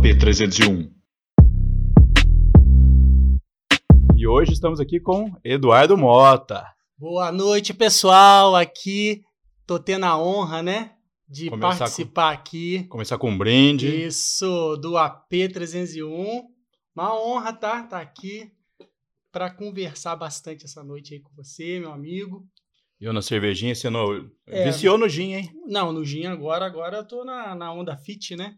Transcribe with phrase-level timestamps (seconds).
[0.00, 0.90] AP301.
[4.16, 6.64] E hoje estamos aqui com Eduardo Mota.
[6.96, 8.56] Boa noite, pessoal.
[8.56, 9.22] Aqui
[9.66, 10.92] tô tendo a honra, né,
[11.28, 12.84] de Começar participar aqui.
[12.84, 13.86] Começar com um brinde.
[14.06, 16.42] Isso, do AP301.
[16.96, 17.82] Uma honra, tá?
[17.82, 18.50] Tá aqui
[19.30, 22.46] para conversar bastante essa noite aí com você, meu amigo.
[23.00, 24.30] Eu na cervejinha, você não...
[24.46, 24.64] É.
[24.64, 25.50] viciou no gin, hein?
[25.66, 28.56] Não, no gin agora, agora eu tô na, na onda fit, né?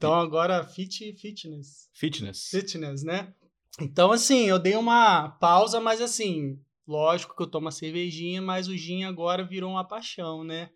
[0.00, 1.90] Então agora fit fitness.
[1.92, 2.48] Fitness.
[2.48, 3.34] Fitness, né?
[3.78, 8.66] Então, assim, eu dei uma pausa, mas assim, lógico que eu tomo a cervejinha, mas
[8.66, 10.70] o gin agora virou uma paixão, né?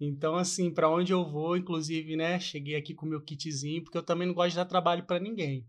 [0.00, 2.40] Então, assim, para onde eu vou, inclusive, né?
[2.40, 5.20] Cheguei aqui com o meu kitzinho, porque eu também não gosto de dar trabalho para
[5.20, 5.66] ninguém.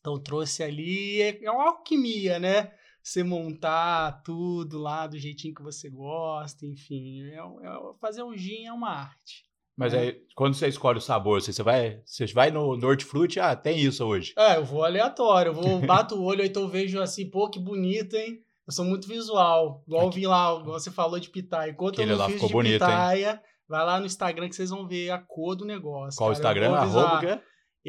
[0.00, 2.72] Então, trouxe ali, é é uma alquimia, né?
[3.02, 7.24] Você montar tudo lá do jeitinho que você gosta, enfim.
[7.24, 9.47] É, é- fazer um gin é uma arte.
[9.78, 10.00] Mas É.
[10.00, 13.54] aí, quando você escolhe o sabor, você, você vai, você vai no, no hortifruti, ah,
[13.54, 14.34] tem isso hoje.
[14.36, 18.16] É, eu vou aleatório, eu vou, bato o olho, então vejo assim, pô, que bonito,
[18.16, 18.40] hein?
[18.66, 19.84] Eu sou muito visual.
[19.86, 21.70] Igual eu vi lá, igual você falou de pitaia.
[21.70, 22.90] Enquanto Aquele eu não fiz de bonito, hein?
[22.90, 26.18] pitaia, vai lá no Instagram que vocês vão ver a cor do negócio.
[26.18, 26.58] Qual o cara.
[26.58, 26.74] Eu Instagram?
[26.76, 27.40] Arroba o quê?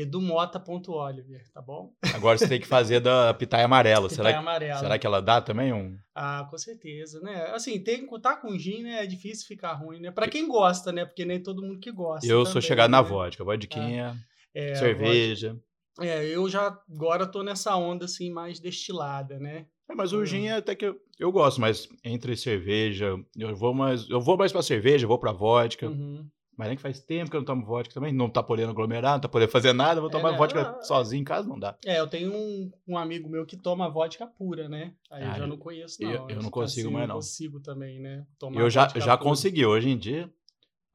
[0.01, 1.93] edumota.oliver, tá bom?
[2.13, 4.07] Agora você tem que fazer da pitaia amarela.
[4.09, 4.79] Pitaia será, que- amarela.
[4.79, 5.97] será que ela dá também um...
[6.13, 7.47] Ah, com certeza, né?
[7.53, 9.03] Assim, tem tá com gin, né?
[9.03, 10.11] É difícil ficar ruim, né?
[10.11, 11.05] Pra quem gosta, né?
[11.05, 12.25] Porque nem todo mundo que gosta.
[12.27, 13.07] Eu sou também, chegado na né?
[13.07, 14.15] vodka, vodquinha,
[14.53, 15.57] É, cerveja.
[16.01, 19.65] É, eu já agora tô nessa onda assim mais destilada, né?
[19.89, 20.25] É, mas o Hum.
[20.25, 24.51] gin até que eu, eu gosto, mas entre cerveja, eu vou mais, eu vou mais
[24.51, 25.87] pra cerveja, vou pra vodka.
[25.89, 26.27] Uhum.
[26.59, 29.13] Mas nem que faz tempo que eu não tomo vodka também, não tá podendo aglomerar,
[29.13, 30.37] não tá podendo fazer nada, vou É, tomar né?
[30.37, 31.73] vodka Ah, sozinho em casa, não dá.
[31.85, 34.93] É, eu tenho um, um amigo meu que toma vodka pura, né?
[35.09, 36.11] Aí eu Ah, já eu- não conheço, não.
[36.11, 37.15] eu- eu não consigo assim, mais, eu não.
[37.15, 38.25] consigo também, né?
[38.37, 39.17] Tomar Eu já, já pura.
[39.17, 40.29] consegui hoje em dia.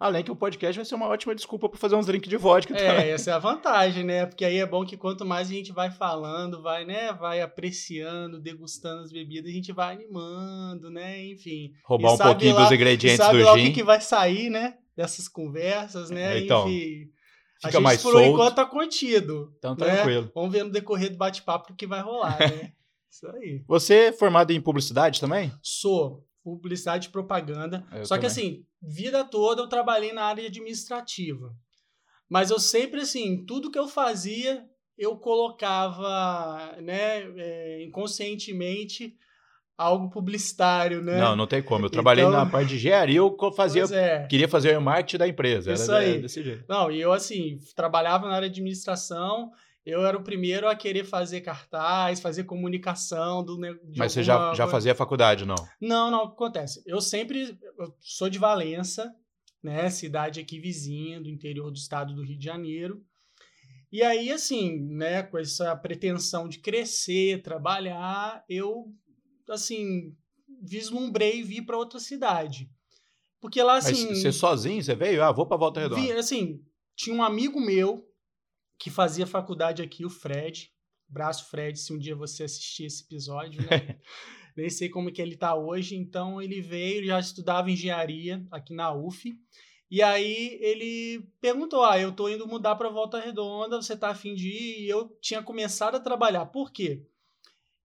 [0.05, 2.75] Além que o podcast vai ser uma ótima desculpa pra fazer uns drinks de vodka
[2.75, 2.91] também.
[3.07, 4.27] É, essa é a vantagem, né?
[4.27, 7.11] Porque aí é bom que quanto mais a gente vai falando, vai, né?
[7.15, 11.25] Vai apreciando, degustando as bebidas, a gente vai animando, né?
[11.25, 11.73] Enfim.
[11.87, 13.65] Roubar um sabe pouquinho lá- dos ingredientes sabe do lá o gin.
[13.69, 14.77] que, que vai sair, né?
[14.95, 16.37] Dessas conversas, né?
[16.37, 17.05] É, então, Enfim.
[17.63, 18.27] a Fica gente, mais por solto.
[18.27, 19.55] enquanto, tá contido.
[19.57, 19.87] Então, né?
[19.87, 20.31] tranquilo.
[20.35, 22.73] Vamos ver no decorrer do bate-papo o que vai rolar, né?
[23.11, 23.63] Isso aí.
[23.67, 25.51] Você é formado em publicidade também?
[25.63, 27.85] Sou publicidade e propaganda.
[27.91, 28.27] Eu Só que também.
[28.27, 31.51] assim, vida toda eu trabalhei na área administrativa.
[32.29, 34.65] Mas eu sempre, assim, tudo que eu fazia,
[34.99, 39.15] eu colocava, né, é, inconscientemente,
[39.77, 41.19] algo publicitário, né?
[41.19, 41.87] Não, não tem como.
[41.87, 44.27] Eu trabalhei Então- na parte de engenharia, eu fazia, é.
[44.27, 45.73] queria fazer o marketing da empresa.
[45.73, 46.21] Isso era aí.
[46.23, 46.65] desse jeito.
[46.69, 49.51] Não, e eu, assim, trabalhava na área de administração,
[49.85, 53.59] eu era o primeiro a querer fazer cartaz, fazer comunicação do
[53.97, 55.57] Mas você já, alguma- já fazia faculdade, não?
[55.81, 56.83] Não, não, acontece.
[56.87, 59.15] Eu sempre eu sou de Valença,
[59.63, 59.91] né?
[59.91, 63.05] Cidade aqui vizinha do interior do estado do Rio de Janeiro.
[63.93, 68.87] E aí, assim, né, com essa pretensão de crescer, trabalhar, eu,
[69.49, 70.17] assim,
[70.63, 72.69] vislumbrei vir para outra cidade.
[73.41, 74.15] Porque lá, Mas assim.
[74.15, 75.23] você sozinho, você veio?
[75.23, 76.01] Ah, vou pra Volta Redonda.
[76.01, 76.61] Vi, assim,
[76.97, 78.05] tinha um amigo meu
[78.79, 80.73] que fazia faculdade aqui, o Fred.
[81.09, 83.99] Braço Fred, se um dia você assistir esse episódio, né?
[84.57, 85.97] Nem sei como que ele tá hoje.
[85.97, 89.33] Então ele veio, já estudava engenharia aqui na UF.
[89.91, 94.35] E aí ele perguntou: "Ah, eu tô indo mudar para Volta Redonda, você tá afim
[94.35, 96.47] de ir?" E eu tinha começado a trabalhar.
[96.47, 97.07] Por quê?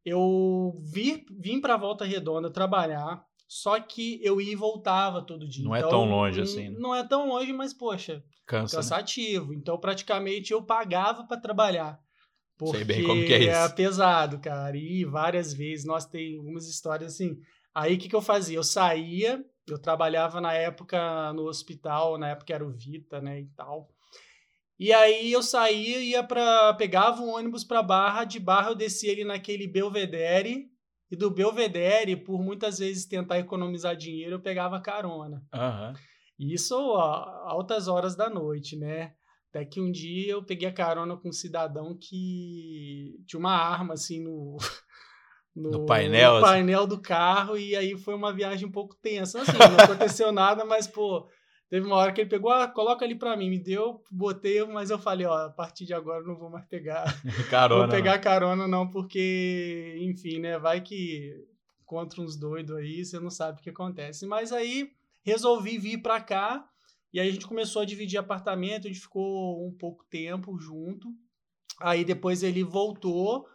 [0.06, 5.66] Eu vi, vim para Volta Redonda trabalhar, só que eu ia e voltava todo dia.
[5.66, 6.78] Não é Então, tão longe assim, né?
[6.80, 8.84] Não é tão longe, mas poxa, Cansa, né?
[8.84, 9.56] cansativo.
[9.56, 12.00] Então, praticamente, eu pagava para trabalhar.
[12.56, 13.74] Porque Sei bem como que é isso.
[13.76, 14.78] pesado, cara.
[14.78, 17.40] E várias vezes, nós tem algumas histórias assim.
[17.74, 18.56] Aí, o que, que eu fazia?
[18.58, 23.48] Eu saía, eu trabalhava na época no hospital, na época era o Vita, né, e
[23.56, 23.90] tal.
[24.78, 29.12] E aí eu saía, ia para pegava um ônibus para Barra, de Barra eu descia
[29.12, 30.68] ali naquele Belvedere,
[31.12, 35.44] e do Belvedere, por muitas vezes tentar economizar dinheiro, eu pegava carona.
[35.53, 35.94] Aham.
[36.38, 39.14] Isso a altas horas da noite, né?
[39.50, 43.95] Até que um dia eu peguei a carona com um cidadão que tinha uma arma
[43.95, 44.57] assim no,
[45.56, 46.45] No painel, no assim.
[46.45, 49.42] painel do carro e aí foi uma viagem um pouco tensa.
[49.42, 51.28] Assim, não aconteceu nada, mas pô,
[51.69, 54.89] teve uma hora que ele pegou, ah, coloca ali pra mim, me deu, botei, mas
[54.89, 57.06] eu falei, ó, a partir de agora eu não vou mais pegar
[57.50, 57.83] Carona.
[57.83, 58.21] vou pegar não.
[58.21, 61.45] carona não, porque, enfim, né, vai que
[61.86, 64.25] contra uns doidos aí, você não sabe o que acontece.
[64.27, 64.92] Mas aí
[65.24, 66.68] resolvi vir pra cá
[67.12, 71.10] e aí a gente começou a dividir apartamento, a gente ficou um pouco tempo junto.
[71.81, 73.48] Aí depois ele voltou,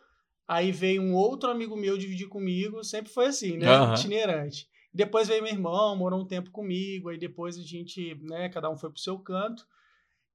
[0.49, 3.94] aí veio um outro amigo meu dividir comigo, sempre foi assim, né, Aham.
[3.94, 4.69] itinerante.
[4.94, 8.76] Depois veio meu irmão, morou um tempo comigo, aí depois a gente, né, cada um
[8.76, 9.67] foi pro seu canto.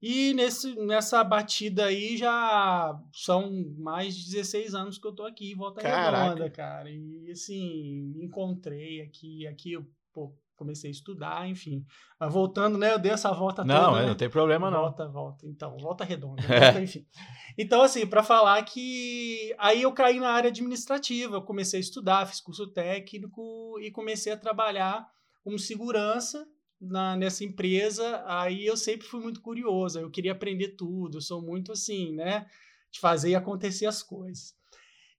[0.02, 5.54] E nesse, nessa batida aí já são mais de 16 anos que eu tô aqui,
[5.54, 6.24] volta Caraca.
[6.24, 6.90] redonda, cara.
[6.90, 9.78] E assim, me encontrei aqui, aqui
[10.14, 11.86] pô, comecei a estudar, enfim.
[12.20, 12.94] Mas voltando, né?
[12.94, 14.00] Eu dei essa volta Não, toda.
[14.00, 14.08] é, né?
[14.10, 14.82] não tem problema não.
[14.82, 15.48] Volta, volta.
[15.48, 16.42] Então, volta redonda.
[16.44, 17.08] volta, enfim.
[17.58, 22.28] Então, assim, para falar que aí eu caí na área administrativa, eu comecei a estudar,
[22.28, 25.08] fiz curso técnico e comecei a trabalhar
[25.42, 26.46] como segurança
[26.80, 28.22] na, nessa empresa.
[28.28, 32.46] Aí eu sempre fui muito curioso, eu queria aprender tudo, eu sou muito assim, né?
[32.92, 34.54] De fazer acontecer as coisas.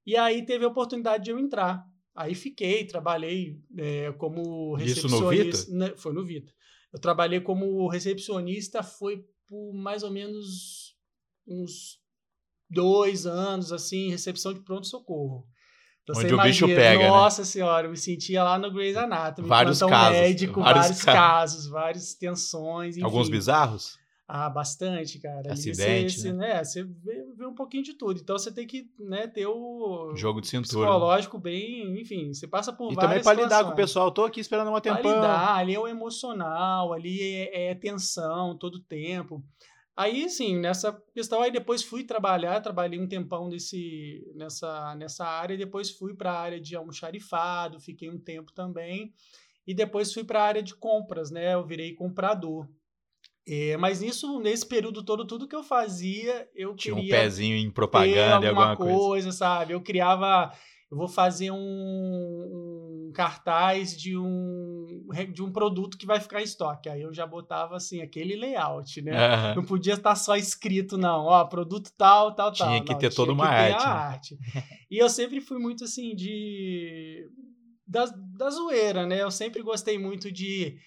[0.07, 1.87] E aí teve a oportunidade de eu entrar.
[2.21, 5.73] Aí fiquei, trabalhei é, como Isso no recepcionista.
[5.73, 6.53] né, Foi no Vita.
[6.93, 10.95] Eu trabalhei como recepcionista, foi por mais ou menos
[11.47, 11.99] uns
[12.69, 15.47] dois anos, assim, recepção de pronto-socorro.
[16.03, 17.09] Então, Onde você o bicho imagina, pega, né?
[17.11, 19.49] Nossa senhora, eu me sentia lá no Grey's Anatomy.
[19.49, 23.05] Vários casos, médico, vários vários, ca- casos, várias tensões, enfim.
[23.05, 23.99] Alguns bizarros?
[24.33, 25.53] Ah, bastante, cara.
[25.53, 26.63] Acidente, você, você, né?
[26.63, 28.21] Você vê, um pouquinho de tudo.
[28.21, 30.87] Então você tem que né, ter o Jogo de cintura.
[30.87, 34.13] psicológico bem, enfim, você passa por E também várias pra lidar com o pessoal.
[34.13, 35.17] Tô aqui esperando uma Pra tempão.
[35.17, 39.45] lidar, ali é o emocional, ali é, é tensão todo tempo.
[39.97, 45.59] Aí, sim, nessa questão, aí depois fui trabalhar, trabalhei um tempão nesse, nessa, nessa área,
[45.59, 49.13] depois fui para a área de almoxarifado, fiquei um tempo também,
[49.67, 51.55] e depois fui para a área de compras, né?
[51.55, 52.69] Eu virei comprador.
[53.53, 57.57] É, mas nisso, nesse período todo, tudo que eu fazia, eu Tinha um queria pezinho
[57.57, 58.99] em propaganda alguma alguma coisa.
[58.99, 59.73] coisa, sabe?
[59.73, 60.53] Eu criava,
[60.89, 66.45] eu vou fazer um, um cartaz de um de um produto que vai ficar em
[66.45, 66.89] estoque.
[66.89, 69.17] Aí eu já botava assim aquele layout, né?
[69.17, 69.57] Aham.
[69.57, 72.69] Não podia estar só escrito não, ó, produto tal, tal, tal.
[72.69, 73.95] Tinha que Não, ter toda tinha uma que ter arte, a né?
[73.95, 74.39] arte.
[74.89, 77.27] E eu sempre fui muito assim de
[77.85, 79.21] da, da zoeira, né?
[79.23, 80.79] Eu sempre gostei muito de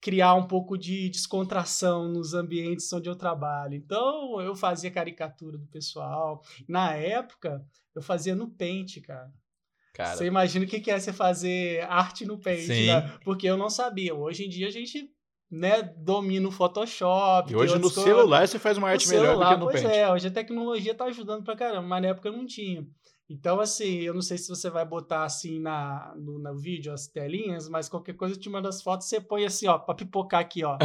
[0.00, 3.74] criar um pouco de descontração nos ambientes onde eu trabalho.
[3.74, 6.42] Então, eu fazia caricatura do pessoal.
[6.68, 7.64] Na época,
[7.94, 9.32] eu fazia no Paint, cara.
[9.92, 13.18] Cara, Você imagina o que é você fazer arte no Paint, né?
[13.24, 14.14] Porque eu não sabia.
[14.14, 15.10] Hoje em dia a gente,
[15.50, 17.50] né, domina o Photoshop.
[17.52, 18.14] e hoje no outras coisas.
[18.14, 19.94] celular você faz uma No arte melhor do celular, que no pois Paint.
[19.96, 22.86] é, hoje a tecnologia tá ajudando pra caramba, mas na época eu não tinha.
[23.30, 27.06] Então, assim, eu não sei se você vai botar assim na, no, no vídeo as
[27.06, 30.40] telinhas, mas qualquer coisa eu te mando as fotos, você põe assim, ó, pra pipocar
[30.40, 30.78] aqui, ó.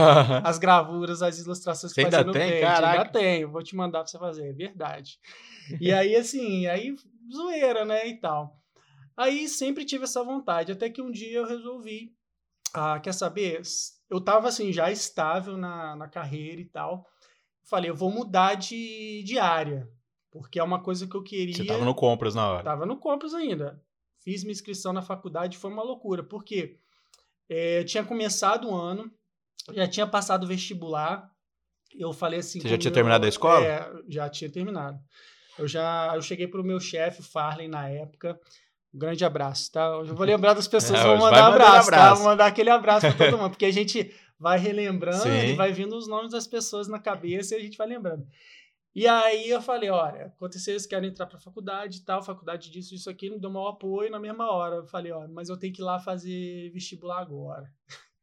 [0.43, 2.59] As gravuras, as ilustrações que Você ainda tem?
[2.59, 2.99] Caraca.
[2.99, 5.17] Ainda tenho, vou te mandar pra você fazer, é verdade.
[5.79, 6.93] E aí, assim, aí
[7.33, 8.59] zoeira, né, e tal.
[9.15, 12.13] Aí sempre tive essa vontade, até que um dia eu resolvi,
[12.73, 13.61] ah, quer saber?
[14.09, 17.07] Eu tava, assim, já estável na, na carreira e tal.
[17.63, 19.87] Falei, eu vou mudar de, de área,
[20.33, 21.55] porque é uma coisa que eu queria...
[21.55, 22.63] Você tava no compras na hora.
[22.63, 23.79] Tava no Compras ainda.
[24.23, 26.77] Fiz minha inscrição na faculdade, foi uma loucura, porque
[27.49, 29.11] é, eu tinha começado o ano,
[29.73, 31.29] já tinha passado o vestibular.
[31.97, 32.59] Eu falei assim.
[32.59, 33.65] Você já tinha meu- terminado a escola?
[33.65, 34.97] É, já tinha terminado.
[35.59, 38.39] Eu já eu cheguei pro meu chefe, o Farley, na época.
[38.93, 39.85] Um grande abraço, tá?
[39.87, 41.97] Eu vou lembrar das pessoas, É, vou mandar mandando abraço, tá?
[41.97, 42.21] abraço.
[42.21, 45.47] Vou mandar aquele abraço pra todo mundo, porque a gente vai relembrando Sim.
[45.49, 48.25] e vai vindo os nomes das pessoas na cabeça e a gente vai lembrando.
[48.95, 52.93] E aí eu falei, olha, aconteceu isso, quero entrar pra faculdade e tal, faculdade disso,
[52.93, 54.75] isso aqui, não deu mau apoio na mesma hora.
[54.75, 57.73] Eu falei, olha, mas eu tenho que ir lá fazer vestibular agora.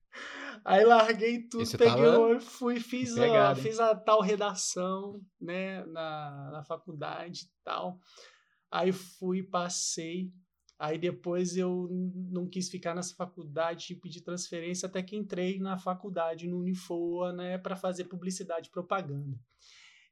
[0.64, 5.84] Aí larguei tudo, E você peguei o fui, fiz, a, fiz a tal redação, né,
[5.87, 7.99] na, na faculdade e tal.
[8.71, 10.30] Aí fui, passei.
[10.78, 11.88] Aí depois eu
[12.30, 17.33] não quis ficar nessa faculdade e pedi transferência até que entrei na faculdade, no Unifoa,
[17.33, 19.38] né, para fazer publicidade e propaganda.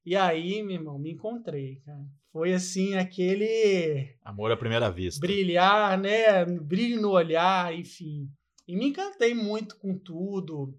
[0.08, 2.02] E aí, meu irmão, me encontrei, cara.
[2.32, 5.20] Foi assim, aquele Amor à primeira vista.
[5.20, 6.46] brilhar, né?
[6.46, 8.26] Brilho no olhar, enfim.
[8.66, 10.74] E me encantei muito com tudo.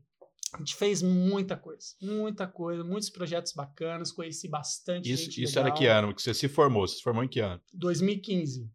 [0.51, 5.59] A gente fez muita coisa, muita coisa, muitos projetos bacanas, conheci bastante Isso, gente isso
[5.59, 5.67] legal.
[5.67, 6.87] era que ano que você se formou?
[6.87, 7.61] Você se formou em que ano?
[7.71, 8.67] 2015.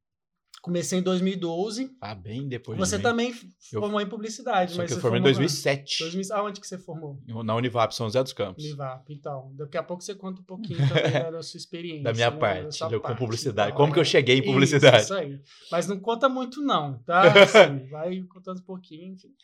[0.65, 1.95] Comecei em 2012.
[2.01, 3.35] Ah, bem depois Você de também
[3.71, 5.99] Eu- formou em publicidade, Só mas que eu formei em formou 2007.
[6.05, 7.21] 2000 Aonde que você formou?
[7.45, 8.65] Na Univap, São José dos Campos.
[8.65, 9.05] Univap.
[9.13, 12.05] Então, daqui a pouco você conta um pouquinho também da- da sua experiência.
[12.05, 13.19] Da minha né, parte, eu com parte.
[13.19, 13.69] publicidade.
[13.73, 14.07] Então, Como que eu é.
[14.07, 15.03] cheguei em Isso, publicidade?
[15.03, 15.39] Isso, aí.
[15.71, 17.21] Mas não conta muito, não, tá?
[17.77, 19.35] Assim, vai contando um pouquinho, enfim.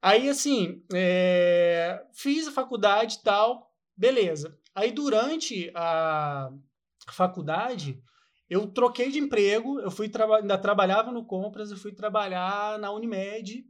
[0.00, 4.56] Aí, assim, é, fiz a faculdade e tal, beleza.
[4.72, 6.52] Aí, durante a
[7.10, 8.00] faculdade,
[8.48, 12.90] eu troquei de emprego, eu fui traba- ainda trabalhava no Compras, eu fui trabalhar na
[12.92, 13.64] Unimed.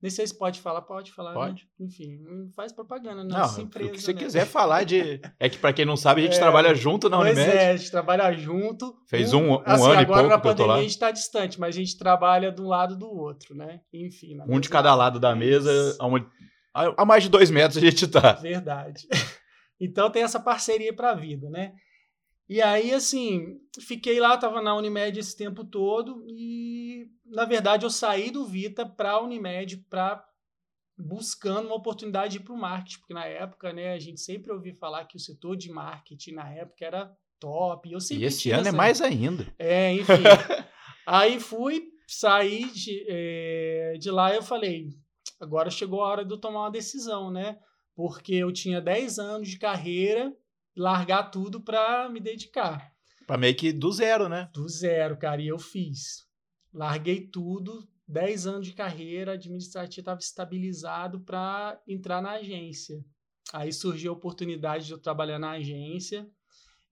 [0.00, 1.36] Nem sei se pode falar, pode falar, né?
[1.36, 1.64] Pode.
[1.78, 4.18] Enfim, não faz propaganda, Não, nossa o empresa, que você né?
[4.18, 5.20] quiser falar de.
[5.38, 7.56] É que pra quem não sabe, a gente É, trabalha junto na Pois Unimed.
[7.56, 8.92] é, a gente trabalha junto.
[9.08, 10.78] Fez um- um assim, ano e agora pouco na eu tô pandemia lá.
[10.80, 13.78] a gente tá distante, mas a gente trabalha de um lado do outro, né?
[13.94, 14.34] Enfim.
[14.34, 16.26] na Um de cada lado da mesa, a, uma-
[16.74, 18.32] a- mais de dois metros a gente tá.
[18.32, 19.06] Verdade.
[19.80, 21.72] Então tem essa parceria para a vida, né?
[22.48, 27.90] E aí, assim, fiquei lá, estava na Unimed esse tempo todo e, na verdade, eu
[27.90, 30.22] saí do Vita para a Unimed para
[30.98, 35.06] buscando uma oportunidade para o marketing, porque na época, né, a gente sempre ouvia falar
[35.06, 37.88] que o setor de marketing na época era top.
[37.88, 39.46] E, eu sempre e esse ano é mais ainda.
[39.58, 40.12] É, enfim.
[41.06, 44.90] aí fui, saí de, é, de lá e eu falei,
[45.40, 47.58] agora chegou a hora de eu tomar uma decisão, né?
[47.94, 50.32] Porque eu tinha 10 anos de carreira,
[50.76, 52.92] largar tudo para me dedicar.
[53.26, 54.50] Para meio que do zero, né?
[54.52, 56.26] Do zero, cara, e eu fiz.
[56.72, 63.04] Larguei tudo, 10 anos de carreira administrativa, estava estabilizado para entrar na agência.
[63.52, 66.28] Aí surgiu a oportunidade de eu trabalhar na agência.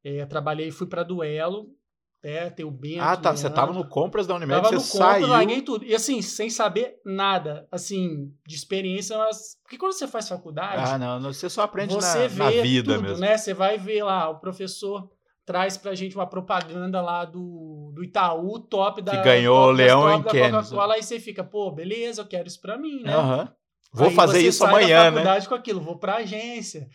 [0.03, 1.75] É, trabalhei, fui para Duelo,
[2.23, 3.01] é, tem o Bento.
[3.01, 3.35] Ah, tá.
[3.35, 5.13] Você tava no compras da Unimed, tava você no saiu.
[5.23, 5.85] Compras, larguei tudo.
[5.85, 9.57] E assim, sem saber nada, assim, de experiência, mas.
[9.63, 10.83] Porque quando você faz faculdade.
[10.85, 13.19] Ah, não, você só aprende você na, na vida tudo, mesmo.
[13.19, 13.39] né?
[13.39, 15.09] Você vai ver lá, o professor
[15.47, 19.17] traz pra gente uma propaganda lá do, do Itaú, top da.
[19.17, 22.77] Que ganhou o Leão em Coca-Cola, aí você fica, pô, beleza, eu quero isso pra
[22.77, 23.17] mim, né?
[23.17, 23.49] Uhum.
[23.93, 25.41] Vou aí fazer isso amanhã, né?
[25.49, 26.87] com aquilo, vou pra agência,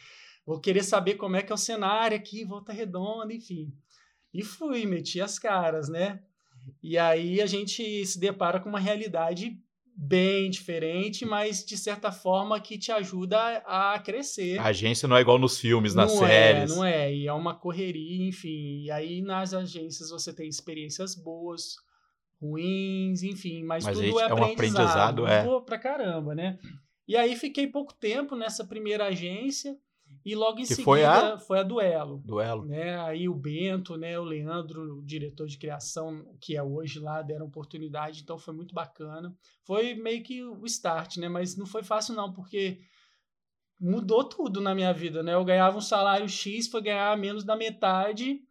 [0.46, 3.74] vou querer saber como é que é o cenário aqui, volta redonda, enfim.
[4.36, 6.20] E fui, meti as caras, né?
[6.84, 9.58] E aí a gente se depara com uma realidade
[9.96, 14.60] bem diferente, mas de certa forma que te ajuda a crescer.
[14.60, 16.72] A agência não é igual nos filmes, nas não é, séries.
[16.72, 18.84] É, não é, e é uma correria, enfim.
[18.84, 21.77] E aí nas agências você tem experiências boas,
[22.42, 25.46] ruins, enfim, mas, mas tudo é, é um aprendizado, é.
[25.46, 26.60] Pô, pra caramba, né?
[27.08, 29.77] E aí fiquei pouco tempo nessa primeira agência,
[30.25, 31.38] e logo em que seguida foi a...
[31.38, 32.17] foi a Duelo.
[32.25, 32.65] Duelo.
[32.65, 33.00] Né?
[33.01, 37.46] Aí o Bento, né, o Leandro, o diretor de criação, que é hoje lá, deram
[37.46, 39.32] oportunidade, então foi muito bacana.
[39.63, 41.29] Foi meio que o start, né?
[41.29, 42.79] Mas não foi fácil não, porque
[43.79, 45.36] mudou tudo na minha vida, né?
[45.36, 48.41] Eu ganhava um salário X, foi ganhar menos da metade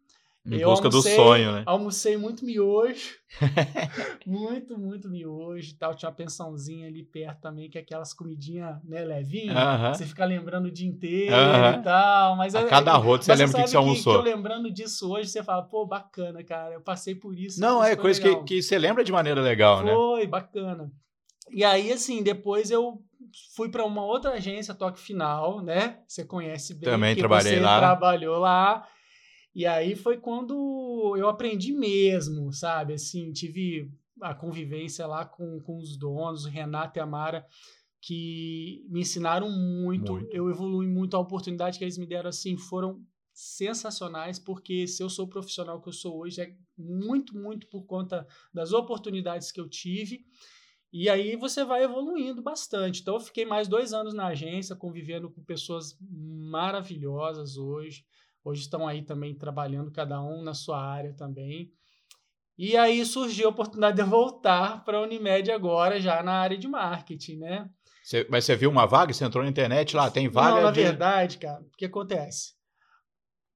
[0.47, 1.63] em eu busca almocei, do sonho, né?
[1.65, 3.15] Almocei muito miojo.
[4.25, 5.95] muito, muito miojo e tal.
[5.95, 9.55] Tinha uma pensãozinha ali perto também, que é aquelas comidinhas, né, levinhas.
[9.55, 9.95] Uh -huh.
[9.95, 11.79] Você fica lembrando o dia inteiro uh -huh.
[11.79, 12.35] e tal.
[12.35, 14.13] Mas A é, cada rota você lembra o que você almoçou.
[14.13, 16.75] Que eu lembrando disso hoje, você fala, pô, bacana, cara.
[16.75, 17.59] Eu passei por isso.
[17.59, 19.93] Não, é coisa que, que você lembra de maneira legal, foi, né?
[19.93, 20.91] Foi, bacana.
[21.51, 23.01] E aí, assim, depois eu
[23.55, 25.99] fui para uma outra agência, Toque Final, né?
[26.07, 26.83] Você conhece bem.
[26.83, 27.79] Também trabalhei lá.
[27.79, 28.87] trabalhou lá.
[29.55, 32.93] E aí foi quando eu aprendi mesmo, sabe?
[32.93, 33.89] Assim, tive
[34.21, 37.45] a convivência lá com, com os donos, o Renato e a Mara,
[38.01, 40.11] que me ensinaram muito.
[40.11, 40.35] muito.
[40.35, 41.15] Eu evolui muito.
[41.15, 43.01] A oportunidade que eles me deram, assim, foram
[43.33, 47.85] sensacionais, porque se eu sou o profissional que eu sou hoje, é muito, muito por
[47.85, 50.25] conta das oportunidades que eu tive.
[50.91, 53.01] E aí você vai evoluindo bastante.
[53.01, 58.05] Então, eu fiquei mais dois anos na agência, convivendo com pessoas maravilhosas hoje.
[58.45, 61.73] Hoje estão aí também trabalhando, cada um na sua área também.
[62.55, 66.55] E aí surgiu a oportunidade de eu voltar para a Unimed agora, já na área
[66.55, 67.67] de marketing, né?
[68.03, 69.11] Você, mas você viu uma vaga?
[69.11, 70.57] Você entrou na internet lá, tem vaga?
[70.57, 70.79] Não, na de...
[70.79, 72.53] verdade, cara, o que acontece?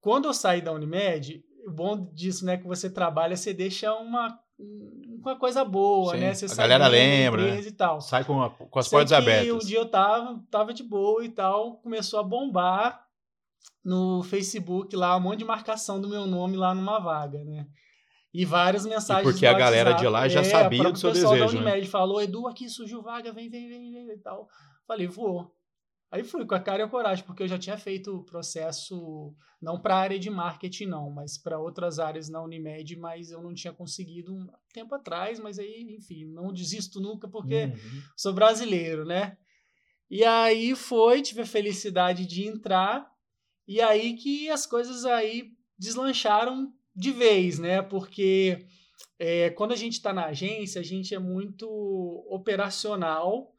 [0.01, 4.39] Quando eu saí da Unimed, o bom disso, né, que você trabalha, você deixa uma,
[4.57, 6.33] uma coisa boa, Sim, né?
[6.33, 7.61] Você a galera lembra, né?
[7.61, 8.01] e tal.
[8.01, 9.53] Sai com, a, com as Sei portas abertas.
[9.53, 13.07] um dia eu tava, tava de boa e tal, começou a bombar
[13.83, 17.65] no Facebook lá um monte de marcação do meu nome lá numa vaga, né?
[18.33, 19.27] E várias mensagens.
[19.27, 21.27] E porque a galera de lá já é, sabia do seu desejo.
[21.27, 21.91] O pessoal da Unimed né?
[21.91, 24.47] falou: Edu, aqui surgiu vaga, vem, vem, vem, vem e tal.
[24.85, 25.51] Falei, vou.
[26.11, 29.35] Aí fui com a cara e a coragem, porque eu já tinha feito o processo,
[29.61, 33.43] não para a área de marketing, não, mas para outras áreas na Unimed, mas eu
[33.43, 38.01] não tinha conseguido um tempo atrás, mas aí, enfim, não desisto nunca, porque uhum.
[38.17, 39.37] sou brasileiro, né?
[40.09, 43.07] E aí foi, tive a felicidade de entrar
[43.69, 47.83] e aí que as coisas aí deslancharam de vez, né?
[47.83, 48.65] Porque
[49.19, 51.67] é, quando a gente está na agência, a gente é muito
[52.27, 53.53] operacional,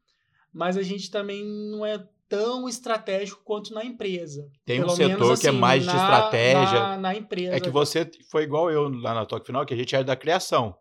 [0.52, 4.50] mas a gente também não é tão estratégico quanto na empresa.
[4.64, 6.80] Tem Pelo um setor menos, assim, que é assim, mais na, de estratégia.
[6.80, 7.54] Na, na, empresa.
[7.54, 10.16] É que você foi igual eu lá na Toque Final, que a gente era da
[10.16, 10.74] criação.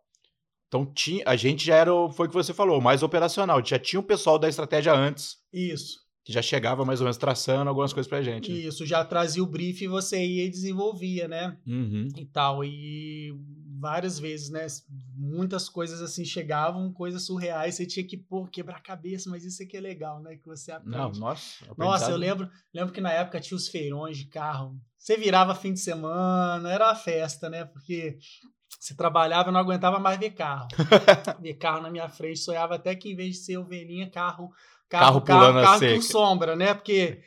[0.67, 3.63] Então tinha, a gente já era, foi o que você falou, mais operacional.
[3.63, 5.38] Já tinha o pessoal da estratégia antes.
[5.53, 8.51] Isso que já chegava mais ou menos traçando algumas coisas pra gente.
[8.51, 8.59] Né?
[8.59, 11.57] Isso, já trazia o brief e você ia e desenvolvia, né?
[11.65, 12.07] Uhum.
[12.15, 12.63] E tal.
[12.63, 13.33] E
[13.79, 14.67] várias vezes, né?
[15.15, 19.63] Muitas coisas assim chegavam, coisas surreais, você tinha que, pô, quebrar a cabeça, mas isso
[19.63, 20.35] aqui é legal, né?
[20.35, 20.97] Que você aprende.
[20.97, 21.65] Não, nossa.
[21.77, 24.79] Nossa, eu lembro, lembro que na época tinha os feirões de carro.
[24.97, 27.63] Você virava fim de semana, era uma festa, né?
[27.63, 28.17] Porque
[28.79, 30.67] você trabalhava, eu não aguentava mais ver carro.
[31.41, 34.51] ver carro na minha frente, sonhava até que em vez de ser ovelhinha, carro
[34.89, 35.96] carro, carro pulando carro, a seca.
[35.96, 36.74] com sombra, né?
[36.74, 37.22] Porque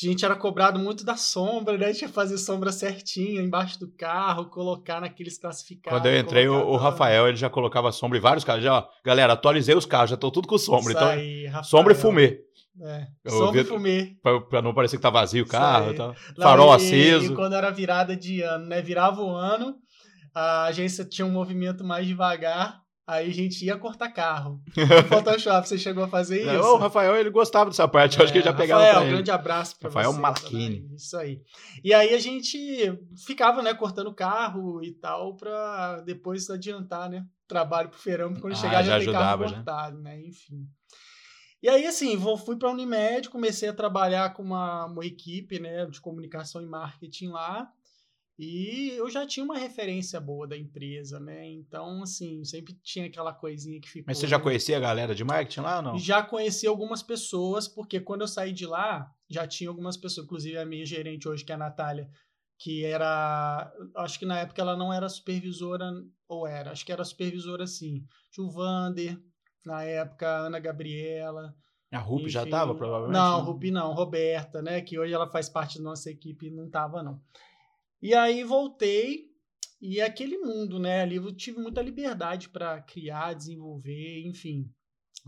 [0.00, 1.92] a gente era cobrado muito da sombra, né?
[1.92, 6.00] Tinha que fazer sombra certinha embaixo do carro, colocar naqueles classificados.
[6.00, 8.64] Quando eu entrei, o, o, Rafael ele já colocava sombra em vários carros.
[8.64, 10.92] Já, ó, galera, atualizei os carros, já estão tudo com sombra.
[10.92, 12.40] Isso então, aí, sombra e fumê.
[12.80, 14.16] É, sombra e fumê.
[14.22, 15.94] Pra, pra, não parecer que tá vazio o carro.
[15.94, 16.14] Tá.
[16.40, 17.32] Farol e, aceso.
[17.32, 18.80] E quando era virada de ano, né?
[18.80, 19.76] Virava o ano,
[20.34, 22.81] a agência tinha um movimento mais devagar
[23.12, 24.62] Aí a gente ia cortar carro.
[24.76, 26.66] No Photoshop, você chegou a fazer isso?
[26.66, 28.18] o Rafael, ele gostava dessa parte.
[28.18, 29.14] Eu acho que ele já é, pegava Rafael, pra ele.
[29.14, 30.20] grande abraço pra Rafael você.
[30.20, 30.90] Malachini.
[30.96, 31.42] Isso aí.
[31.84, 32.58] E aí a gente
[33.26, 38.56] ficava, né, cortando carro e tal, pra depois adiantar, né, trabalho pro feirão, quando ah,
[38.56, 40.66] chegar já, já ter carro cortado, né, enfim.
[41.62, 45.86] E aí, assim, vou, fui pra Unimed, comecei a trabalhar com uma, uma equipe, né,
[45.86, 47.70] de comunicação e marketing lá.
[48.38, 51.46] E eu já tinha uma referência boa da empresa, né?
[51.46, 54.06] Então, assim, sempre tinha aquela coisinha que ficou.
[54.06, 55.98] Mas você já conhecia a galera de marketing lá ou não?
[55.98, 60.56] Já conheci algumas pessoas, porque quando eu saí de lá, já tinha algumas pessoas, inclusive
[60.56, 62.08] a minha gerente hoje, que é a Natália,
[62.58, 63.70] que era.
[63.96, 65.90] Acho que na época ela não era supervisora,
[66.26, 68.06] ou era, acho que era supervisora sim.
[68.30, 69.20] Tinha o Vander,
[69.64, 71.54] na época, a Ana Gabriela.
[71.92, 73.12] A Rupi já estava, provavelmente?
[73.12, 73.44] Não, né?
[73.44, 74.80] Rupi não, Roberta, né?
[74.80, 77.20] Que hoje ela faz parte da nossa equipe, não estava, não.
[78.02, 79.30] E aí voltei
[79.80, 81.02] e é aquele mundo, né?
[81.02, 84.68] Ali eu tive muita liberdade para criar, desenvolver, enfim.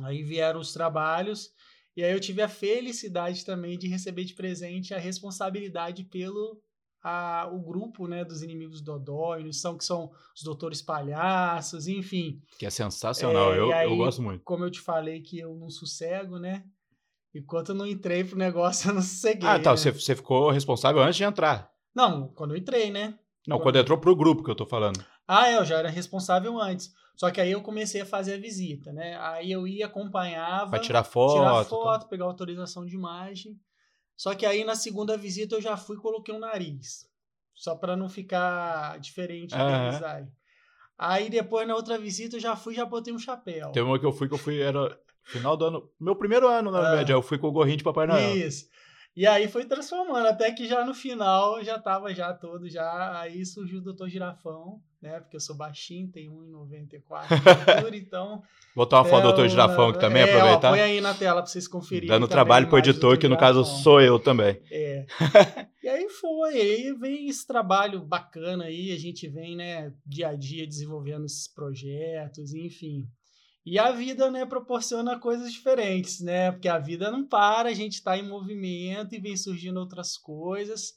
[0.01, 1.53] Aí vieram os trabalhos
[1.97, 6.61] e aí eu tive a felicidade também de receber de presente a responsabilidade pelo
[7.01, 12.41] a, o grupo né, dos inimigos do Dodói, são que são os doutores palhaços, enfim.
[12.59, 14.43] Que é sensacional, é, eu, aí, eu gosto muito.
[14.43, 16.65] Como eu te falei que eu não sossego, né?
[17.35, 19.49] Enquanto eu não entrei pro negócio, eu não sosseguei.
[19.49, 19.73] Ah, tá.
[19.73, 19.77] Né?
[19.77, 21.74] Você, você ficou responsável antes de entrar.
[21.95, 23.19] Não, quando eu entrei, né?
[23.47, 25.05] Não, quando, quando entrou pro grupo que eu tô falando.
[25.27, 26.93] Ah, é, eu já era responsável antes.
[27.17, 29.17] Só que aí eu comecei a fazer a visita, né?
[29.21, 30.71] Aí eu ia, acompanhava.
[30.71, 31.35] Pra tirar foto.
[31.35, 32.09] Tirar foto, tá.
[32.09, 33.59] pegar autorização de imagem.
[34.17, 37.09] Só que aí na segunda visita eu já fui e coloquei um nariz.
[37.55, 39.91] Só para não ficar diferente uhum.
[39.91, 40.29] design.
[40.99, 43.71] Aí depois na outra visita eu já fui e já botei um chapéu.
[43.71, 45.91] Tem uma que eu fui que eu fui, era final do ano.
[46.01, 46.97] Meu primeiro ano na ah.
[46.97, 48.37] média, eu fui com o gorrinho de Papai Noel.
[48.37, 48.67] Isso.
[49.17, 53.21] E aí foi transformando, até que já no final já tava já todo, já.
[53.21, 55.21] Aí surgiu o Doutor Girafão, né?
[55.21, 58.43] Porque eu sou baixinho, tenho 1,94 de então.
[58.75, 60.69] Botar uma foto do Doutor Girafão aqui também, é, aproveitar.
[60.69, 62.09] Ó, põe aí na tela pra vocês conferirem.
[62.09, 64.61] Dando trabalho pro editor, que no caso sou eu também.
[64.69, 65.07] É.
[65.81, 70.35] e aí foi, aí vem esse trabalho bacana aí, a gente vem, né, dia a
[70.35, 73.07] dia desenvolvendo esses projetos, enfim.
[73.67, 76.53] E a vida, né, proporciona coisas diferentes, né?
[76.53, 80.93] Porque a vida não para, a gente está em movimento e vem surgindo outras coisas.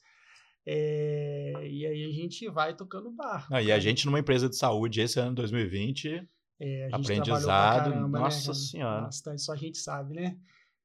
[0.66, 1.54] É...
[1.66, 3.54] E aí a gente vai tocando barco.
[3.54, 6.28] Ah, e a gente numa empresa de saúde esse ano 2020,
[6.60, 8.54] é, aprendizado, caramba, né, nossa né?
[8.54, 9.02] senhora.
[9.04, 10.38] Bastante, só a gente sabe, né?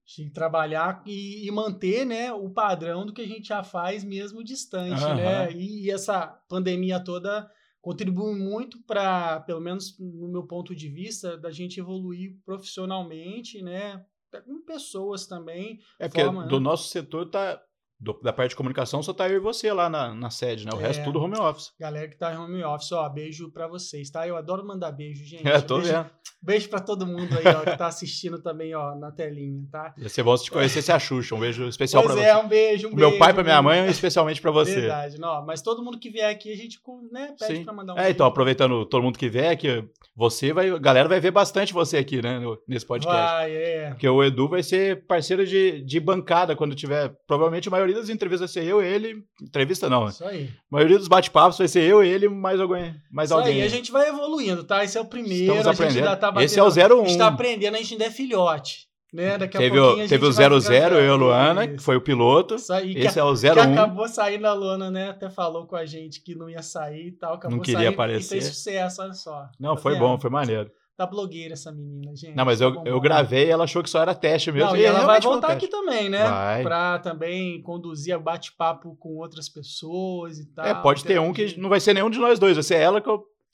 [0.05, 4.45] Que trabalhar e, e, manter né, o padrão do que a gente já faz mesmo
[4.45, 5.15] distante, uhum.
[5.15, 5.51] né?
[5.53, 7.51] E, e essa pandemia toda
[7.83, 14.03] contribui muito para, pelo menos no meu ponto de vista, da gente evoluir profissionalmente, né?
[14.47, 15.79] Com pessoas também.
[15.99, 16.65] É porque forma, do né?
[16.65, 17.61] nosso setor tá
[18.03, 20.73] do, da parte de comunicação só tá eu e você lá na, na sede, né?
[20.75, 21.73] O é, resto tudo home office.
[21.79, 24.27] Galera que tá em home office, ó, beijo para vocês, tá?
[24.27, 25.47] Eu adoro mandar beijo, gente.
[25.47, 26.11] É, tô beijo, vendo.
[26.43, 29.95] Beijo para todo mundo aí, ó, que tá assistindo também, ó, na telinha, tá?
[29.97, 32.23] Ia ser bom se te conhecesse a Xuxa, um beijo especial para é, você.
[32.25, 33.11] é, um beijo, um o beijo.
[33.11, 34.81] Meu pai para minha mãe, especialmente para você.
[34.81, 36.81] Verdade, não, mas todo mundo que vier aqui, a gente,
[37.13, 38.15] né, pede para mandar um É, beijo.
[38.15, 41.99] então, aproveitando todo mundo que vier aqui, você vai, a galera vai ver bastante você
[41.99, 43.33] aqui, né, nesse podcast.
[43.33, 43.91] Vai, é.
[43.91, 48.09] Porque o Edu vai ser parceiro de, de bancada quando tiver, provavelmente a maioria das
[48.09, 50.09] entrevistas vai ser eu, ele, entrevista não.
[50.09, 50.49] Isso aí.
[50.49, 52.95] A maioria dos bate-papos vai ser eu, ele, mais alguém.
[53.11, 53.55] Mais Isso alguém.
[53.55, 54.85] aí, a gente vai evoluindo, tá?
[54.85, 55.55] Esse é o primeiro.
[55.55, 56.05] Estamos aprendendo.
[56.17, 56.71] Tá batendo, Esse é o 01.
[56.71, 58.93] A gente tá aprendendo, a gente ainda é filhote.
[59.13, 59.37] Né?
[59.39, 62.57] Teve o, teve o 00, eu e a Luana, que foi o piloto.
[62.71, 63.35] Aí, Esse que, é o 01.
[63.35, 65.11] Que acabou saindo, a Luana, né?
[65.11, 67.35] Até falou com a gente que não ia sair e tal.
[67.35, 68.39] Acabou não queria aparecer.
[68.39, 69.51] E fez sucesso, olha só.
[69.61, 70.01] Não, tá foi vendo?
[70.01, 70.71] bom, foi maneiro.
[70.97, 72.37] Tá blogueira essa menina, gente.
[72.37, 74.71] Não, mas tá eu, eu gravei e ela achou que só era teste mesmo.
[74.71, 76.23] Não, e, ela vai voltar aqui também, né?
[76.29, 76.63] Vai.
[76.63, 80.67] Pra também conduzir bate-papo com outras pessoas e tal.
[80.67, 83.03] É, pode ter um que não vai ser nenhum de nós dois, vai ser ela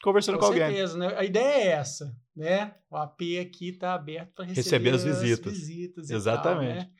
[0.02, 0.62] conversando com, com alguém.
[0.62, 1.14] Com certeza, né?
[1.16, 2.74] A ideia é essa, né?
[2.90, 5.52] O AP aqui tá aberto para receber, receber as visitas.
[5.52, 6.74] As visitas Exatamente.
[6.74, 6.90] Tal, né?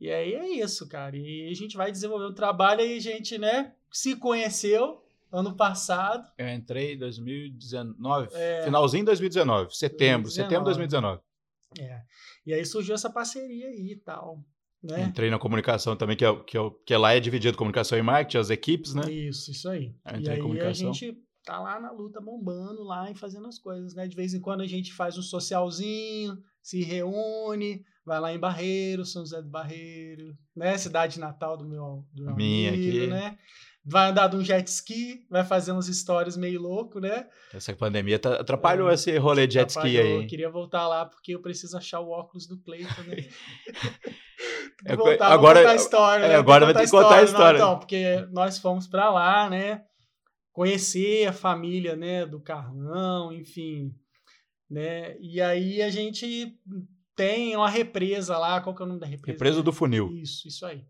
[0.00, 1.16] E aí é isso, cara.
[1.16, 5.01] E a gente vai desenvolver um trabalho e a gente, né, se conheceu
[5.32, 6.30] ano passado.
[6.36, 10.32] Eu entrei em 2019, é, finalzinho de 2019, setembro, 2019.
[10.34, 11.20] setembro de 2019.
[11.80, 12.02] É.
[12.44, 14.44] E aí surgiu essa parceria aí e tal.
[14.82, 15.04] Né?
[15.04, 18.38] Entrei na comunicação também, que, é, que, é, que lá é dividido comunicação e marketing,
[18.38, 19.10] as equipes, né?
[19.10, 19.94] Isso, isso aí.
[20.04, 23.58] Eu entrei e aí a gente tá lá na luta, bombando lá e fazendo as
[23.58, 24.06] coisas, né?
[24.06, 29.04] De vez em quando a gente faz um socialzinho, se reúne, vai lá em Barreiro,
[29.04, 30.76] São José do Barreiro, né?
[30.78, 33.06] Cidade natal do meu, do meu Minha amigo, aqui.
[33.08, 33.38] né?
[33.84, 37.26] Vai andar de um jet ski, vai fazer uns stories meio louco, né?
[37.52, 38.94] Essa pandemia tá- atrapalhou É.
[38.94, 40.22] esse rolê de jet ski aí.
[40.22, 43.16] Eu queria voltar lá porque eu preciso achar o óculos do Cleiton, né?
[44.96, 46.34] Voltar, agora- a história, é, né?
[46.36, 47.56] agora vai ter que contar a Não, história.
[47.58, 49.82] então, porque nós fomos pra lá, né?
[50.52, 52.26] Conhecer a família, né?
[52.26, 53.94] Do Carlão, enfim,
[54.70, 55.16] né?
[55.18, 56.54] E aí a gente
[57.16, 59.32] tem uma represa lá, qual que é o nome da represa?
[59.32, 60.10] Represa do funil.
[60.12, 60.84] Isso, isso aí.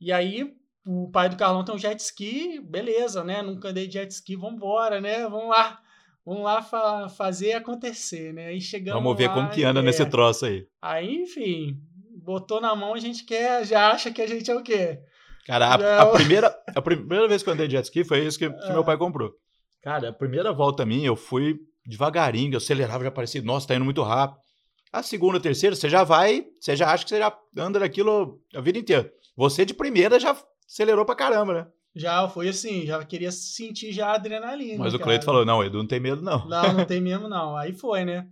[0.00, 0.52] E aí,
[0.84, 3.42] o pai do Carlão tem um jet ski, beleza, né?
[3.42, 5.22] Nunca andei de jet ski, vambora, né?
[5.28, 5.80] Vamos lá.
[6.24, 8.46] Vamos lá fa- fazer acontecer, né?
[8.48, 9.82] Aí chegamos Vamos ver lá, como que anda é.
[9.82, 10.66] nesse troço aí.
[10.82, 11.80] Aí, enfim,
[12.16, 15.00] botou na mão, a gente quer, já acha que a gente é o quê?
[15.46, 18.38] Cara, a, a primeira, a primeira vez que eu andei de jet ski foi isso
[18.38, 18.72] que, que Ah.
[18.72, 19.32] meu pai comprou.
[19.82, 23.84] Cara, a primeira volta minha, eu fui devagarinho, eu acelerava, já parecia, nossa, tá indo
[23.84, 24.40] muito rápido.
[24.92, 28.60] A segunda, terceira, você já vai, você já acha que você já anda naquilo a
[28.60, 29.12] vida inteira.
[29.36, 31.66] Você de primeira já acelerou pra caramba, né?
[31.94, 34.82] Já foi assim, já queria sentir já a adrenalina.
[34.82, 35.04] Mas o cara.
[35.10, 36.46] Cleito falou, não, Edu não tem medo não.
[36.48, 37.56] Não, não tem mesmo, não.
[37.56, 38.26] Aí foi, né?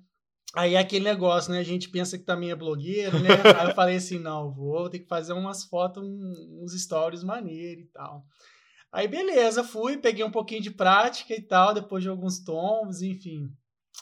[0.57, 1.59] Aí é aquele negócio, né?
[1.59, 3.29] A gente pensa que também é blogueiro, né?
[3.61, 7.89] Aí eu falei assim, não, vou ter que fazer umas fotos, uns stories maneiros e
[7.89, 8.25] tal.
[8.93, 13.49] Aí beleza, fui, peguei um pouquinho de prática e tal, depois de alguns tombos, enfim.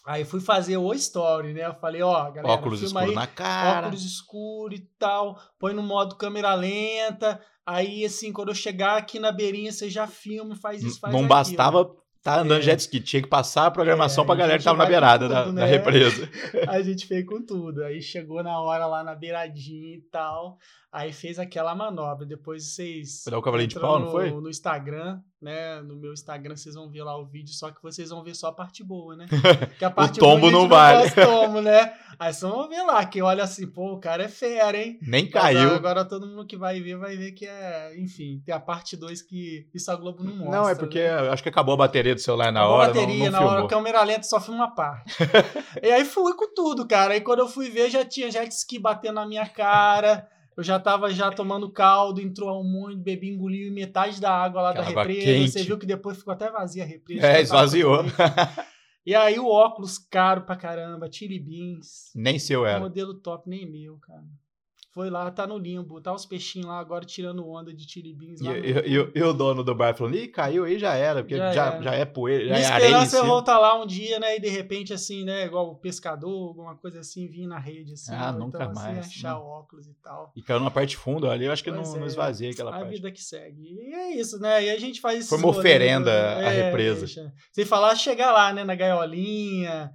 [0.05, 1.67] Aí fui fazer o story, né?
[1.67, 3.87] Eu falei, ó, galera, Óculos filma escuros aí, na cara.
[3.87, 7.41] óculos escuro e tal, põe no modo câmera lenta.
[7.65, 11.21] Aí, assim, quando eu chegar aqui na beirinha, você já filma, faz isso, faz não
[11.21, 11.29] aquilo.
[11.29, 12.63] bastava tá andando É.
[12.63, 15.29] jet ski, tinha que passar a programação É, pra a galera que tava na beirada
[15.29, 15.67] da, tudo, da né?
[15.67, 16.29] represa.
[16.69, 17.83] A gente fez com tudo.
[17.85, 20.59] Aí chegou na hora lá na beiradinha e tal.
[20.92, 22.26] Aí fez aquela manobra.
[22.26, 23.22] Depois vocês.
[23.24, 24.31] Foi dar o cavalinho de pau, não no- foi?
[24.31, 25.81] No Instagram, né?
[25.81, 28.48] No meu Instagram vocês vão ver lá o vídeo, só que vocês vão ver só
[28.48, 29.26] a parte boa, né?
[29.78, 31.09] Que a parte tombo boa não vale.
[31.09, 31.94] faz tombo, né?
[32.18, 34.98] Aí vocês vão ver lá, que olha assim, pô, o cara é fera, hein?
[35.00, 35.74] Nem Mas caiu.
[35.74, 37.98] Agora todo mundo que vai ver vai ver que é.
[37.98, 40.57] Enfim, tem a parte 2 que isso a Globo não mostra.
[40.61, 41.31] Não, é porque né?
[41.31, 43.38] acho que acabou a bateria do celular na Acabou hora, a bateria, não, não na
[43.38, 43.57] filmou.
[43.61, 45.14] hora, câmera lenta só filma uma parte.
[45.83, 47.14] e aí fui com tudo, cara.
[47.14, 50.28] Aí quando eu fui ver, já tinha jet ski batendo na minha cara.
[50.57, 54.71] Eu já tava já tomando caldo, entrou um monte, bebi, engoliu metade da água lá
[54.71, 55.25] Aquela da represa.
[55.25, 55.51] quente.
[55.53, 57.27] Você viu que depois ficou até vazia a represa.
[57.27, 58.05] É, esvaziou.
[59.05, 62.12] E aí o óculos caro pra caramba, Chili Beans.
[62.15, 62.79] Nem seu era.
[62.79, 64.23] Modelo top, nem meu, cara.
[64.92, 66.02] Foi lá, tá no limbo.
[66.02, 68.42] Tá os peixinhos lá agora tirando onda de Chili Beans.
[68.42, 71.38] E, Lá no- e- o dono do bar falou, ih, caiu aí, já era, porque
[71.38, 71.83] Já já, era.
[71.83, 73.24] já é poeira, já Minha é areia é cima.
[73.24, 74.37] voltar lá um dia, né?
[74.37, 75.46] E de repente, assim, né?
[75.46, 78.12] Igual o pescador, alguma coisa assim, vir na rede, assim.
[78.14, 79.40] Ah, ou nunca então, assim, mais, achar não.
[79.46, 80.31] óculos e tal.
[80.37, 82.70] E caiu numa parte funda ali, eu acho que Pois não, não é, esvazia aquela
[82.70, 82.90] a parte.
[82.90, 83.62] vida que segue.
[83.62, 84.62] E é isso, né?
[84.62, 85.31] E a gente faz isso.
[85.31, 86.12] Foi uma oferenda
[86.46, 87.07] à represa.
[87.50, 88.62] Sem falar chegar lá, né?
[88.62, 89.90] Na gaiolinha,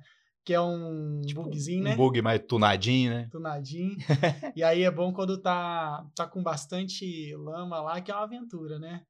[0.47, 1.91] que é um bugzinho, né?
[1.91, 3.27] Um bug mais tunadinho, né?
[3.29, 3.97] tunadinho.
[4.55, 8.79] e aí é bom quando tá, tá com bastante lama lá, que é uma aventura,
[8.79, 9.01] né?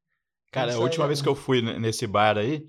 [0.51, 2.67] Cara, a última é vez que eu fui nesse bar aí,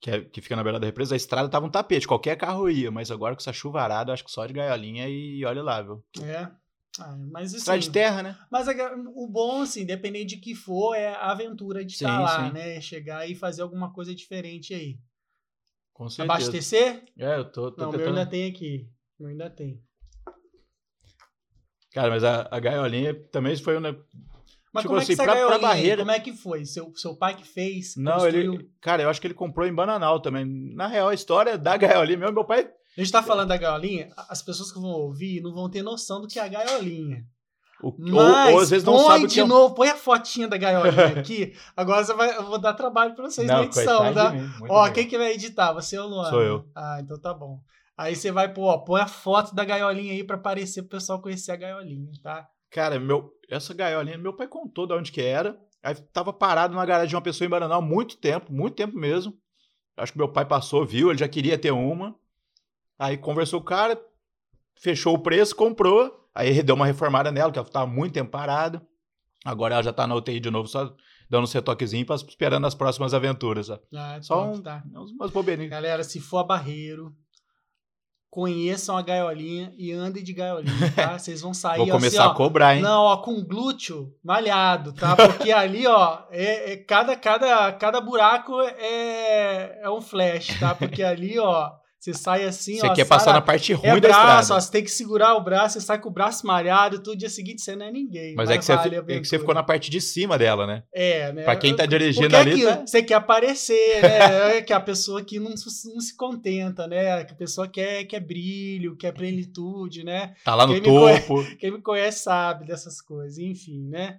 [0.00, 2.68] que, é- que fica na beira da represa, a estrada tava um tapete, qualquer carro
[2.68, 6.04] ia, mas agora com essa chuvarada, acho que só de gaiolinha e olha lá, viu?
[6.20, 6.50] É.
[6.98, 8.36] Ah, mas assim, Estrada de terra, né?
[8.50, 8.66] Mas
[9.14, 12.52] o bom, assim, dependente de que for, é a aventura de estar Sim, lá, sim.
[12.52, 12.80] né?
[12.80, 14.98] Chegar e fazer alguma coisa diferente aí.
[15.98, 16.32] Com certeza.
[16.32, 17.02] Abastecer?
[17.18, 18.18] É, eu tô, tô Não, o meu tentando...
[18.18, 18.88] ainda tem aqui.
[19.18, 19.82] Meu ainda tem.
[21.92, 23.80] Cara, mas a, a gaiolinha também foi um...
[23.80, 23.98] ne-
[24.72, 26.64] Mas Tipo como é assim, que essa pra- pra barreira- Como é que foi?
[26.64, 27.96] Seu, seu pai que fez?
[27.96, 28.54] Não, construiu?
[28.54, 28.70] ele...
[28.80, 30.44] Cara, eu acho que ele comprou em Bananal também.
[30.76, 32.70] Na real, a história da gaiolinha mesmo, meu pai...
[32.96, 36.20] A gente tá falando da gaiolinha, as pessoas que vão ouvir não vão ter noção
[36.20, 37.24] do que é a gaiolinha.
[37.82, 39.96] O- Mas ou, ou às vezes não põe sabe de é um- novo, põe a
[39.96, 41.52] fotinha da gaiolinha aqui.
[41.76, 44.30] Agora você vai, eu vou dar trabalho pra vocês na edição, tá?
[44.32, 44.92] mim, Ó, bem.
[44.92, 45.72] quem que vai editar?
[45.72, 46.30] Você ou o Luan?
[46.30, 46.64] Sou eu.
[46.74, 47.60] Ah, então tá bom.
[47.96, 51.20] Aí você vai, pô, ó, põe a foto da gaiolinha aí pra aparecer pro pessoal
[51.20, 52.46] conhecer a gaiolinha, tá?
[52.70, 55.58] Cara, meu, essa gaiolinha, meu pai contou de onde que era.
[55.82, 58.96] Aí tava parado na garagem de uma pessoa em Bananal há muito tempo, muito tempo
[58.96, 59.32] mesmo.
[59.96, 62.14] Acho que meu pai passou, viu, ele já queria ter uma.
[62.98, 64.00] Aí conversou com o cara,
[64.80, 66.17] fechou o preço, comprou.
[66.34, 68.80] Aí deu uma reformada nela, que ela tava muito tempo parada.
[69.44, 70.94] Agora ela já tá na UTI de novo, só
[71.30, 73.70] dando um setoquezinho, pra- esperando as próximas aventuras.
[73.70, 74.82] Ah, Só top, um, tá.
[74.94, 75.70] uns- umas bobeirinhas.
[75.70, 77.14] Galera, se for a Barreiro,
[78.30, 81.18] conheçam a gaiolinha e andem de gaiolinha, tá?
[81.18, 82.82] Vocês vão sair Vou assim, começar ó, a cobrar, hein?
[82.82, 85.16] Não, ó, com glúteo malhado, tá?
[85.16, 90.74] Porque ali, ó, é, é cada, cada, cada buraco é, é um flash, tá?
[90.74, 92.94] Porque ali, ó, Você sai assim, Você ó.
[92.94, 94.54] quer passar sara- na parte ruim é da braço, estrada.
[94.54, 97.28] ó, você tem que segurar o braço, você sai com o braço malhado, tudo dia
[97.28, 98.36] seguinte você não é ninguém.
[98.36, 99.38] Mas é que, você, vale a é que você aventura.
[99.40, 100.84] ficou na parte de cima dela, né?
[100.94, 101.42] É, né?
[101.42, 104.58] Pra quem tá dirigindo é ali, tá- você quer aparecer, né?
[104.58, 107.24] É que a pessoa que não, se- não se contenta, né?
[107.24, 110.34] Que a pessoa quer, quer brilho, quer plenitude, né?
[110.44, 111.44] Tá lá no Quem me conhece- topo.
[111.58, 114.18] Quem me conhece sabe dessas coisas, enfim, né?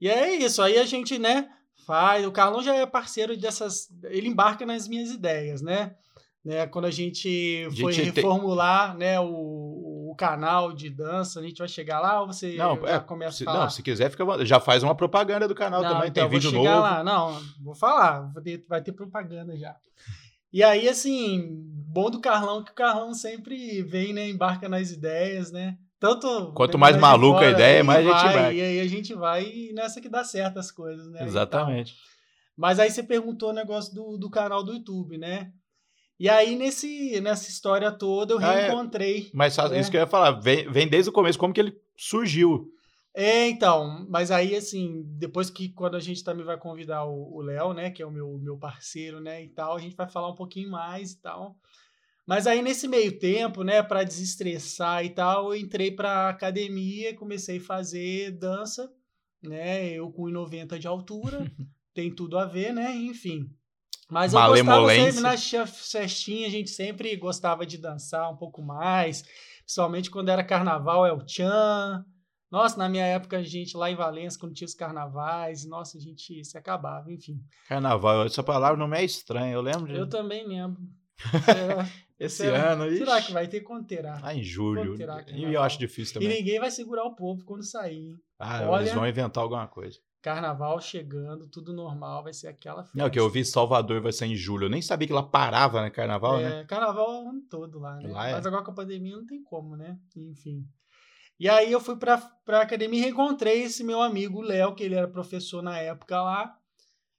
[0.00, 1.46] E é isso, aí a gente, né,
[1.86, 2.26] faz.
[2.26, 3.86] O Carlão já é parceiro dessas.
[4.04, 5.92] Ele embarca nas minhas ideias, né?
[6.44, 6.66] Né?
[6.66, 9.26] Quando a gente foi gente tem- reformular né, o,
[10.10, 13.36] o canal de dança, a gente vai chegar lá ou você Não, já é, começa
[13.38, 13.60] se, a falar?
[13.64, 16.08] não, se quiser, fica, já faz uma propaganda do canal Não, também.
[16.08, 16.82] então, tem vídeo vou chegar novo.
[16.82, 17.04] lá.
[17.04, 19.74] Não, vou falar, vou ter- vai ter propaganda já.
[20.52, 25.50] E aí, assim, bom do Carlão que o Carlão sempre vem, né, embarca nas ideias,
[25.50, 25.78] né?
[25.98, 28.56] Tanto Quanto mais maluca a ideia, mais a gente vai.
[28.56, 31.24] E aí a gente vai e nessa que dá certo as coisas, né?
[31.24, 31.94] Exatamente.
[32.56, 35.52] Mas aí você perguntou o negócio do, do canal do YouTube, né?
[36.22, 38.60] E aí, nesse, nessa história toda, eu Ah, é.
[38.68, 39.28] reencontrei.
[39.34, 39.80] Mas só É.
[39.80, 42.72] isso que eu ia falar, vem, vem desde o começo, como que ele surgiu.
[43.12, 47.72] É, então, mas aí, assim, depois que quando a gente também vai convidar o Léo,
[47.74, 50.36] né, que é o meu, meu parceiro, né, e tal, a gente vai falar um
[50.36, 51.56] pouquinho mais e tal.
[52.24, 57.56] Mas aí, nesse meio tempo, né, para desestressar e tal, eu entrei pra academia, comecei
[57.58, 58.88] a fazer dança,
[59.42, 61.38] né, eu com 1,90 de altura,
[61.92, 63.50] tem tudo a ver, né, enfim.
[64.12, 68.60] Mas eu gostava sempre, na che- festinha, a gente sempre gostava de dançar um pouco
[68.62, 69.24] mais,
[69.60, 72.04] principalmente quando era carnaval, é o tchan,
[72.50, 76.00] nossa, na minha época, a gente lá em Valença, quando tinha os carnavais, nossa, a
[76.00, 77.40] gente se acabava, enfim.
[77.66, 80.82] Carnaval, essa palavra não me é estranha, eu lembro de Eu também lembro.
[81.46, 81.88] Será,
[82.20, 82.90] esse será- ano.
[82.94, 84.18] será ixi, que vai ter quando terá?
[84.20, 84.94] Lá em julho.
[84.96, 86.36] Terá E eu acho difícil E também.
[86.38, 88.14] ninguém vai segurar o povo quando sair.
[88.38, 89.98] Ah, Olha- eles vão inventar alguma coisa.
[90.22, 92.96] Carnaval chegando, tudo normal, vai ser aquela festa.
[92.96, 94.66] Não, que eu vi Salvador vai ser em julho.
[94.66, 95.90] Eu nem sabia que lá parava, né?
[95.90, 96.60] Carnaval, né?
[96.60, 98.08] É, carnaval o ano todo lá, né?
[98.08, 98.32] Lá é.
[98.34, 99.98] Mas agora com a pandemia não tem como, né?
[100.16, 100.64] Enfim.
[101.40, 104.94] E aí eu fui pra, pra academia e reencontrei esse meu amigo Léo, que ele
[104.94, 106.56] era professor na época lá.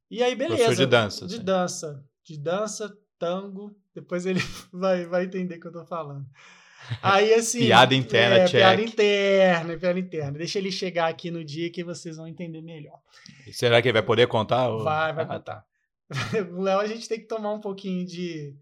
[0.09, 0.63] E aí, beleza.
[0.63, 1.43] Professor de dança, De assim.
[1.43, 2.05] dança.
[2.23, 3.75] De dança, tango.
[3.93, 4.39] Depois ele
[4.71, 6.25] vai, vai entender o que eu tô falando.
[7.01, 7.59] Aí, assim.
[7.59, 8.59] Piada interna, é, check.
[8.61, 10.37] Piada interna, piada interna.
[10.37, 12.99] Deixa ele chegar aqui no dia que vocês vão entender melhor.
[13.51, 14.69] Será que ele vai poder contar?
[14.69, 15.65] ou- Vai, vai Ah, contar.
[16.55, 18.55] o Léo, a gente tem que tomar um pouquinho de.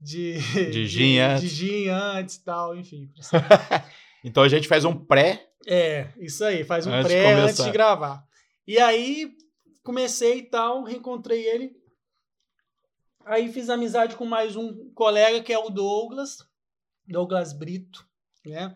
[0.00, 0.34] De,
[0.70, 1.42] De gin antes.
[1.42, 3.10] De gin antes e tal, enfim.
[4.24, 5.46] Então a gente faz um pré.
[5.66, 7.64] É, isso aí, faz um Antes de pré antes começar.
[7.64, 8.24] de gravar.
[8.66, 9.30] E aí,
[9.84, 11.70] comecei e tal, reencontrei ele.
[13.24, 16.38] Aí fiz amizade com mais um colega que é o Douglas,
[17.08, 18.06] Douglas Brito,
[18.44, 18.74] né?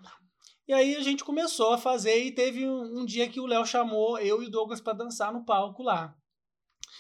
[0.68, 3.66] E aí a gente começou a fazer e teve um, um dia que o Léo
[3.66, 6.14] chamou eu e o Douglas para dançar no palco lá.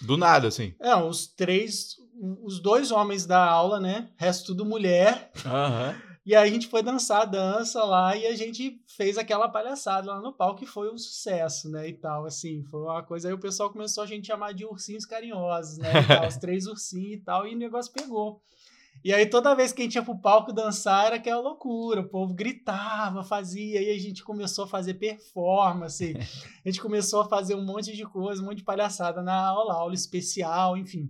[0.02, 0.74] Do nada, assim.
[0.80, 1.94] É, os três,
[2.42, 4.10] os dois homens da aula, né?
[4.16, 5.30] Resto tudo mulher.
[5.44, 5.94] Aham.
[6.24, 10.12] E aí a gente foi dançar a dança lá e a gente fez aquela palhaçada
[10.12, 11.88] lá no palco que foi um sucesso, né?
[11.88, 13.28] E tal, assim, foi uma coisa.
[13.28, 15.90] Aí o pessoal começou a gente chamar de ursinhos carinhosos, né?
[16.02, 18.42] E tal, os três ursinhos e tal, e o negócio pegou.
[19.02, 22.08] E aí toda vez que a gente ia pro palco dançar era aquela loucura, o
[22.08, 26.14] povo gritava, fazia, e a gente começou a fazer performance,
[26.64, 29.74] a gente começou a fazer um monte de coisa, um monte de palhaçada na aula,
[29.74, 31.08] aula especial, enfim.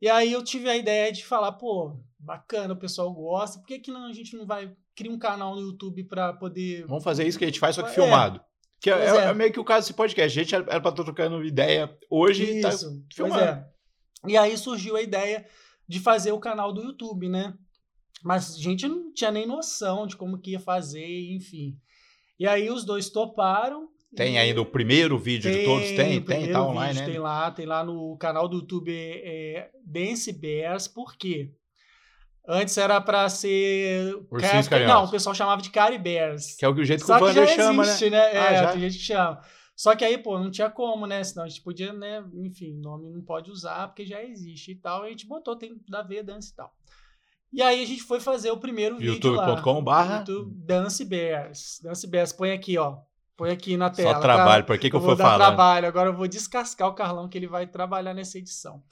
[0.00, 3.78] E aí eu tive a ideia de falar, pô, bacana, o pessoal gosta, por que,
[3.78, 6.86] que não, a gente não vai criar um canal no YouTube para poder.
[6.86, 7.92] Vamos fazer isso que a gente faz, só que É.
[7.94, 8.40] filmado.
[8.80, 9.24] Que é, é- é.
[9.26, 10.38] é meio que o caso desse podcast.
[10.38, 13.42] A gente era pra estar trocando ideia hoje e tá Isso, pois filmando.
[13.44, 13.68] é.
[14.26, 15.46] E aí surgiu a ideia
[15.92, 17.52] de fazer o canal do YouTube, né?
[18.24, 21.76] Mas a gente não tinha nem noção de como que ia fazer, enfim.
[22.38, 23.88] E aí os dois toparam.
[24.16, 25.90] Tem ainda o primeiro vídeo de todos?
[25.90, 27.12] Tem, tem, tá online, vídeo, né?
[27.12, 31.50] Tem lá, tem lá no canal do YouTube é, Dance Bears, por quê?
[32.48, 34.14] Antes era pra ser.
[34.30, 34.88] Ursinhos Car-.
[34.88, 36.56] Não, o pessoal chamava de Cari Bears.
[36.56, 38.18] Que é o jeito que Só o Vander chama, existe, né?
[38.32, 38.38] né?
[38.38, 38.72] Ah, É, já?
[38.72, 39.40] tem gente que chama.
[39.74, 41.22] Só que aí, pô, não tinha como, né?
[41.24, 42.24] Senão a gente podia, né?
[42.34, 45.04] Enfim, nome não pode usar porque já existe e tal.
[45.04, 46.72] E a gente botou, tem da ver Dance e tal.
[47.52, 49.46] E aí a gente foi fazer o primeiro vídeo lá.
[49.46, 51.80] youtube.com barra YouTube Dance Bears.
[51.82, 52.98] Dance Bears, põe aqui, ó.
[53.36, 54.14] Põe aqui na tela.
[54.14, 54.62] Só trabalho.
[54.62, 54.66] Tá?
[54.66, 55.36] Por que, que eu eu, vou falando?
[55.38, 55.86] trabalho.
[55.86, 58.82] Agora eu vou descascar o Carlão que ele vai trabalhar nessa edição.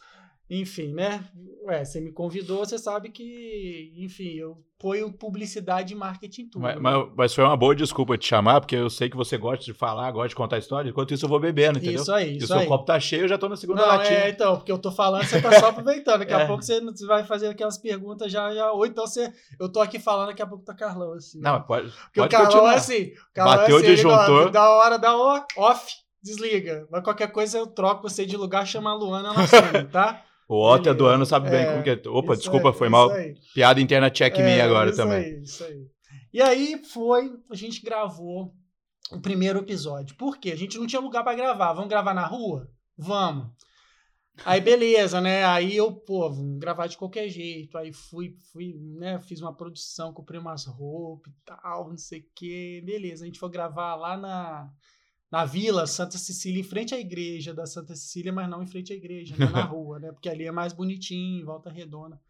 [0.50, 1.24] Enfim, né?
[1.64, 6.62] Ué, você me convidou, você sabe que, enfim, eu ponho publicidade e marketing tudo.
[6.62, 6.80] Mas, né?
[6.80, 9.72] mas- mas foi uma boa desculpa te chamar, porque eu sei que você gosta de
[9.74, 10.88] falar, gosta de contar história.
[10.90, 12.00] Enquanto isso, eu vou bebendo, entendeu?
[12.02, 12.66] Isso aí, E o isso seu aí.
[12.66, 14.18] copo tá cheio, eu já tô na segunda Não, latinha.
[14.20, 16.18] é, então, porque eu tô falando, você tá só aproveitando.
[16.20, 16.46] Daqui a É.
[16.46, 18.72] pouco você vai fazer aquelas perguntas já, já.
[18.72, 19.32] Ou então você.
[19.60, 21.38] Eu tô aqui falando, daqui a pouco tá Carlão, assim.
[21.40, 22.72] Não, pode, Porque pode o Carlão continuar.
[22.72, 23.04] é assim.
[23.04, 24.50] O Carlão Bateu é assim, disjuntor.
[24.50, 26.88] Da hora da o- off, desliga.
[26.90, 30.24] Mas qualquer coisa eu troco você de lugar, chama a Luana, ela assume, tá?
[30.52, 32.02] O Otto é do ano sabe bem É, como que é.
[32.08, 33.08] Opa, desculpa, foi mal.
[33.12, 33.36] aí.
[33.54, 35.22] Piada interna check me É, agora isso também.
[35.24, 35.86] Aí, isso aí.
[36.32, 38.52] E aí foi, a gente gravou
[39.12, 40.16] o primeiro episódio.
[40.16, 40.50] Por quê?
[40.50, 41.72] A gente não tinha lugar pra gravar.
[41.72, 42.68] Vamos gravar na rua?
[42.98, 43.46] Vamos.
[44.44, 45.44] Aí beleza, né?
[45.44, 47.78] Aí eu, pô, vamos gravar de qualquer jeito.
[47.78, 49.20] Aí fui, fui, né?
[49.20, 52.82] Fiz uma produção, comprei umas roupas e tal, não sei o quê.
[52.84, 54.68] Beleza, a gente foi gravar lá na,
[55.30, 58.92] na Vila Santa Cecília, em frente à igreja da Santa Cecília, mas não em frente
[58.92, 59.46] à igreja, né?
[59.46, 60.10] na rua, né?
[60.12, 62.20] Porque ali é mais bonitinho, em volta redonda.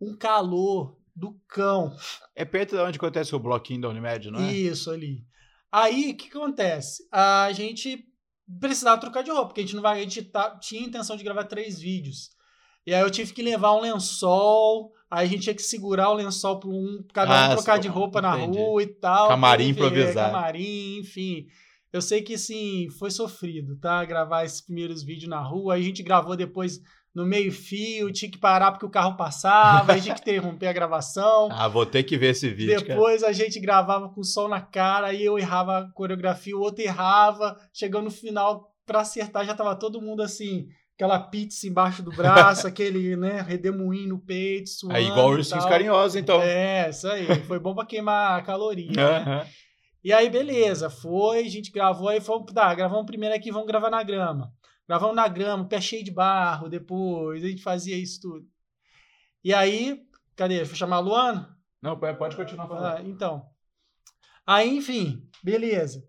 [0.00, 1.94] Um calor do cão.
[2.34, 4.52] É perto de onde acontece o bloquinho da Unimed, não é?
[4.52, 5.24] Isso ali.
[5.70, 7.06] Aí, o que, que acontece?
[7.12, 8.04] A gente
[8.60, 9.98] precisava trocar de roupa, porque a gente não vai.
[10.00, 12.30] A gente tá- tinha a intenção de gravar três vídeos.
[12.84, 14.92] E aí eu tive que levar um lençol.
[15.10, 17.86] Aí a gente tinha que segurar o lençol para um, cada um Ah, trocar de
[17.88, 18.58] roupa na entendi.
[18.58, 19.28] rua e tal.
[19.28, 20.32] Camarim improvisado.
[20.32, 21.46] Camarim, enfim.
[21.92, 24.04] Eu sei que, assim, foi sofrido, tá?
[24.04, 25.74] Gravar esses primeiros vídeos na rua.
[25.74, 26.80] Aí a gente gravou depois
[27.14, 31.48] no meio-fio, tinha que parar porque o carro passava, aí tinha que interromper a gravação.
[31.52, 32.94] Ah, vou ter que ver esse vídeo, cara.
[32.94, 36.60] Depois a gente gravava com o sol na cara, aí eu errava a coreografia, o
[36.60, 37.54] outro errava.
[37.72, 42.66] Chegando no final, pra acertar, já tava todo mundo assim, aquela pizza embaixo do braço,
[42.66, 46.40] aquele, né, redemoinho no peito, suando Aí igual e ursinhos carinhosos, então.
[46.40, 47.26] É, isso aí.
[47.44, 48.90] Foi bom pra queimar a caloria.
[48.90, 49.46] né?
[50.04, 53.90] E aí, beleza, foi, a gente gravou, aí fomos, tá, gravamos primeiro aqui, vamos gravar
[53.90, 54.52] na grama.
[54.88, 58.46] Gravamos na grama, pé cheio de barro, depois, a gente fazia isso tudo.
[59.44, 60.02] E aí,
[60.34, 60.56] cadê?
[60.56, 61.56] Deixa eu chamar a Luana?
[61.80, 62.96] Não, pode continuar falando.
[62.96, 63.44] Ah, então.
[64.46, 66.04] Aí, enfim, beleza.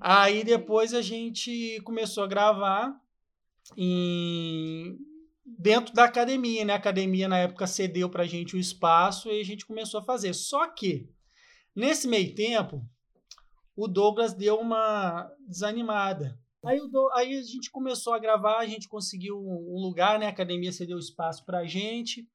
[0.00, 2.94] Aí depois a gente começou a gravar
[3.76, 4.98] em
[5.44, 6.72] dentro da academia, né?
[6.74, 10.34] A academia na época cedeu pra gente o espaço e a gente começou a fazer.
[10.34, 11.08] Só que
[11.76, 12.82] nesse meio tempo,
[13.76, 16.38] o Douglas deu uma desanimada.
[16.64, 16.80] Aí,
[17.14, 20.26] aí a gente começou a gravar, a gente conseguiu um lugar, né?
[20.26, 22.26] A academia cedeu espaço pra gente.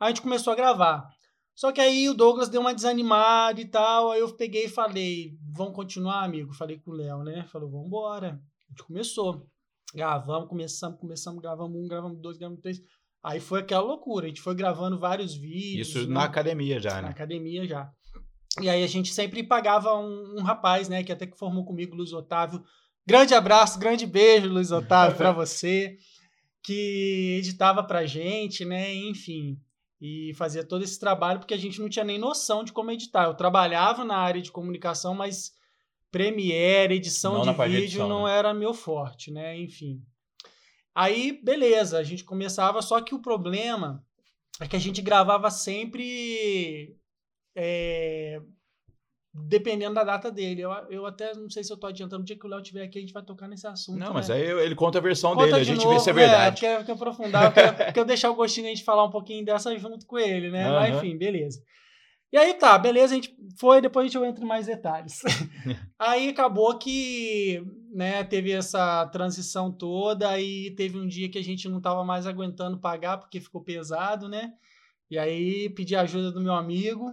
[0.00, 1.06] Aí a gente começou a gravar.
[1.54, 4.10] Só que aí o Douglas deu uma desanimada e tal.
[4.10, 6.54] Aí eu peguei e falei: Vamos continuar, amigo?
[6.54, 7.44] Falei com o Léo, né?
[7.44, 8.40] Falou: Vamos embora.
[8.66, 9.46] A gente começou.
[9.94, 12.80] Gravamos, começamos, começamos, gravamos um, gravamos dois, gravamos três.
[13.22, 14.26] Aí foi aquela loucura.
[14.26, 15.88] A gente foi gravando vários vídeos.
[15.88, 16.14] Isso né?
[16.14, 17.08] na academia já, na né?
[17.10, 17.92] academia já.
[18.60, 21.96] E aí a gente sempre pagava um, um rapaz, né, que até que formou comigo,
[21.96, 22.62] Luiz Otávio.
[23.06, 25.96] Grande abraço, grande beijo, Luiz Otávio, para você,
[26.62, 29.58] que editava pra gente, né, enfim,
[30.00, 33.24] e fazia todo esse trabalho porque a gente não tinha nem noção de como editar.
[33.24, 35.52] Eu trabalhava na área de comunicação, mas
[36.14, 38.38] Premiere, edição Não de vídeo edição, não né?
[38.38, 40.00] era meu forte, né, enfim.
[40.94, 44.00] Aí, beleza, a gente começava, só que o problema
[44.60, 46.96] é que a gente gravava sempre
[47.56, 48.40] é,
[49.34, 50.62] dependendo da data dele.
[50.62, 52.20] Eu, eu até não sei se eu tô adiantando.
[52.20, 53.98] No dia que o Léo estiver aqui, a gente vai tocar nesse assunto.
[53.98, 54.12] Não, né?
[54.14, 56.12] mas aí ele conta a versão Conta dele, a de gente novo, vê se é
[56.12, 56.60] É, verdade.
[56.60, 59.10] porque eu quero aprofundar, eu quero, eu quero deixar o gostinho da gente falar um
[59.10, 60.70] pouquinho dessa junto com ele, né?
[60.70, 60.98] Mas, Aham.
[60.98, 61.60] enfim, beleza.
[62.32, 65.20] E aí tá, beleza, a gente foi, depois a gente entra em mais detalhes.
[65.96, 67.62] aí acabou que,
[67.92, 72.26] né, teve essa transição toda, aí teve um dia que a gente não tava mais
[72.26, 74.52] aguentando pagar porque ficou pesado, né?
[75.08, 77.12] E aí pedi a ajuda do meu amigo,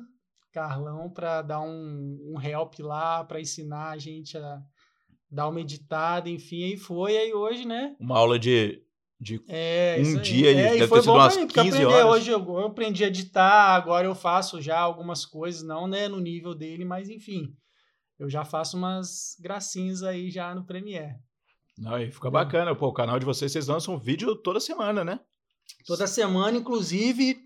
[0.52, 4.62] Carlão, para dar um, um help lá, para ensinar a gente a
[5.30, 7.96] dar uma editada, enfim, aí foi, aí hoje, né?
[8.00, 8.84] Uma aula de,
[9.20, 11.78] de É, Um dia, é, deve e foi ter sido bom umas mim, porque 15
[11.78, 12.16] aprender horas.
[12.22, 16.20] hoje eu, eu aprendi a editar, agora eu faço já algumas coisas, não né, no
[16.20, 17.56] nível dele, mas enfim,
[18.20, 21.16] eu já faço umas gracinhas aí já no Premiere.
[21.78, 22.32] Não, e fica Entendeu?
[22.32, 22.76] bacana.
[22.76, 25.20] Pô, o canal de vocês, vocês lançam vídeo toda semana, né?
[25.88, 27.38] Toda semana, inclusive,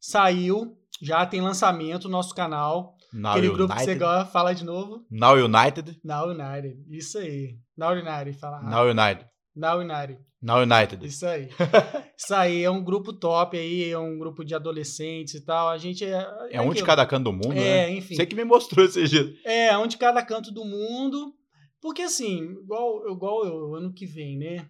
[0.00, 3.98] saiu, já tem lançamento no nosso canal, Now aquele grupo que você United.
[4.04, 6.00] gosta, fala de novo, Now United.
[6.04, 8.70] Now United, isso aí, Now United, fala rápido.
[8.70, 9.30] Now United.
[9.56, 10.18] Now United.
[10.42, 11.06] Now United.
[11.06, 11.48] Isso aí.
[12.18, 15.68] Isso aí é um grupo top aí, é um grupo de adolescentes e tal.
[15.68, 16.26] A gente é.
[16.50, 17.90] É um de cada canto do mundo, É, né?
[17.92, 18.14] enfim.
[18.14, 19.24] Você que me mostrou esse dia.
[19.44, 21.34] É, um de cada canto do mundo.
[21.80, 24.68] Porque assim, igual, igual eu, ano que vem, né?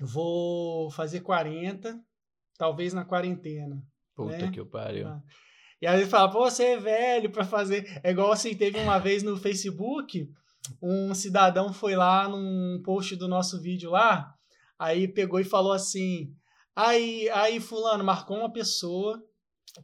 [0.00, 1.98] Eu vou fazer 40,
[2.56, 3.82] talvez na quarentena.
[4.14, 4.50] Puta Né?
[4.52, 5.08] que pariu.
[5.08, 5.20] Ah.
[5.80, 8.00] E aí ele fala, pô, você é velho pra fazer.
[8.04, 10.28] É igual assim, teve uma vez no Facebook,
[10.82, 14.32] um cidadão foi lá num post do nosso vídeo lá,
[14.78, 16.28] aí pegou e falou assim:
[16.76, 19.18] aí, aí, fulano, marcou uma pessoa.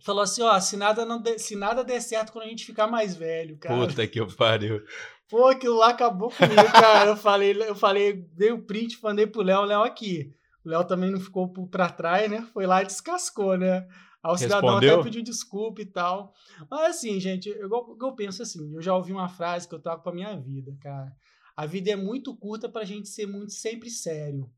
[0.05, 2.89] Falou assim, ó, se nada, não der- se nada der certo quando a gente ficar
[2.89, 3.87] mais velho, cara.
[3.87, 4.83] Puta que pariu.
[5.31, 7.11] Pô, aquilo lá acabou comigo, cara.
[7.11, 10.33] Eu falei, eu falei, dei o print, mandei pro Léo, Léo aqui.
[10.65, 12.45] O Léo também não ficou pra trás, né?
[12.53, 13.87] Foi lá e descascou, né?
[14.27, 14.95] Aí o cidadão Respondeu?
[14.95, 16.33] até pediu desculpa e tal.
[16.71, 17.71] Mas assim, gente, eu,
[18.01, 21.13] eu, penso assim, eu já ouvi uma frase que eu trago pra minha vida, cara.
[21.57, 24.51] A vida é muito curta pra gente ser muito sempre sério,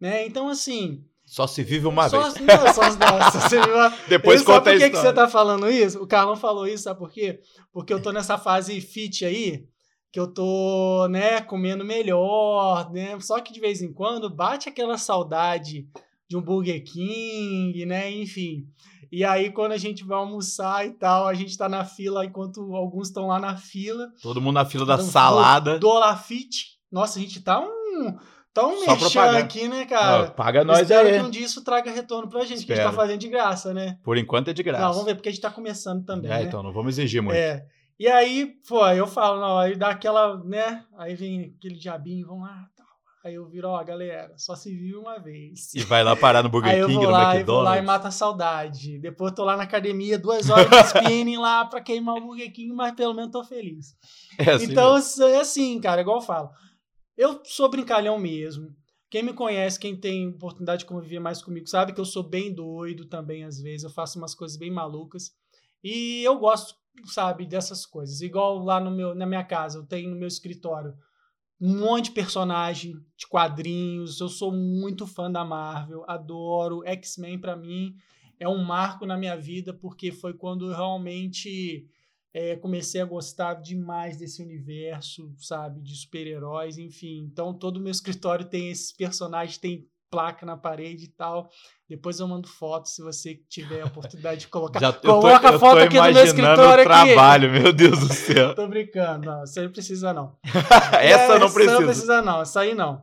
[0.00, 0.24] né?
[0.24, 2.46] Então, assim, Só se vive uma só, vez.
[2.46, 3.90] Não, só, não, só se vive uma...
[4.08, 6.02] Depois E conta sabe a por que, que você tá falando isso?
[6.02, 7.40] O Carlão falou isso, sabe por quê?
[7.72, 9.66] Porque eu tô nessa fase fit aí,
[10.10, 13.18] que eu tô, né, comendo melhor, né?
[13.20, 15.86] Só que de vez em quando bate aquela saudade
[16.28, 18.10] de um Burger King, né?
[18.10, 18.68] Enfim.
[19.10, 22.74] E aí, quando a gente vai almoçar e tal, a gente tá na fila, enquanto
[22.74, 24.08] alguns estão lá na fila.
[24.22, 25.78] Todo mundo na fila da salada.
[25.78, 26.78] Do Olafite.
[26.90, 28.16] Nossa, a gente tá um.
[28.52, 29.38] Tá um Só propaganda.
[29.38, 30.30] aqui, né, cara?
[30.32, 31.14] paga nós Espero aí.
[31.20, 32.96] que um dia isso traga retorno pra gente, que a gente tá Espero.
[32.96, 33.98] fazendo de graça, né?
[34.02, 34.84] Por enquanto é de graça.
[34.84, 36.42] Não, vamos ver, porque a gente tá começando também, É, né?
[36.44, 37.36] então, não vamos exigir muito.
[37.36, 37.64] É.
[38.00, 40.84] E aí, pô, eu falo, não, aí dá aquela, né?
[40.96, 42.66] Aí vem aquele diabinho, vão lá.
[43.28, 45.74] Aí eu viro, ó, galera, só se vive uma vez.
[45.74, 47.80] E vai lá parar no Burger eu King, vou no lá, e vou lá e
[47.80, 47.84] McDonald's.
[47.84, 48.98] mato a saudade.
[48.98, 52.50] Depois eu tô lá na academia, duas horas de spinning lá pra queimar o Burger
[52.50, 53.94] King, mas pelo menos tô feliz.
[54.38, 55.24] É assim então, mesmo.
[55.24, 56.48] é assim, cara, igual eu falo.
[57.18, 58.74] Eu sou brincalhão mesmo.
[59.10, 62.54] Quem me conhece, quem tem oportunidade de conviver mais comigo, sabe que eu sou bem
[62.54, 63.84] doido também, às vezes.
[63.84, 65.32] Eu faço umas coisas bem malucas.
[65.84, 66.74] E eu gosto,
[67.04, 68.22] sabe, dessas coisas.
[68.22, 70.94] Igual lá no meu, na minha casa, eu tenho no meu escritório
[71.60, 74.20] um monte de personagem de quadrinhos.
[74.20, 76.82] Eu sou muito fã da Marvel, adoro.
[76.84, 77.96] X-Men, pra mim,
[78.38, 81.86] é um marco na minha vida, porque foi quando eu realmente
[82.32, 87.18] é, comecei a gostar demais desse universo, sabe, de super-heróis, enfim.
[87.30, 91.48] Então, todo o meu escritório tem esses personagens, tem placa na parede e tal.
[91.88, 94.78] Depois eu mando foto, se você tiver a oportunidade de colocar.
[94.80, 96.84] Já, eu tô, Coloca a foto aqui no meu escritório o aqui.
[96.84, 98.54] trabalho, meu Deus do céu.
[98.54, 100.36] Tô brincando, não, você não precisa não.
[101.00, 101.78] Essa não Essa precisa.
[101.80, 103.02] não precisa não, essa aí não.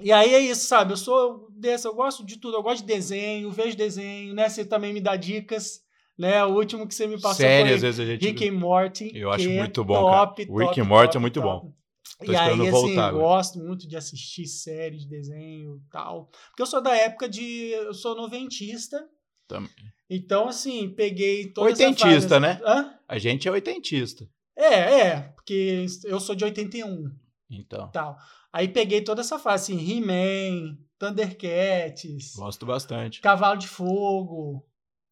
[0.00, 0.92] E aí é isso, sabe?
[0.92, 4.48] Eu sou desse, eu gosto de tudo, eu gosto de desenho, vejo desenho, né?
[4.48, 5.80] Você também me dá dicas,
[6.18, 6.44] né?
[6.44, 8.24] O último que você me passou foi às vezes a gente.
[8.26, 9.12] Rick and Morty.
[9.14, 10.26] Eu acho é muito bom, cara.
[10.26, 11.66] top, O Rick and Morty top, é muito top.
[11.66, 11.72] bom.
[12.18, 13.24] Tô E aí, assim, voltar eu agora.
[13.24, 16.26] gosto muito de assistir séries de desenho e tal.
[16.48, 17.70] Porque eu sou da época de.
[17.70, 19.04] Eu sou noventista.
[19.48, 19.70] Também.
[20.08, 22.60] Então, assim, peguei toda Oitentista, né?
[22.64, 22.94] Hã?
[23.08, 24.28] A gente é oitentista.
[24.56, 25.20] É, é.
[25.34, 27.10] Porque eu sou de 81
[27.50, 28.16] Então, tal.
[28.52, 33.20] Aí peguei toda essa fase, assim, He-Man, Thundercats, gosto bastante.
[33.20, 34.64] Cavalo de Fogo,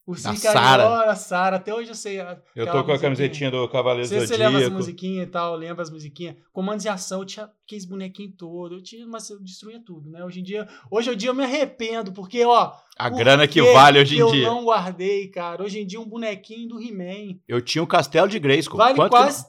[0.05, 2.21] o Da Carinhola, a Sara, até hoje eu sei.
[2.57, 4.77] Eu tô com a camisetinha do Cavaleiro sei se você lembra as Zodíaco.
[4.77, 6.37] musiquinhas e tal, lembra as musiquinhas.
[6.53, 10.25] Comandos de ação, eu tinha aqueles bonequinhos todos, eu tinha, mas eu destruía tudo, né?
[10.25, 12.73] Hoje em dia, hoje em dia eu me arrependo, porque, ó.
[12.99, 14.47] A por grana que que vale hoje que em eu dia.
[14.47, 15.63] não guardei, cara.
[15.63, 17.39] Hoje em dia, um bonequinho do He-Man.
[17.47, 18.79] Eu tinha um castelo de Grayskull.
[18.79, 19.47] Vale Quanto que- quase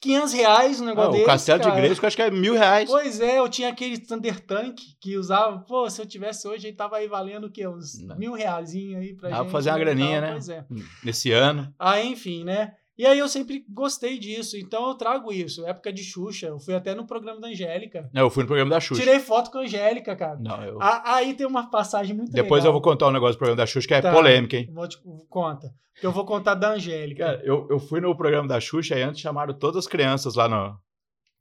[0.00, 1.26] 500 reais um Ah, negócio o desse.
[1.26, 1.74] castelo cara.
[1.74, 2.88] de Grayskull acho que é mil reais.
[2.90, 5.58] Pois é, eu tinha aquele Thunder Tank que usava.
[5.60, 7.66] Pô, se eu tivesse hoje, ele tava aí valendo o quê?
[7.68, 8.16] Uns Não.
[8.16, 9.44] mil reazinho aí pra Dá gente.
[9.44, 10.30] pra fazer uma né, graninha, tal, né?
[10.32, 10.64] Pois é.
[11.04, 11.74] Nesse ano.
[11.78, 12.72] Ah, enfim, né?
[13.00, 15.64] E aí eu sempre gostei disso, então eu trago isso.
[15.66, 18.10] Época de Xuxa, eu fui até no programa da Angélica.
[18.12, 19.00] Não, eu fui no programa da Xuxa.
[19.00, 20.36] Tirei foto com a Angélica, cara.
[20.38, 20.82] Não, eu...
[20.82, 22.72] A- Aí tem uma passagem muito Depois eu legal.
[22.74, 24.12] vou contar um negócio do programa da Xuxa que é Tá.
[24.12, 24.68] polêmica, hein?
[24.70, 24.98] Vou te
[25.30, 25.72] conta.
[25.98, 27.24] Que eu vou contar da Angélica.
[27.24, 30.46] Cara, eu, eu fui no programa da Xuxa e antes chamaram todas as crianças lá
[30.46, 30.78] no.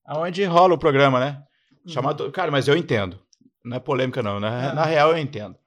[0.05, 1.43] Aonde rola o programa, né?
[1.85, 1.91] Uhum.
[1.91, 3.19] Chamaram to- Cara, mas eu entendo.
[3.65, 4.39] Não é polêmica, não.
[4.39, 4.73] Na, Ah.
[4.73, 5.57] na real, eu entendo.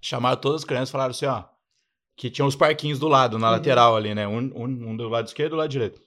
[0.00, 1.44] Chamaram todas as crianças e falaram assim, ó.
[2.16, 3.52] Que tinha os parquinhos do lado, na Uhum.
[3.54, 4.28] lateral ali, né?
[4.28, 6.00] Um, um, um do lado esquerdo e do lado direito.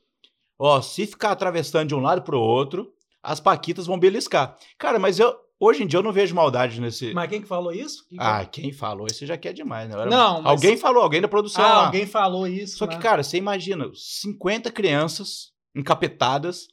[0.57, 2.91] Ó, se ficar atravessando de um lado pro outro,
[3.21, 4.55] as paquitas vão beliscar.
[4.77, 5.35] Cara, mas eu.
[5.57, 7.13] Hoje em dia eu não vejo maldade nesse.
[7.13, 8.05] Mas quem que falou isso?
[8.09, 9.07] Quem que- Ah, quem falou?
[9.09, 9.95] Isso já quer demais, né?
[9.95, 11.85] Era- Não, mas- Alguém falou, alguém da produção Ah, lá.
[11.85, 12.77] alguém falou isso.
[12.77, 13.01] Só que, né?
[13.01, 16.67] cara, você imagina, 50 crianças encapetadas.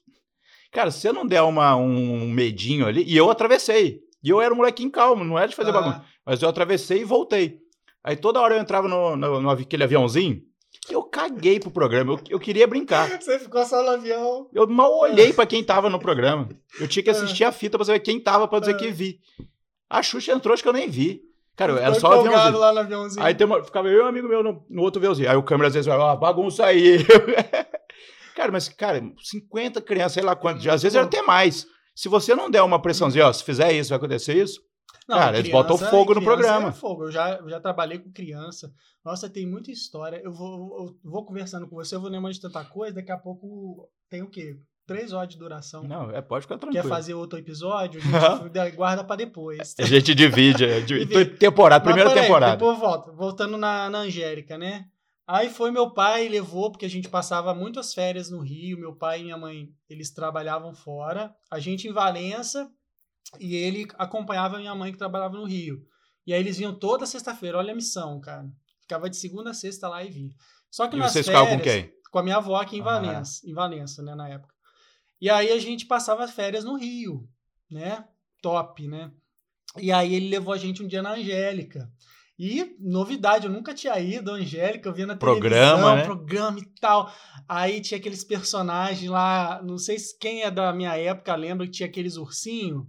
[0.72, 3.04] Cara, se você não der uma, um medinho ali.
[3.06, 4.00] E eu atravessei.
[4.22, 6.04] E eu era um molequinho calmo, não era de fazer Ah, bagunça.
[6.26, 7.60] Mas eu atravessei e voltei.
[8.04, 10.40] Aí toda hora eu entrava no, no, no aquele aviãozinho.
[10.90, 12.14] Eu caguei pro programa.
[12.14, 13.08] Eu, eu queria brincar.
[13.20, 14.48] Você ficou só no avião.
[14.52, 16.48] Eu mal olhei pra quem tava no programa.
[16.80, 17.12] Eu tinha que É.
[17.12, 18.78] assistir a fita pra saber quem tava pra dizer Ah.
[18.78, 19.20] que vi.
[19.88, 21.20] A Xuxa entrou, acho que eu nem vi.
[21.54, 22.58] Cara, era só aviãozinho.
[22.58, 23.24] lá no aviãozinho.
[23.24, 25.30] Aí tem uma, ficava eu e um amigo meu no, no outro aviãozinho.
[25.30, 27.04] Aí o câmera às vezes vai, ó, bagunça aí.
[28.34, 31.66] cara, mas, cara, 50 crianças, sei lá quantos, às vezes era até mais.
[31.94, 34.60] Se você não der uma pressãozinha, ó, se fizer isso, vai acontecer isso.
[35.12, 36.68] Não, Cara, eles botam fogo no criança programa.
[36.68, 37.04] É fogo.
[37.04, 38.72] Eu já, eu já trabalhei com criança.
[39.04, 40.18] Nossa, tem muita história.
[40.24, 42.94] Eu vou, eu vou conversando com você, eu vou lembrando de tanta coisa.
[42.94, 44.56] Daqui a pouco tem o quê?
[44.86, 45.84] Três horas de duração.
[45.84, 46.88] Não, é, pode ficar Quer tranquilo.
[46.88, 48.00] fazer outro episódio?
[48.00, 49.74] A gente guarda pra depois.
[49.78, 51.26] A gente divide, é, divide.
[51.36, 52.56] Temporada, primeira temporada.
[52.56, 53.12] Depois volta.
[53.12, 54.86] Voltando na, na Angélica, né?
[55.26, 58.78] Aí foi meu pai, levou, porque a gente passava muitas férias no Rio.
[58.78, 61.32] Meu pai e minha mãe, eles trabalhavam fora.
[61.50, 62.68] A gente em Valença
[63.38, 65.84] e ele acompanhava minha mãe que trabalhava no Rio.
[66.26, 67.58] E aí eles vinham toda sexta-feira.
[67.58, 68.46] Olha a missão, cara.
[68.80, 70.30] Ficava de segunda a sexta lá e vinha.
[70.70, 71.92] Só que E nas vocês férias, com quem?
[72.10, 72.84] com a minha avó aqui em Ah.
[72.84, 74.54] Valença, em Valença, né, na época.
[75.20, 77.28] E aí a gente passava férias no Rio,
[77.70, 78.04] né?
[78.40, 79.10] Top, né?
[79.78, 81.90] E aí ele levou a gente um dia na Angélica.
[82.38, 86.04] E novidade, eu nunca tinha ido, a Angélica, eu vi na Programa, televisão, né?
[86.04, 87.12] programa e tal.
[87.48, 91.72] Aí tinha aqueles personagens lá, não sei se quem é da minha época lembra que
[91.72, 92.84] tinha aqueles ursinhos.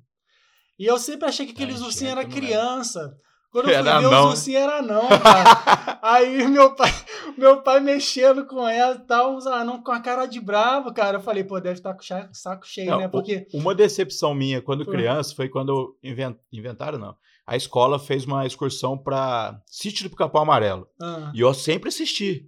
[0.79, 3.15] E eu sempre achei que aqueles ursinhos era não criança.
[3.51, 4.23] Quando eu fui Era ver não.
[4.25, 5.99] os ursinhos era não, cara.
[6.01, 6.91] Aí meu pai,
[7.37, 11.17] meu pai mexendo com ela e tal, uns anão com a cara de bravo, cara.
[11.17, 13.07] Eu falei, pô, deve estar com o saco cheio, Não, né?
[13.07, 17.15] Porque Uma decepção minha quando criança foi quando inven- inventaram, não.
[17.45, 20.87] A escola fez uma excursão para Sítio do Pica-Pau Amarelo.
[20.99, 22.47] ah, E eu sempre assisti.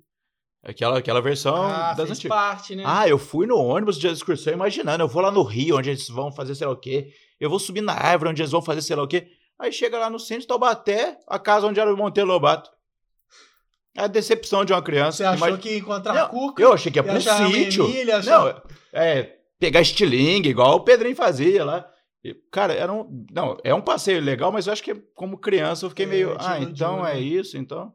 [0.63, 2.36] Aquela, aquela versão ah, das antigas.
[2.36, 2.82] parte, né?
[2.84, 6.07] Ah, eu fui no ônibus de excursão imaginando, eu vou lá no Rio, onde eles
[6.09, 7.11] vão fazer sei lá o quê.
[7.39, 9.27] Eu vou subir na árvore, onde eles vão fazer sei lá o quê.
[9.59, 12.69] Aí chega lá no centro de Taubaté, a casa onde era o Monteiro Lobato.
[13.97, 15.17] É a decepção de uma criança.
[15.17, 16.61] Você achou que ia encontrar Não, Cuca?
[16.61, 17.86] Eu achei que ia uma sítio.
[17.86, 18.61] Emília, Não,
[18.91, 21.89] é, pegar estilingue, igual o Pedrinho fazia lá.
[22.51, 23.25] Cara, era um.
[23.31, 26.36] Não, é um passeio legal, mas eu acho que como criança eu fiquei É, meio.
[26.39, 27.19] Ah, então é né?
[27.19, 27.93] isso, então.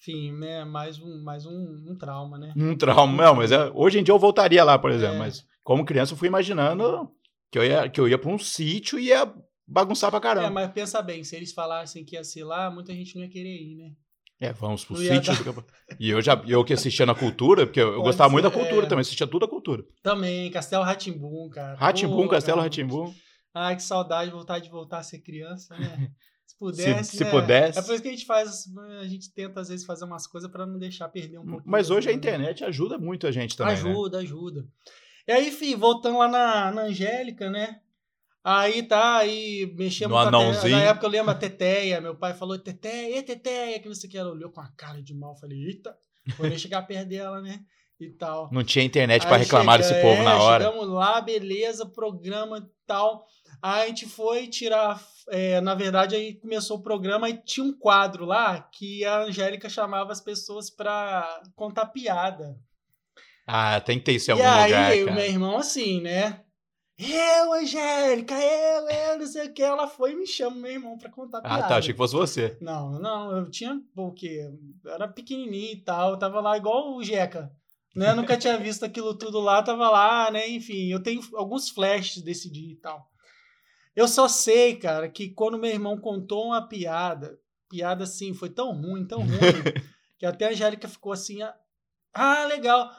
[0.00, 0.64] Enfim, né?
[0.64, 2.52] Mais um, mais um, um trauma, né?
[2.56, 3.22] Um trauma.
[3.24, 5.14] Não, mas é- hoje em dia eu voltaria lá, por exemplo.
[5.14, 5.18] É.
[5.20, 7.08] Mas como criança eu fui imaginando
[7.52, 9.32] que eu ia, que eu ia pra um sítio e ia
[9.68, 10.50] bagunçar pra É, caramba.
[10.50, 13.54] mas pensa bem, se eles falassem que ia ser lá, muita gente não ia querer
[13.54, 13.92] ir, né?
[14.40, 15.44] É, vamos pro Não ia sítio.
[15.44, 15.64] Capa-
[16.00, 18.58] E eu já eu que assistia na cultura, porque eu, Pode gostava muito da ser,
[18.58, 18.88] cultura é.
[18.88, 19.84] também, assistia tudo a cultura.
[20.02, 21.76] Também, Castelo Ratimbum, cara.
[21.78, 22.60] Ratimbum, Castelo.
[22.60, 23.14] Ratimbum.
[23.54, 26.10] Ai, que saudade, vontade de voltar a ser criança, né?
[26.44, 27.30] Se pudesse, se né?
[27.30, 27.78] pudesse.
[27.78, 28.64] É por isso que a gente faz,
[29.00, 31.62] a gente tenta às vezes fazer umas coisas pra não deixar perder um pouquinho.
[31.64, 32.16] Mas hoje a né?
[32.16, 33.72] internet ajuda muito a gente também.
[33.74, 33.80] né?
[33.80, 34.66] ajuda, ajuda.
[35.26, 37.80] E aí, enfim, voltando lá na, na Angélica, né?
[38.44, 40.68] Aí tá, aí mexemos No com a Te-.
[40.70, 44.08] Na época eu lembro a Teteia, meu pai falou, Teteia, e Teteia, que não sei
[44.08, 44.18] o que.
[44.18, 45.96] Ela olhou com a cara de mal, falei, eita,
[46.36, 47.60] vou nem chegar perto dela, né?
[48.00, 48.48] E tal.
[48.50, 50.64] Não tinha internet pra Aí reclamar chega- desse povo é, na hora.
[50.64, 53.24] Chegamos lá, beleza, programa e tal.
[53.62, 55.00] Aí a gente foi tirar.
[55.28, 59.68] é, na verdade, aí começou o programa e tinha um quadro lá que a Angélica
[59.68, 62.58] chamava as pessoas pra contar piada.
[63.46, 65.16] Ah, tem que ter isso em e algum aí, lugar, o cara.
[65.16, 66.40] meu irmão, assim, né?
[66.98, 69.62] Eu, Angélica, eu, eu, não sei o que.
[69.62, 71.64] Ela foi e me chama meu irmão pra contar piada.
[71.64, 72.56] Ah, tá, achei que fosse você.
[72.60, 74.48] Não, não, eu tinha porque
[74.86, 77.50] era pequenininho e tal, eu tava lá igual o Jeca.
[77.94, 78.14] Né?
[78.14, 80.48] Nunca tinha visto aquilo tudo lá, tava lá, né?
[80.48, 83.06] Enfim, eu tenho alguns flashes desse dia e tal.
[83.94, 87.38] Eu só sei, cara, que quando meu irmão contou uma piada,
[87.68, 89.28] piada assim, foi tão ruim, tão ruim,
[90.18, 91.54] que até a Angélica ficou assim, ah,
[92.14, 92.90] ah, legal.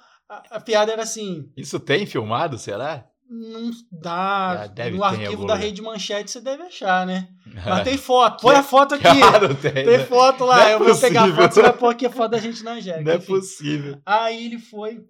[0.51, 3.07] A, a piada era assim, Isso tem filmado, será?
[3.35, 5.55] não dá, Ah, no arquivo da.
[5.55, 7.29] Rede Manchete você deve achar, né?
[7.65, 9.03] Mas tem foto, põe a foto aqui.
[9.03, 9.73] Claro, tem.
[9.73, 10.05] Tem né?
[10.05, 11.41] foto lá, é eu vou pegar a possível.
[11.43, 13.03] foto, você vai pôr aqui a foto da gente na Angélica.
[13.03, 13.33] Não é enfim.
[13.33, 13.99] possível.
[14.05, 15.03] Aí ele foi,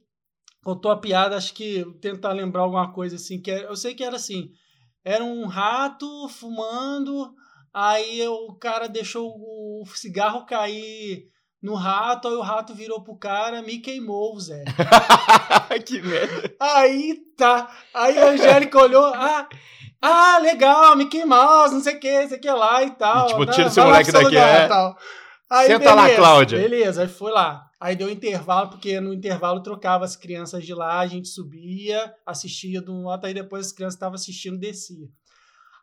[0.63, 4.03] contou a piada, acho que tentar lembrar alguma coisa assim, que era- eu sei que
[4.03, 4.51] era assim,
[5.03, 7.33] era um rato fumando,
[7.73, 11.25] aí o cara deixou o cigarro cair
[11.63, 14.65] no rato, aí o rato virou pro cara, me queimou, Zé.
[15.87, 16.53] que merda.
[16.59, 19.47] Aí tá, aí a Angélica olhou, ah...
[20.05, 23.25] Ah, legal, Mickey Mouse, não sei o que, não sei o que lá e tal.
[23.25, 24.67] E, tipo, tá, tira esse lá moleque daqui, lugar é.
[24.67, 24.97] tal.
[25.49, 26.59] Aí, Senta lá, Cláudia.
[26.59, 27.69] Beleza, aí foi lá.
[27.79, 32.81] Aí deu intervalo, porque no intervalo trocava as crianças de lá, a gente subia, assistia
[32.81, 35.07] do outro, aí depois as crianças estavam assistindo, descia.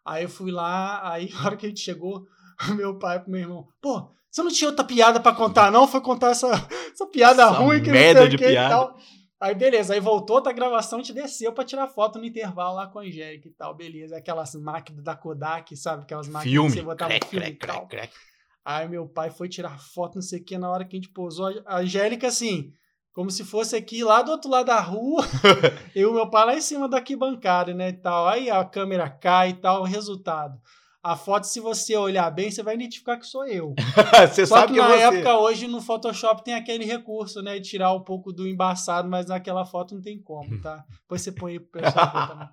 [0.04, 2.26] Aí eu fui lá, aí na hora que a gente chegou,
[2.76, 5.88] meu pai pro meu irmão, pô, você não tinha outra piada pra contar, não?
[5.88, 6.48] Foi contar essa,
[6.92, 8.74] essa piada Essa ruim que merda não sei de que e piada.
[8.74, 8.96] tal.
[9.40, 12.86] Aí beleza, aí voltou outra gravação, a gente desceu pra tirar foto no intervalo lá
[12.86, 14.16] com a Angélica e tal, beleza.
[14.18, 16.02] Aquelas máquinas da Kodak, sabe?
[16.02, 16.68] Aquelas máquinas Filme.
[16.68, 17.86] que você botava Crec, filme crec, e tal.
[17.86, 18.14] crec, crec.
[18.62, 21.08] Aí meu pai foi tirar foto, não sei o que, na hora que a gente
[21.08, 22.70] pousou, a Angélica assim,
[23.14, 25.24] como se fosse aqui lá do outro lado da rua,
[25.96, 28.28] e o meu pai lá em cima da arquibancada, né, e tal.
[28.28, 30.60] Aí a câmera cai e tal, o resultado.
[31.02, 33.74] A foto, se você olhar bem, você vai identificar que sou eu.
[34.30, 35.16] você Só sabe que que é na você.
[35.16, 39.26] época, hoje, no Photoshop tem aquele recurso, né, de tirar um pouco do embaçado, mas
[39.26, 40.84] naquela foto não tem como, tá?
[41.02, 42.48] Depois você põe aí pro pessoal ver também.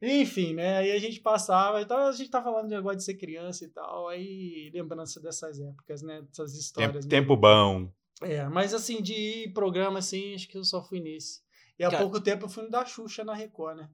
[0.20, 0.78] Enfim, né?
[0.78, 3.68] Aí a gente passava, então a gente tá falando de negócio de ser criança e
[3.68, 6.22] tal, aí lembrança dessas épocas, né?
[6.22, 6.92] Dessas histórias.
[6.92, 7.08] Tempo, né?
[7.10, 7.90] tempo bom.
[8.22, 11.40] É, mas assim, de programa assim, acho que eu só fui nesse.
[11.78, 13.88] E há Cara- pouco tempo eu fui no da Xuxa na Record, né?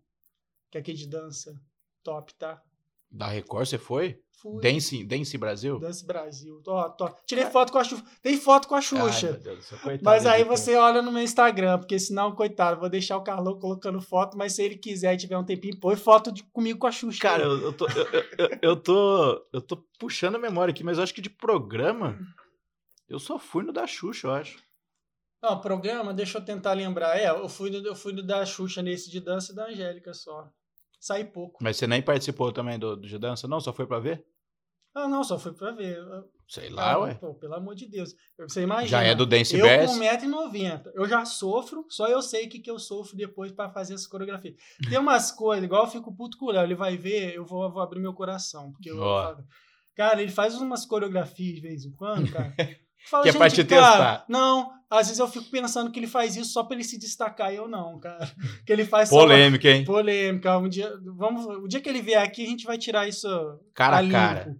[0.70, 1.54] Que é aqui de dança.
[2.02, 2.60] Top, tá?
[3.10, 4.20] Da Record você foi?
[4.40, 4.58] Fui.
[4.62, 5.78] Dance, Dance Brasil?
[5.78, 6.62] Dance Brasil.
[6.66, 8.02] Ó, tô- Tirei foto com a Xuxa.
[8.22, 9.32] Tem foto com a Ai, Xuxa.
[9.32, 9.70] meu Deus
[10.02, 14.00] Mas aí você olha no meu Instagram, porque senão, coitado, vou deixar o Carlão colocando
[14.00, 16.92] foto, mas se ele quiser e tiver um tempinho, põe foto de, comigo com a
[16.92, 17.20] Xuxa.
[17.20, 18.06] Cara, eu, eu tô, eu,
[18.38, 19.46] eu- eu tô.
[19.52, 22.18] Eu tô puxando a memória aqui, mas eu acho que de programa.
[23.06, 24.56] Eu só fui no da Xuxa, eu acho.
[25.42, 27.18] Não, programa, deixa eu tentar lembrar.
[27.18, 30.14] É, eu fui, no, eu fui no da Xuxa nesse de dança e da Angélica
[30.14, 30.48] só.
[31.00, 31.58] Saí pouco.
[31.62, 33.48] Mas você nem participou também do, do de dança?
[33.48, 34.24] Não, só foi pra ver?
[34.94, 35.96] Ah, não, só foi pra ver.
[36.48, 37.14] Sei lá, Ah, ué.
[37.14, 38.12] Pô, pelo amor de Deus.
[38.40, 38.88] Você imagina.
[38.88, 39.92] Já é do Dance Eu Bears.
[39.92, 43.70] com 1,90m, eu já sofro, só eu sei o que, que eu sofro depois pra
[43.70, 44.54] fazer essa coreografia.
[44.88, 47.70] Tem umas coisas, igual eu fico puto com o Léo, ele vai ver, eu vou,
[47.72, 48.72] vou abrir meu coração.
[48.72, 48.98] Porque eu,
[49.94, 52.52] cara, ele faz umas coreografias de vez em quando, cara.
[53.08, 55.98] Fala, Que é pra "Gente, te cara, testar." Não, às vezes eu fico pensando que
[56.00, 58.30] ele faz isso só pra ele se destacar e eu não, cara.
[58.66, 59.84] Que ele faz pra- Polêmica, hein?
[59.84, 60.58] Polêmica.
[60.58, 63.28] Um dia, vamos, o dia que ele vier aqui, a gente vai tirar isso
[63.74, 64.12] Cara a limpo.
[64.14, 64.56] cara.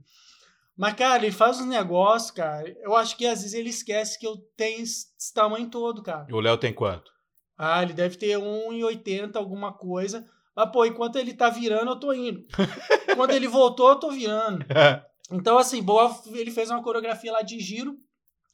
[0.77, 2.67] Mas, cara, ele faz uns negócios, cara.
[2.83, 6.27] Eu acho que às vezes ele esquece que eu tenho esse tamanho todo, cara.
[6.33, 7.11] O Léo tem quanto?
[7.59, 10.25] Ah, ele deve ter 1,80, alguma coisa.
[10.57, 12.43] Mas, pô, enquanto ele tá virando, eu tô indo.
[13.15, 14.65] Quando ele voltou, eu tô virando.
[15.33, 17.97] Então, assim, boa, ele fez uma coreografia lá de giro.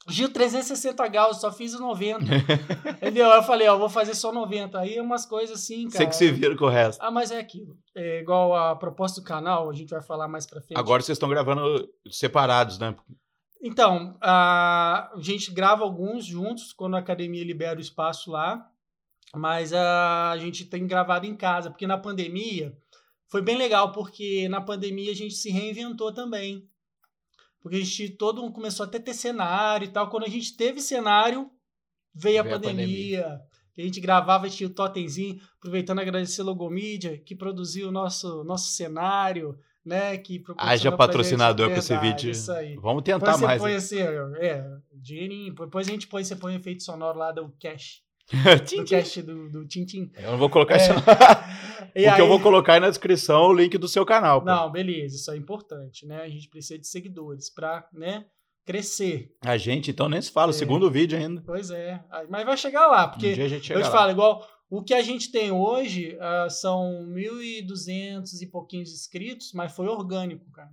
[0.09, 2.23] Giro 360 graus, só fiz o 90.
[2.95, 3.27] Entendeu?
[3.27, 4.79] Eu falei, ó, vou fazer só 90.
[4.79, 6.05] Aí é umas coisas assim, cara.
[6.05, 7.01] Você que se vira com o resto.
[7.01, 7.77] Ah, mas é aquilo.
[7.95, 10.79] É igual a proposta do canal, a gente vai falar mais pra frente.
[10.79, 12.95] Agora vocês estão gravando separados, né?
[13.61, 18.69] Então, a gente grava alguns juntos quando a academia libera o espaço lá,
[19.35, 22.77] mas a gente tem gravado em casa, porque na pandemia
[23.29, 26.67] foi bem legal, porque na pandemia a gente se reinventou também.
[27.67, 30.09] Porque a gente todo mundo começou a ter, ter cenário e tal.
[30.09, 31.51] Quando a gente teve cenário,
[32.15, 33.41] veio, a, Veio a pandemia.
[33.77, 38.71] A gente gravava, tinha o totemzinho, aproveitando agradecer a Logomídia, que produziu o nosso, nosso
[38.71, 40.17] cenário, né?
[40.17, 42.31] Que Haja patrocinador com esse vídeo.
[42.31, 42.77] Isso aí.
[42.77, 43.61] Vamos tentar mais.
[43.61, 45.53] põe assim, é, dinheirinho.
[45.53, 48.01] Depois a gente põe, você põe o efeito sonoro lá do cash.
[48.75, 50.11] Do cash do, do Tintin.
[50.15, 50.77] Eu não vou colocar É.
[50.77, 50.93] isso.
[51.95, 54.41] E Porque aí- eu vou colocar aí na descrição o link do seu canal.
[54.41, 54.47] pô.
[54.47, 56.21] Não, beleza, isso é importante, né?
[56.21, 58.25] A gente precisa de seguidores pra, né,
[58.65, 59.31] crescer.
[59.45, 60.51] A gente, então, nem se fala.
[60.51, 60.53] É.
[60.53, 61.41] segundo vídeo ainda.
[61.45, 62.03] Pois é.
[62.29, 63.91] Mas vai chegar lá, porque um dia a gente chega eu te lá.
[63.91, 69.73] falo, igual o que a gente tem hoje ah, são 1.200 e pouquinhos inscritos, mas
[69.75, 70.69] foi orgânico, cara.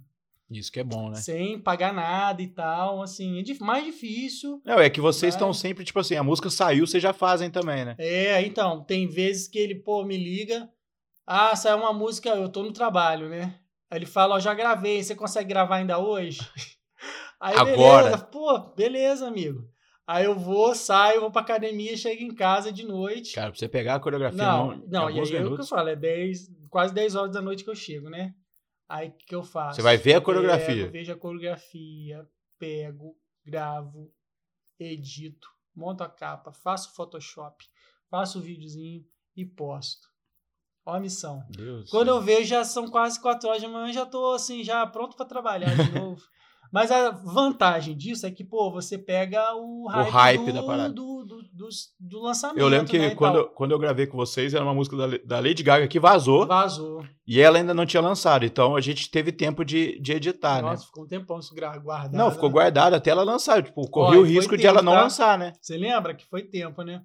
[0.50, 1.16] Isso que é bom, né?
[1.16, 4.60] Sem pagar nada e tal, assim, é mais difícil.
[4.64, 7.84] Não, é que vocês estão sempre, tipo assim, a música saiu, vocês já fazem também,
[7.84, 7.96] né?
[7.98, 10.68] É, então, tem vezes que ele, pô, me liga.
[11.26, 13.58] Ah, saiu uma música, eu tô no trabalho, né?
[13.90, 16.40] Aí ele fala, ó, já gravei, você consegue gravar ainda hoje?
[17.40, 18.04] Aí Agora.
[18.04, 19.68] beleza, pô, beleza, amigo.
[20.06, 23.34] Aí eu vou, saio, vou pra academia, chego em casa de noite.
[23.34, 25.66] Cara, pra você pegar a coreografia não, em não, e aí é o que eu
[25.66, 28.34] falo, é 10, quase 10 horas da noite que eu chego, né?
[28.86, 29.76] Aí o que, eu faço?
[29.76, 30.90] Você vai ver a Pego, coreografia.
[30.90, 34.12] vejo a coreografia, pego, gravo,
[34.78, 37.64] edito, monto a capa, faço Photoshop,
[38.10, 39.04] faço o videozinho
[39.34, 40.13] e posto.
[40.86, 41.42] Ó a missão.
[41.48, 44.62] Deus Quando do eu vejo, já são quase 4 horas da manhã, já tô assim,
[44.62, 46.20] já pronto pra trabalhar de novo.
[46.72, 50.92] Mas a vantagem disso é que, pô, você pega o hype, hype do, da parada.
[50.92, 51.68] do, do, do,
[52.00, 52.58] do lançamento.
[52.58, 55.06] Eu lembro que né, quando, eu- quando eu gravei com vocês, era uma música da,
[55.24, 57.06] da Lady Gaga que vazou Vazou.
[57.26, 58.44] e ela ainda não tinha lançado.
[58.44, 60.70] Então a gente teve tempo de, de editar, né?
[60.70, 62.12] Nossa, ficou um tempão isso guardado.
[62.16, 62.54] Não, ficou né?
[62.54, 63.62] guardado até ela lançar.
[63.62, 65.02] Tipo, o risco de tempo, ela não tá?
[65.02, 65.52] lançar, né?
[65.60, 67.02] Você lembra que foi tempo, né?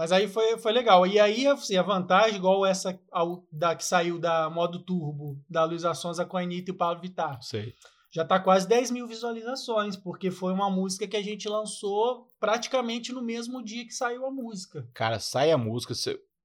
[0.00, 1.06] Mas aí foi, foi legal.
[1.06, 5.62] E aí, assim, a vantagem, igual essa ao- da, que saiu da modo turbo, da
[5.64, 7.38] Luísa Sonza com a Anitta e o Paulo Vittar.
[7.42, 7.74] Sei.
[8.10, 13.12] Já tá quase 10 mil visualizações, porque foi uma música que a gente lançou praticamente
[13.12, 14.88] no mesmo dia que saiu a música.
[14.94, 15.92] Cara, sai a música,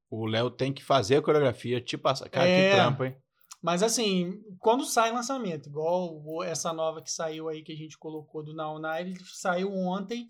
[0.09, 2.27] o Léo tem que fazer a coreografia, te passar.
[2.27, 2.69] Cara, É.
[2.71, 3.15] que trampo, hein?
[3.61, 8.43] Mas assim, quando sai lançamento, igual essa nova que saiu aí, que a gente colocou
[8.43, 10.27] do Now Night, saiu ontem,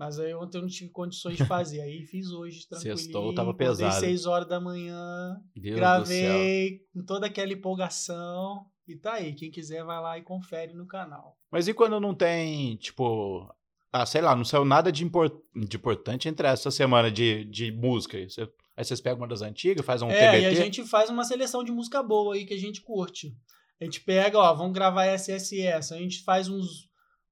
[0.00, 1.82] mas aí ontem eu não tive condições de fazer.
[1.82, 2.96] Aí fiz hoje, tranquilo.
[2.96, 3.94] Sextou, tava pesado.
[4.00, 8.64] 6 horas da manhã, Deus gravei com toda aquela empolgação.
[8.88, 11.36] E tá aí, quem quiser vai lá e confere no canal.
[11.52, 13.46] Mas e quando não tem, tipo.
[13.92, 17.70] Ah, sei lá, não saiu nada de, impor- de importante entre essa semana de, de
[17.72, 18.16] música.
[18.16, 18.28] aí?
[18.30, 20.42] Você- aí vocês pegam uma das antigas, faz um é, TBT.
[20.42, 23.36] e a gente faz uma seleção de música boa aí que a gente curte.
[23.80, 25.92] A gente pega, ó, vamos gravar SSS.
[25.94, 26.88] A gente faz uns,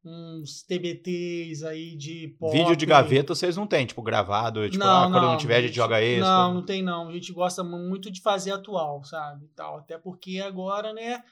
[0.09, 2.57] uns TBTs aí de pop.
[2.57, 4.69] Vídeo de gaveta vocês não tem, tipo, gravado.
[4.69, 6.21] Tipo, ah, quando não tiver, a gente joga esse.
[6.21, 7.09] Não, não tem não.
[7.09, 9.47] A gente gosta muito de fazer atual, sabe?
[9.55, 9.79] Tal.
[9.79, 11.23] Até porque agora, né?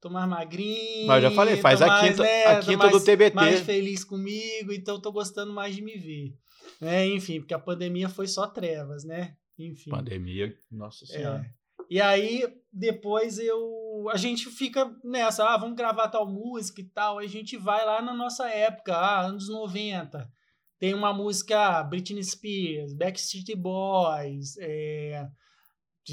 [0.00, 1.06] Tô mais magrinho.
[1.06, 3.34] Mas eu já falei, faz tô a mais, quinta, né, a quinta do mais- TBT.
[3.34, 6.34] mais feliz comigo, então tô gostando mais de me ver.
[6.80, 7.06] Né?
[7.08, 9.34] Enfim, porque a pandemia foi só trevas, né?
[9.58, 9.90] Enfim.
[9.90, 11.44] Pandemia, nossa senhora.
[11.44, 11.59] É.
[11.90, 14.08] E aí, depois eu.
[14.10, 17.18] A gente fica nessa, ah, vamos gravar tal música e tal.
[17.18, 20.30] Aí a gente vai lá na nossa época, ah, anos 90.
[20.78, 25.26] Tem uma música Britney Spears, Backstreet Boys, é,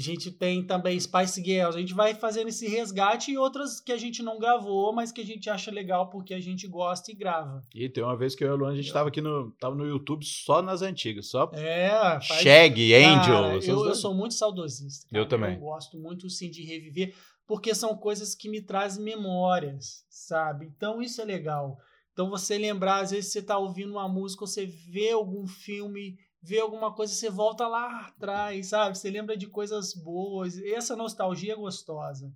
[0.00, 1.76] a gente tem também Spice Girls.
[1.76, 5.20] A gente vai fazendo esse resgate e outras que a gente não gravou, mas que
[5.20, 7.62] a gente acha legal porque a gente gosta e grava.
[7.74, 9.74] E tem uma vez que eu e o Luan, a gente tava aqui no, tava
[9.74, 11.90] no YouTube só nas antigas, só É,
[12.20, 13.42] faz- Shag, Angel.
[13.42, 15.06] Cara, eu, eu sou muito saudosista.
[15.10, 15.28] Eu cara.
[15.28, 15.54] também.
[15.54, 17.14] Eu gosto muito, sim, de reviver.
[17.46, 20.66] porque são coisas que me trazem memórias, sabe?
[20.76, 21.78] Então isso é legal.
[22.12, 26.58] Então você lembrar, às vezes você está ouvindo uma música, você vê algum filme, vê
[26.60, 28.96] alguma coisa, você volta lá atrás, sabe?
[28.96, 30.58] Você lembra de coisas boas.
[30.58, 32.32] Essa nostalgia é gostosa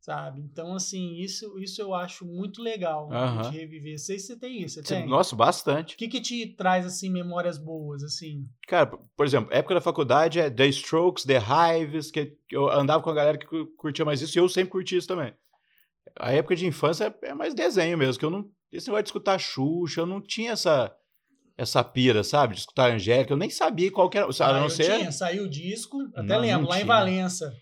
[0.00, 0.40] sabe?
[0.40, 3.42] Então, assim, isso, isso eu acho muito legal Aham.
[3.42, 3.98] de reviver.
[3.98, 5.06] Sei se você tem isso, você tem?
[5.06, 5.94] Nossa, bastante.
[5.94, 8.48] O que que te traz, assim, memórias boas, assim?
[8.66, 13.10] Cara, por exemplo, época da faculdade é The Strokes, The Hives, que eu andava com
[13.10, 15.34] a galera que cu- curtia mais isso e eu sempre curti isso também.
[16.18, 18.50] A época de infância é é mais desenho mesmo, que eu não.
[18.72, 20.96] Esse negócio de escutar Xuxa, eu não tinha essa,
[21.60, 22.54] essa pira, sabe?
[22.54, 24.26] De escutar Angélica, eu nem sabia qual que era.
[24.26, 24.98] A Ah, não ser.
[24.98, 26.86] tinha, saiu o disco, até Não, lembro, não lá em tinha.
[26.94, 27.52] Valença.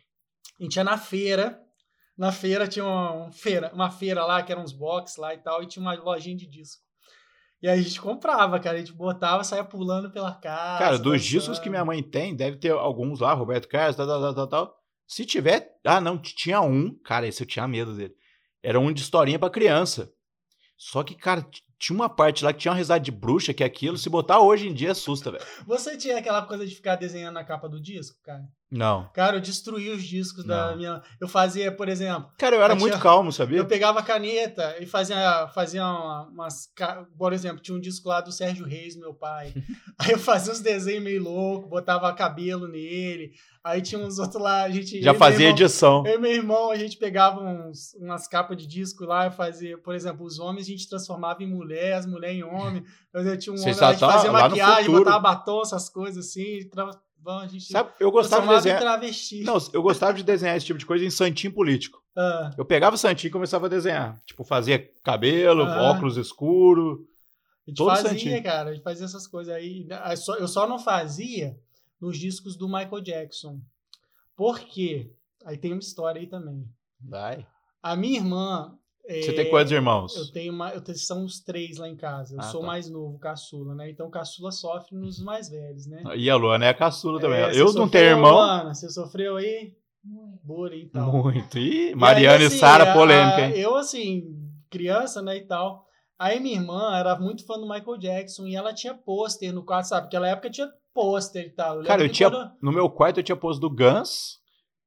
[0.59, 1.61] A gente ia na feira,
[2.17, 5.63] na feira tinha uma, feira, uma feira lá, que eram uns box lá e tal,
[5.63, 6.83] e tinha uma lojinha de disco.
[7.61, 10.79] E aí a gente comprava, cara, a gente botava, saía pulando pela casa.
[10.79, 14.35] Cara, dos discos que minha mãe tem, deve ter alguns lá, Roberto Carlos, tal, tal,
[14.35, 14.75] tal, tal.
[15.09, 15.77] Se tiver.
[15.85, 16.95] Ah, não, tinha um.
[17.03, 18.15] Cara, esse eu tinha medo dele.
[18.63, 20.13] Era um de historinha pra criança.
[20.77, 21.45] Só que, cara,
[21.79, 24.69] tinha uma parte lá que tinha uma risada de bruxa, que aquilo, se botar hoje
[24.69, 25.45] em dia, assusta, velho.
[25.67, 28.43] Você tinha aquela coisa de ficar desenhando na capa do disco, cara?
[28.71, 29.09] Não.
[29.15, 30.77] Cara, eu destruí os discos da Não.
[30.77, 31.03] minha.
[31.19, 33.59] Eu fazia, por exemplo, Cara, eu era Aí muito tinha- calmo, sabia?
[33.59, 36.69] eu pegava a caneta e fazia, fazia uma- umas.
[37.17, 39.55] Por exemplo, tinha um disco lá do Sérgio Reis, meu pai.
[39.99, 43.31] Aí eu fazia uns desenhos meio loucos, botava cabelo nele.
[43.65, 45.01] Aí tinha uns outros lá, a gente.
[45.03, 46.07] Já fazia irmão- edição.
[46.07, 49.79] Eu e meu irmão, a gente pegava uns, umas capas de disco lá e fazia,
[49.79, 52.83] por exemplo, os homens a gente transformava em mulher, as mulheres em homem.
[53.15, 55.89] Eu tinha um Vocês homem lá, a gente já tá fazia maquiagem, botava batom, essas
[55.89, 56.69] coisas assim.
[56.71, 56.91] Tra...
[57.27, 58.81] A gente Sabe, eu gostava de desenhar.
[58.81, 59.43] travesti.
[59.43, 62.03] Não, eu gostava de desenhar esse tipo de coisa em santinho político.
[62.17, 64.19] Ah, Eu pegava santinho e começava a desenhar.
[64.25, 65.91] Tipo, fazia cabelo, Ah.
[65.91, 67.07] óculos escuro.
[67.67, 68.43] a gente Todo fazia, santinho.
[68.43, 69.87] cara, a gente fazia essas coisas aí.
[70.39, 71.59] Eu só não fazia
[72.01, 73.61] nos discos do Michael Jackson.
[74.35, 75.13] Por quê?
[75.45, 76.65] Aí tem uma história aí também.
[77.01, 77.47] Vai.
[77.83, 78.75] A minha irmã.
[79.09, 80.15] Você é, tem quantos irmãos?
[80.17, 82.35] Eu tenho uma, eu tenho, são os três lá em casa.
[82.35, 82.67] Eu Ah, sou tá.
[82.67, 83.91] mais novo, caçula, né?
[83.91, 86.03] Então caçula sofre nos mais velhos, né?
[86.17, 87.39] E a Luana é a caçula também.
[87.41, 88.39] É, você eu não tenho irmão.
[88.39, 89.73] Ana, você sofreu aí?
[90.45, 91.13] Bullying e tal.
[91.13, 91.59] Muito.
[91.59, 93.53] Ih, E Mariana e assim, Sara, a- polêmica, hein?
[93.59, 94.25] Eu, assim,
[94.71, 95.87] criança, né, e tal.
[96.19, 99.87] Aí minha irmã era muito fã do Michael Jackson e ela tinha pôster no quarto,
[99.89, 100.05] sabe?
[100.07, 101.83] Naquela época tinha pôster e tal.
[101.83, 102.31] Cara, lembro eu tinha.
[102.31, 104.39] quando- No meu quarto eu tinha pôs do Guns.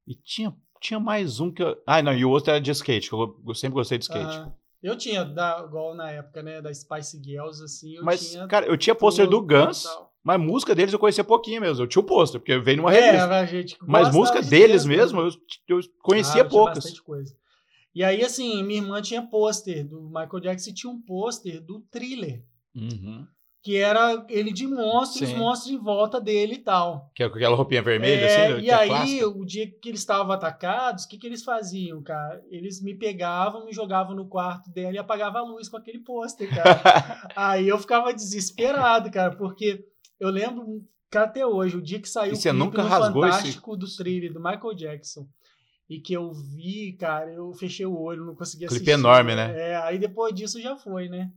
[0.07, 1.77] E tinha, tinha mais um que eu.
[1.85, 4.37] Ah, não, e o outro era de skate, que eu, eu sempre gostei de skate.
[4.39, 4.53] Aham.
[4.81, 8.47] Eu tinha, da, igual na época, né, da Spice Girls, assim, eu mas, tinha...
[8.47, 9.85] cara, eu tinha pôster do Guns,
[10.23, 11.83] mas música deles eu conhecia pouquinho mesmo.
[11.83, 13.45] Eu tinha o pôster, porque veio numa É, revista.
[13.45, 15.29] gente mas música de deles mesmo, né?
[15.67, 16.77] eu, eu Ah, conhecia eu tinha poucas.
[16.77, 17.35] bastante coisa.
[17.93, 21.81] E aí, assim, minha irmã tinha pôster do Michael Jackson e tinha um pôster do
[21.91, 23.27] Thriller, Uhum.
[23.63, 25.35] Que era ele de monstros, Sim.
[25.37, 27.11] monstros em volta dele e tal.
[27.13, 29.99] Que é com aquela roupinha vermelha, É, assim, e é aí, o dia que eles
[29.99, 32.43] estavam atacados, o que, que eles faziam, cara?
[32.49, 36.49] Eles me pegavam, me jogavam no quarto dela e apagavam a luz com aquele pôster,
[36.49, 36.81] cara.
[37.35, 39.85] aí eu ficava desesperado, cara, porque
[40.19, 43.37] eu lembro que até hoje, o dia que saiu E o clipe nunca rasgou esse-
[43.37, 45.27] Fantástico do thriller do Michael Jackson.
[45.89, 48.97] E que eu vi, cara, eu fechei o olho, não conseguia Clipe assistir.
[48.99, 49.53] enorme, né?
[49.71, 51.29] É, aí depois disso já foi, né?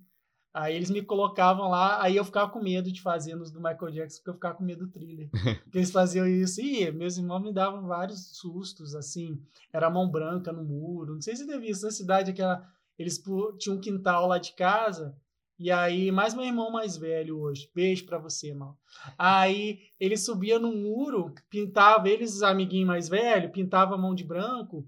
[0.54, 3.90] Aí eles me colocavam lá, aí eu ficava com medo de fazer nos do Michael
[3.90, 5.28] Jackson, porque eu ficava com medo do thriller.
[5.64, 6.60] porque eles faziam isso.
[6.60, 9.42] E meus irmãos me davam vários sustos, assim.
[9.72, 11.14] Era mão branca no muro.
[11.14, 12.64] Não sei se teve isso na cidade, aquela.
[12.96, 13.20] Eles
[13.58, 15.16] tinham um quintal lá de casa.
[15.58, 17.68] E aí, mais meu irmão mais velho hoje.
[17.74, 18.76] Beijo pra você, irmão.
[19.18, 24.22] Aí ele subia no muro, pintava, eles, os amiguinhos mais velhos, pintava a mão de
[24.22, 24.86] branco.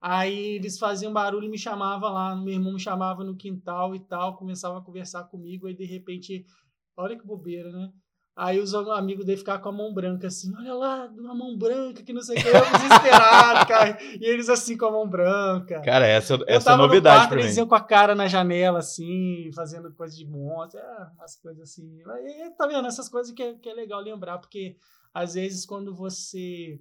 [0.00, 2.34] Aí eles faziam barulho e me chamavam lá.
[2.34, 5.66] Meu irmão me chamava no quintal e tal, começava a conversar comigo.
[5.66, 6.46] Aí de repente,
[6.96, 7.92] olha que bobeira, né?
[8.34, 12.02] Aí os amigos dele ficavam com a mão branca assim, olha lá, uma mão branca,
[12.02, 13.98] que não sei o que, eu desesperado, cara.
[14.18, 15.82] E eles assim com a mão branca.
[15.82, 17.42] Cara, essa, Eu essa é novidade quarto, pra mim.
[17.42, 21.62] eles iam com a cara na janela, assim, fazendo coisa de monstro, é, umas coisas
[21.68, 22.00] assim.
[22.08, 22.88] Aí, tá vendo?
[22.88, 24.74] Essas coisas que é, que é legal lembrar, porque
[25.12, 26.80] às vezes quando você,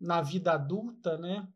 [0.00, 1.46] na vida adulta, né,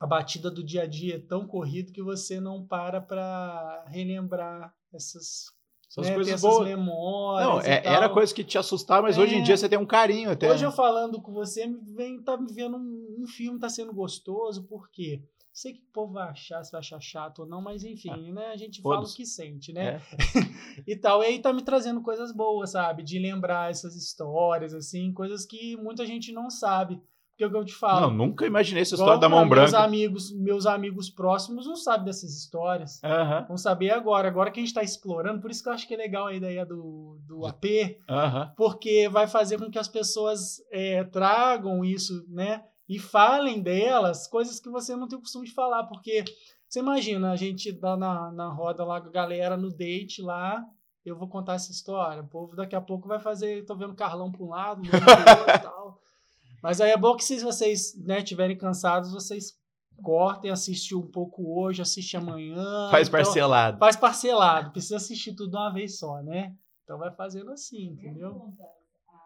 [0.00, 4.74] a batida do dia a dia é tão corrido que você não para pra relembrar
[4.92, 5.52] essas,
[5.88, 6.66] Essas né, coisas essas boas.
[6.68, 7.48] memórias.
[7.48, 9.42] Não, é- era coisa que te assustava, mas hoje em É.
[9.42, 10.50] dia você tem um carinho até.
[10.50, 13.92] Hoje eu falando com você, me vem, tá me vendo um, um filme, tá sendo
[13.92, 15.22] gostoso, por quê?
[15.52, 18.46] Sei que o povo vai achar, se vai achar chato ou não, mas enfim, né?
[18.46, 19.96] A gente fala o que sente, né?
[19.96, 20.00] É.
[20.86, 21.22] E tal.
[21.22, 23.02] E aí tá me trazendo coisas boas, sabe?
[23.02, 27.02] De lembrar essas histórias, assim, coisas que muita gente não sabe.
[27.40, 28.02] Porque é o que eu te falo.
[28.02, 29.84] Não, nunca imaginei essa história da mão cara, Meus branca.
[29.86, 33.02] amigos, meus amigos próximos não sabem dessas histórias.
[33.02, 34.28] Aham, Vão saber agora.
[34.28, 36.34] Agora que a gente tá explorando, por isso que eu acho que é legal a
[36.34, 37.64] ideia do, do AP,
[38.08, 38.52] aham.
[38.56, 42.62] porque vai fazer com que as pessoas é, tragam isso, né?
[42.86, 46.24] e falem delas coisas que você não tem o costume de falar, porque
[46.68, 50.60] você imagina, a gente dá na, na roda lá com a galera no date lá,
[51.04, 52.20] eu vou contar essa história.
[52.20, 56.00] O povo daqui a pouco vai fazer, tô vendo Carlão para um lado, e tal.
[56.62, 59.58] Mas aí é bom que se vocês né, tiverem cansados, vocês
[60.02, 62.90] cortem, assistem um pouco hoje, assiste amanhã.
[62.90, 63.78] Faz então, parcelado.
[63.78, 66.54] Faz parcelado, precisa assistir tudo de uma vez só, né?
[66.84, 68.52] Então vai fazendo assim, entendeu?
[69.08, 69.16] Ah,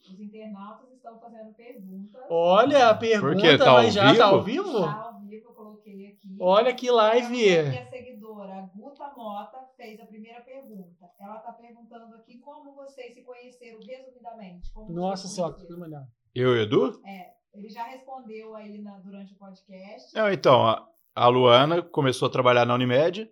[0.00, 2.22] Os internautas estão fazendo perguntas.
[2.28, 3.58] Olha a pergunta, quê?
[3.58, 4.64] Tá mas já tá ao vivo?
[4.64, 4.80] vivo?
[4.80, 6.36] Tá ao vivo, eu coloquei aqui.
[6.40, 7.44] Olha que live.
[7.44, 11.08] E a seguidora, a Guta Mota, fez a primeira pergunta.
[11.20, 14.72] Ela está perguntando aqui como vocês se conheceram resumidamente.
[14.72, 16.06] Como Nossa senhora, que melhor.
[16.36, 17.00] Eu e o Edu?
[17.06, 20.14] É, ele já respondeu aí na- durante o podcast.
[20.14, 23.28] Não, então, a, a Luana começou a trabalhar na Unimed.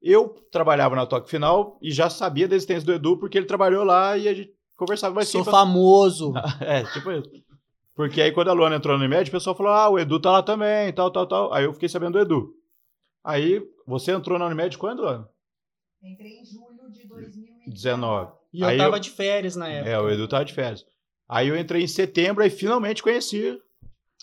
[0.00, 3.84] Eu trabalhava na Toque Final e já sabia da existência do Edu porque ele trabalhou
[3.84, 6.32] lá e a gente conversava mais Sou famoso.
[6.60, 7.28] É, tipo isso.
[7.94, 10.30] Porque aí quando a Luana entrou na Unimed, o pessoal falou: ah, o Edu tá
[10.30, 11.52] lá também, tal, tal, tal.
[11.52, 12.54] Aí eu fiquei sabendo do Edu.
[13.22, 15.28] Aí você entrou na Unimed quando, Luana?
[16.02, 17.70] Entrei em julho de 2019.
[17.70, 18.32] 19.
[18.54, 19.90] E eu Aí tava eu- de férias na época.
[19.90, 20.86] É, o Edu tava de férias.
[21.30, 23.56] Aí eu entrei em setembro e finalmente conheci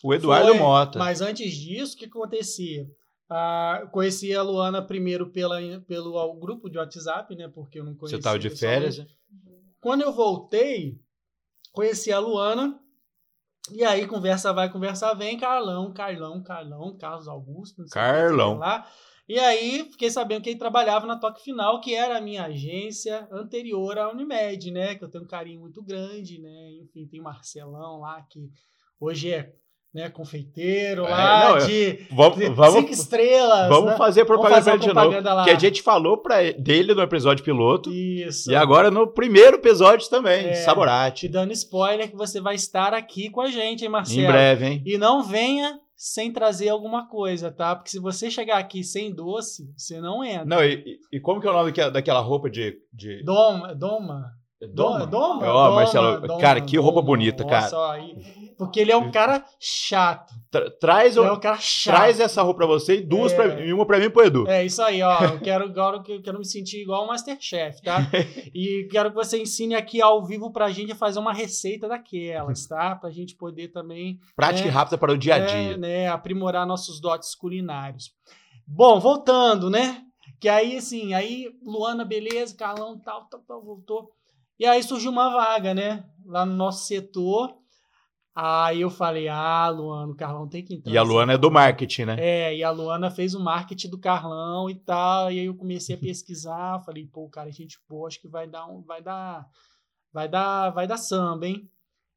[0.04, 1.00] o Eduardo Foi, Mota.
[1.00, 2.86] Mas antes disso, o que acontecia?
[3.30, 7.48] Ah, conheci a Luana primeiro pela, pelo grupo de WhatsApp, né?
[7.48, 8.18] Porque eu não conhecia.
[8.18, 9.08] Você tava de férias, né?
[9.80, 11.00] Quando eu voltei,
[11.72, 12.78] conheci a Luana.
[13.72, 15.38] E aí, conversa vai, conversa vem.
[15.38, 17.80] Carlão, Carlão, Carlão, Carlos Augusto.
[17.80, 18.58] não sei Carlão.
[18.58, 18.86] lá.
[19.28, 23.28] E aí, fiquei sabendo que ele trabalhava na Toque Final, que era a minha agência
[23.32, 24.96] anterior à Unimed, né?
[24.96, 26.72] Que eu tenho um carinho muito grande, né?
[26.82, 28.50] Enfim, tem o Marcelão lá, que
[29.00, 29.52] hoje é
[29.94, 33.68] né, confeiteiro É, lá, não, de, Vamos, de vamos, cinco estrelas.
[33.68, 33.98] vamos né?
[33.98, 35.00] fazer propaganda fazer pra a ele de novo.
[35.02, 35.44] propaganda lá.
[35.44, 37.92] Que a gente falou pra, dele no episódio piloto.
[37.92, 38.52] Isso.
[38.52, 40.54] E agora no primeiro episódio também, É.
[40.54, 41.22] Saborate.
[41.22, 44.22] Te dando spoiler que você vai estar aqui com a gente, hein, Marcelo?
[44.22, 44.84] Em breve, hein?
[44.86, 47.76] E não venha sem trazer alguma coisa, tá?
[47.76, 50.46] Porque se você chegar aqui sem doce, você não entra.
[50.46, 52.80] Não, e, e- como que é o nome daquela, daquela roupa de.
[52.94, 53.24] de...
[53.24, 54.32] Doma, doma.
[54.74, 55.06] Doma?
[55.06, 55.46] Doma?
[55.48, 57.06] Ó, Doma, Marcelo, doma, cara, que roupa doma.
[57.06, 57.62] bonita, cara.
[57.62, 58.16] Nossa, ó, aí-
[58.58, 60.34] porque ele é um cara chato.
[60.50, 61.94] Tra- traz, Ele o- é um cara chato.
[61.96, 63.36] traz essa roupa pra você e duas É.
[63.36, 64.48] pra mim, e uma pra mim e pro Edu.
[64.48, 65.20] É isso aí, ó.
[65.26, 67.98] Eu quero agora que eu quero me sentir igual o Masterchef, tá?
[68.56, 72.66] E quero que você ensine aqui ao vivo pra gente a fazer uma receita daquelas,
[72.66, 72.96] tá?
[72.96, 74.72] Pra gente poder também Prática É.
[74.72, 75.78] e rápida para o dia a é, dia.
[75.78, 78.12] né, aprimorar nossos dotes culinários.
[78.66, 80.02] Bom, voltando, né?
[80.40, 84.10] Que aí, assim, aí Luana, beleza, Carlão, tal, tal, tal, voltou.
[84.60, 86.04] E aí surgiu uma vaga, né?
[86.26, 87.56] Lá no nosso setor.
[88.40, 90.94] Aí eu falei, ah, Luana, o Carlão tem que entrar.
[90.94, 92.18] E a Luana é do marketing, né?
[92.20, 95.96] é, e a Luana fez o marketing do Carlão e tal, e aí eu comecei
[95.96, 99.44] a pesquisar, falei, pô, cara, gente boa, acho que vai dar um, vai dar,
[100.14, 101.68] vai dar, vai dar samba, hein?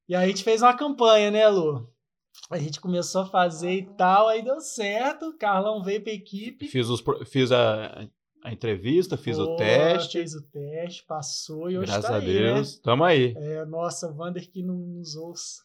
[0.07, 1.91] E aí a gente fez uma campanha, né, Lu?
[2.51, 6.69] A gente começou a fazer e tal, aí deu certo, o Carlão veio pra equipe.
[6.69, 8.07] Fiz, os, fiz a,
[8.43, 10.19] a entrevista, fiz o teste.
[10.19, 12.79] Fez o teste, passou e hoje Graças tá a aí, Deus.
[12.79, 13.35] Tamo aí.
[13.35, 13.57] né?
[13.57, 15.63] É, nossa, Vander que não nos ouça.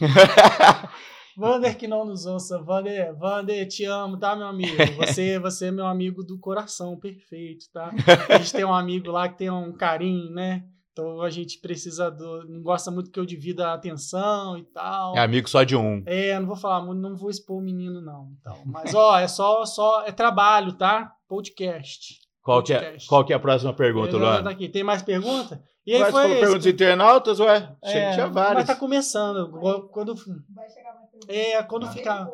[1.36, 4.76] Vander que não nos ouça, Vander, Vander, te amo, tá, meu amigo?
[4.98, 7.90] Você, você é meu amigo do coração, perfeito, tá?
[8.30, 10.64] A gente tem um amigo lá que tem um carinho, né?
[10.94, 12.44] Então a gente precisa do.
[12.48, 15.16] Não gosta muito que eu divida a atenção e tal.
[15.16, 16.04] É amigo só de um.
[16.06, 18.30] É, não vou falar não vou expor o menino, não.
[18.40, 20.04] Então, mas, ó, é só, só.
[20.06, 21.12] É trabalho, tá?
[21.28, 22.20] Podcast.
[22.40, 23.08] Qual que, é, Podcast.
[23.08, 24.54] qual que é a próxima pergunta, já tá.
[24.72, 25.60] Tem mais pergunta?
[25.84, 26.20] E aí Mas foi.
[26.22, 27.76] falou esse- perguntas internautas, ué?
[27.82, 28.66] É, tinha mas várias.
[28.66, 29.50] tá começando.
[29.90, 30.14] Quando,
[30.54, 31.28] Vai chegar mais perguntas.
[31.36, 31.90] é, quando Ah.
[31.90, 32.28] ficar.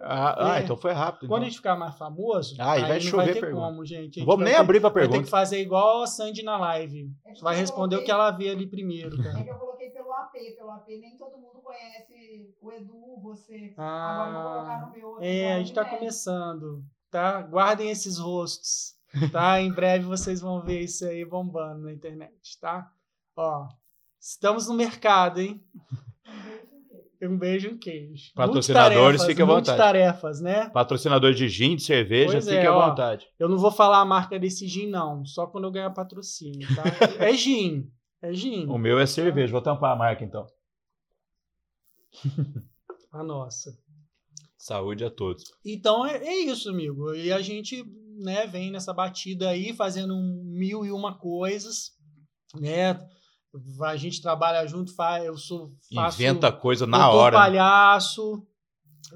[0.00, 0.62] Ah, ah, É.
[0.62, 1.28] então foi rápido.
[1.28, 1.50] Quando a então.
[1.50, 3.66] gente ficar mais famoso, Ah, aí vai não chover vai ter pergunta.
[3.66, 4.18] como, gente.
[4.20, 5.24] Não vamos nem ter- abrir pra Vai ter pergunta.
[5.24, 7.10] que fazer igual a Sandy na live.
[7.26, 9.44] É Vai responder o coloquei- que ela vê ali primeiro, É cara.
[9.44, 13.74] que eu coloquei pelo AP, pelo AP nem todo mundo conhece o Edu, você.
[13.76, 15.24] Agora eu vou colocar Ah, no meu outro.
[15.24, 17.42] é, a gente tá começando, tá?
[17.42, 18.94] Guardem esses rostos,
[19.32, 19.60] tá?
[19.60, 22.90] Em breve vocês vão ver isso aí bombando na internet, tá?
[23.36, 23.68] Ó,
[24.20, 25.62] estamos no mercado, hein?
[27.20, 28.32] Um beijo, um queijo.
[28.34, 29.68] Patrocinadores, fiquem à vontade.
[29.68, 30.68] multitarefas, né?
[30.70, 32.90] Patrocinador de gin, de cerveja, Pois fique é, à ó.
[32.90, 33.26] vontade.
[33.38, 35.24] Eu não vou falar a marca desse gin, não.
[35.24, 36.82] Só quando eu ganhar patrocínio, tá?
[37.18, 37.90] É gin.
[38.22, 38.66] É gin.
[38.66, 39.52] O meu é cerveja.
[39.52, 40.46] Vou tampar a marca, então.
[43.10, 43.76] A nossa.
[44.56, 45.44] Saúde a todos.
[45.64, 47.14] Então é, é isso, amigo.
[47.14, 47.84] E a gente
[48.18, 51.92] né, vem nessa batida aí, fazendo mil e uma coisas,
[52.54, 52.98] né?
[53.82, 54.92] A gente trabalha junto,
[55.24, 57.36] eu sou faço, Inventa coisa na hora.
[57.36, 57.42] né?
[57.42, 58.46] palhaço,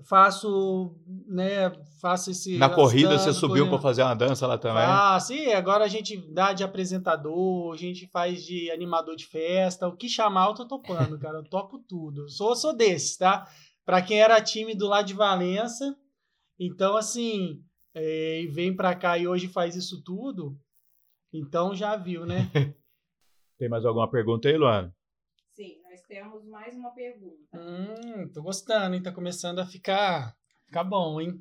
[0.05, 1.71] faço, né,
[2.01, 4.83] faço esse Na corrida você subiu pra fazer uma dança lá também.
[4.83, 9.89] Ah, sim, agora a gente dá de apresentador, a gente faz de animador de festa,
[9.89, 12.29] o que chamar eu tô topando, cara, eu topo tudo.
[12.29, 13.47] Sou, sou desses, tá?
[13.85, 15.97] Para quem era tímido lá de Valença.
[16.59, 17.61] Então, assim,
[17.95, 20.57] é, vem para cá e hoje faz isso tudo.
[21.33, 22.51] Então já viu, né?
[23.63, 24.93] Tem mais alguma pergunta aí, Luana?
[25.53, 27.37] Sim, nós temos mais uma pergunta.
[27.55, 29.01] Hum, tô gostando, hein?
[29.05, 30.35] Tá começando a ficar,
[30.67, 31.41] ficar bom, hein?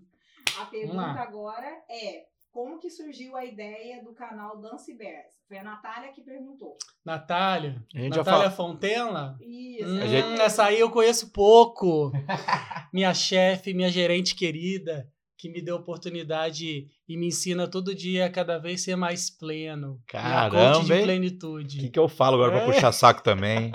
[0.59, 5.33] A pergunta agora é: como que surgiu a ideia do canal Dance Bears?
[5.47, 6.77] Foi a Natália que perguntou.
[7.03, 7.83] Natália.
[7.95, 9.37] A gente já Natália fala- Fontela?
[9.41, 9.89] Isso.
[9.89, 12.11] Hum, A gente- Essa aí eu conheço pouco.
[12.93, 15.09] minha chefe, minha gerente querida,
[15.39, 19.95] que me deu oportunidade e me ensina todo dia a cada vez ser mais pleno.
[20.09, 20.99] Coach Caramba, de hein?
[20.99, 21.77] O plenitude.
[21.79, 22.65] que, que eu falo agora É.
[22.65, 23.71] puxar saco também?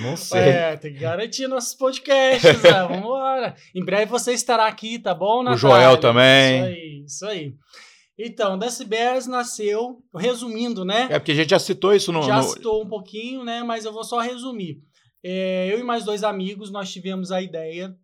[0.00, 0.40] Não sei.
[0.40, 2.82] É, tem que garantir nossos podcasts, né?
[2.88, 3.54] Vambora.
[3.74, 5.58] Em breve você estará aqui, tá bom, Natália?
[5.58, 6.56] Joel também.
[6.60, 7.54] Isso aí, isso aí.
[8.22, 11.08] Então, Dance Bears nasceu, resumindo, né?
[11.10, 12.22] É porque a gente já citou isso no.
[12.22, 13.62] Já no- citou um pouquinho, né?
[13.62, 14.78] Mas eu vou só resumir.
[15.24, 17.94] É, eu e mais dois amigos, nós tivemos a ideia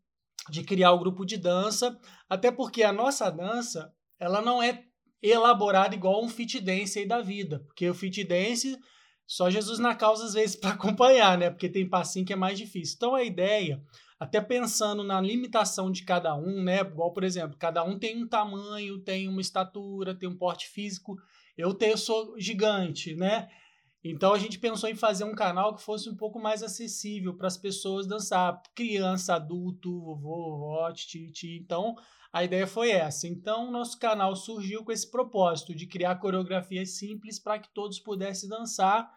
[0.48, 1.98] de criar o grupo de dança,
[2.30, 4.84] até porque a nossa dança, ela não é
[5.22, 8.78] elaborada igual um fit dance aí da vida, porque o fit dance
[9.26, 11.50] só Jesus na causa às vezes para acompanhar, né?
[11.50, 12.94] Porque tem passinho que é mais difícil.
[12.96, 13.82] Então a ideia,
[14.20, 16.80] até pensando na limitação de cada um, né?
[16.80, 21.16] Igual, por exemplo, cada um tem um tamanho, tem uma estatura, tem um porte físico.
[21.56, 23.48] Eu tenho, sou gigante, né?
[24.04, 27.48] Então a gente pensou em fazer um canal que fosse um pouco mais acessível para
[27.48, 31.58] as pessoas dançar, criança, adulto, vovô, vovó, titi.
[31.60, 31.96] Então
[32.36, 33.26] a ideia foi essa.
[33.26, 38.48] Então nosso canal surgiu com esse propósito de criar coreografias simples para que todos pudessem
[38.48, 39.08] dançar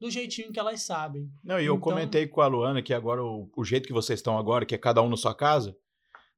[0.00, 1.30] do jeitinho que elas sabem.
[1.42, 4.18] Não, e eu Então- comentei com a Luana que agora o, o jeito que vocês
[4.18, 5.76] estão agora, que é cada um na sua casa,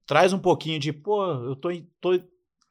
[0.07, 1.71] traz um pouquinho de, pô, eu tô,
[2.01, 2.21] tô,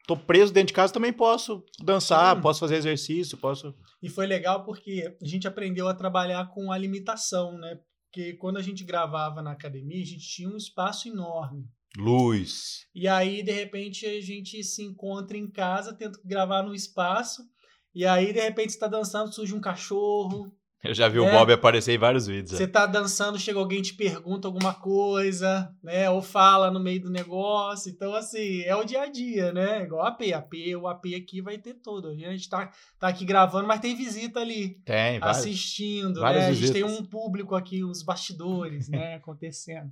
[0.07, 2.41] tô preso dentro de casa, também posso dançar, Sim.
[2.41, 3.74] posso fazer exercício, posso.
[4.01, 7.80] E foi legal porque a gente aprendeu a trabalhar com a limitação, né?
[8.11, 11.66] Porque quando a gente gravava na academia, a gente tinha um espaço enorme.
[11.98, 12.86] Luz.
[12.93, 17.41] E aí, de repente, a gente se encontra em casa, tenta gravar no espaço.
[17.93, 20.52] E aí, de repente, você tá dançando, surge um cachorro.
[20.84, 21.32] Eu já vi o É.
[21.32, 22.54] Bob aparecer em vários vídeos.
[22.54, 22.58] é.
[22.58, 26.08] Você tá dançando, chega alguém te pergunta alguma coisa, né?
[26.12, 27.89] Ou fala no meio do negócio.
[27.89, 29.82] Então, assim, é o dia a dia, né?
[29.84, 30.22] Igual AP.
[30.32, 32.10] AP, o AP aqui vai ter todo.
[32.10, 32.70] A gente tá,
[33.00, 35.39] tá aqui gravando, mas tem visita ali Tem, vários.
[35.39, 36.50] assistindo, várias né?
[36.50, 37.00] A gente tem visitas.
[37.00, 39.89] um público aqui, os bastidores, né, acontecendo.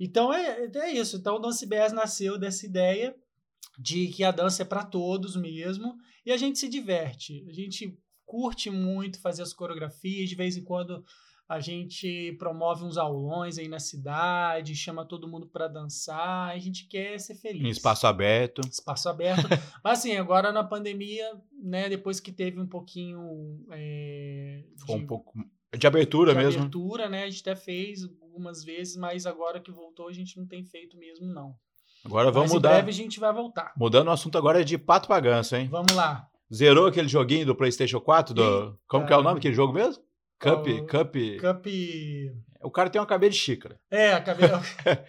[0.00, 1.18] Então é, é isso.
[1.18, 3.14] Então o Dance Bears nasceu dessa ideia
[3.78, 5.94] de que a dança é para todos mesmo
[6.24, 7.46] e a gente se diverte.
[7.48, 11.04] A gente curte muito fazer as coreografias, de vez em quando
[11.48, 16.86] a gente promove uns aulões aí na cidade, chama todo mundo para dançar, a gente
[16.86, 18.60] quer ser feliz Em espaço aberto.
[18.60, 19.48] espaço aberto.
[19.82, 25.06] Mas assim, agora na pandemia, né, depois que teve um pouquinho é, Ficou de, um
[25.08, 25.44] pouco.
[25.76, 26.60] De abertura de mesmo.
[26.62, 30.46] abertura, né, a gente até fez algumas vezes, mas agora que voltou a gente não
[30.46, 31.54] tem feito mesmo não.
[32.04, 32.68] Agora vamos mas mudar.
[32.70, 33.72] em breve a gente vai voltar.
[33.76, 35.68] Mudando o assunto agora é de pato pra ganso, hein?
[35.70, 36.26] Vamos lá.
[36.52, 38.34] Zerou aquele joguinho do PlayStation 4?
[38.34, 38.78] Do...
[38.88, 40.02] Como que é o nome daquele jogo mesmo?
[40.40, 41.14] Cup, Qual- Cup.
[41.40, 41.66] Cup
[42.62, 43.78] O cara tem uma cabeça de xícara.
[43.90, 44.60] É, a cabeça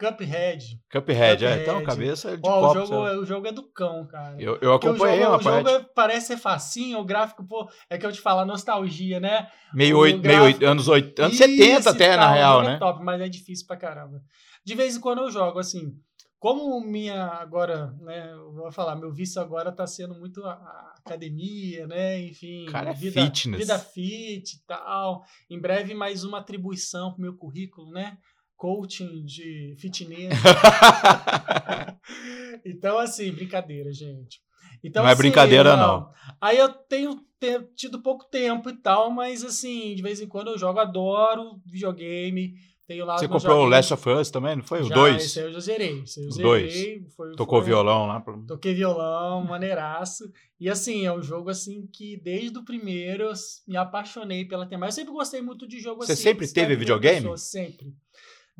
[0.00, 0.80] Cuphead.
[0.90, 1.48] Cuphead, é.
[1.50, 1.62] Cuphead.
[1.62, 2.74] Então, cabeça de Ó, o copo.
[2.86, 3.18] jogo, sabe?
[3.18, 4.36] o jogo é do cão, cara.
[4.40, 5.76] Eu, eu o acompanhei jogo, uma o jogo parte.
[5.82, 9.48] é- parece ser facinho, o gráfico, pô, é que eu te falo, a nostalgia, né?
[9.74, 12.62] Meio, o oito, meio oito- anos, oito, anos Isso 70 até, na tal, o real,
[12.62, 12.78] é né?
[12.78, 14.22] top, mas é difícil pra caramba.
[14.64, 15.92] De vez em quando eu jogo, assim.
[16.38, 18.30] Como minha agora, né?
[18.32, 22.18] Eu vou falar, meu vício agora tá sendo muito a, a academia, né?
[22.18, 23.60] Enfim, Cara, é vida, fitness.
[23.60, 25.22] vida fit e tal.
[25.50, 28.16] Em breve, mais uma atribuição pro meu currículo, né?
[28.60, 30.34] Coaching de fitness.
[32.64, 34.40] então, assim, brincadeira, gente.
[34.84, 36.10] Então, Não é assim, brincadeira, não.
[36.40, 40.48] Aí eu tenho te- tido pouco tempo e tal, mas assim, de vez em quando
[40.48, 42.54] eu jogo, adoro videogame.
[42.86, 43.68] Tenho lá os Você comprou o.
[43.68, 44.80] Last of Us também, não foi?
[44.80, 45.24] O Já, 2?
[45.24, 46.00] Esse aí eu já zerei.
[46.02, 47.06] Esse eu O zerei.
[47.16, 48.20] Foi, Tocou foi- violão lá.
[48.20, 50.24] pra- Toquei violão, maneiraço.
[50.58, 53.32] E assim, é um jogo assim que desde o primeiro eu
[53.68, 55.00] me apaixonei pela temática.
[55.00, 56.22] Eu sempre gostei muito de jogo Você assim.
[56.24, 57.20] sempre de teve videogame?
[57.20, 57.94] pessoa, sempre.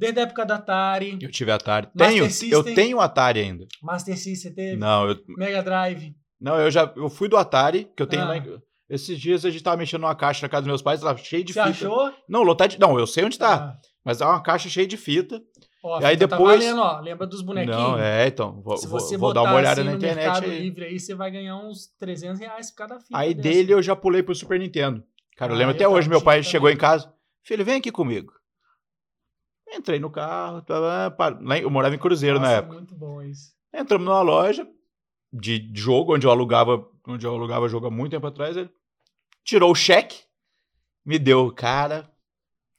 [0.01, 1.88] Desde a época da Atari, Eu tive Atari.
[1.96, 2.74] Tenho, eu System.
[2.74, 3.66] tenho Atari ainda.
[3.82, 6.14] Master System você teve, Não, eu, Mega Drive.
[6.40, 8.28] não, eu já eu fui do Atari, que eu tenho Ah.
[8.28, 11.01] lá em- Esses dias a gente tava mexendo numa caixa na casa dos meus pais,
[11.01, 11.70] tava cheio de Você fita.
[11.86, 12.12] achou?
[12.28, 12.80] Não, lotado de.
[12.80, 13.55] Não, eu sei onde tá.
[13.55, 13.76] Ah.
[14.05, 15.40] Mas é uma caixa cheia de fita.
[15.84, 16.98] Ó, E aí tá depois- valendo, ó.
[17.01, 17.78] Lembra dos bonequinhos?
[17.78, 18.61] Não, é, então.
[18.62, 20.59] Vou, Se você vou botar dar uma olhada assim na internet Mercado aí.
[20.61, 23.16] Livre aí, você vai ganhar uns 300 reais por cada fita.
[23.16, 23.48] Aí dessa.
[23.48, 25.05] dele eu já pulei pro Super Nintendo.
[25.36, 26.76] Cara, eu Ah, lembro eu até hoje, meu pai chegou também.
[26.76, 27.12] em casa.
[27.44, 28.32] Filho, vem aqui comigo.
[29.72, 32.74] Entrei no carro, tava, pa- lá eu morava em Cruzeiro na Nossa, época.
[32.74, 33.52] muito bom isso.
[33.72, 34.66] Entramos numa loja
[35.32, 38.56] de jogo, onde eu alugava, onde eu alugava jogo há muito tempo atrás.
[38.56, 38.68] Ele
[39.44, 40.18] tirou o cheque,
[41.04, 42.10] me deu, cara.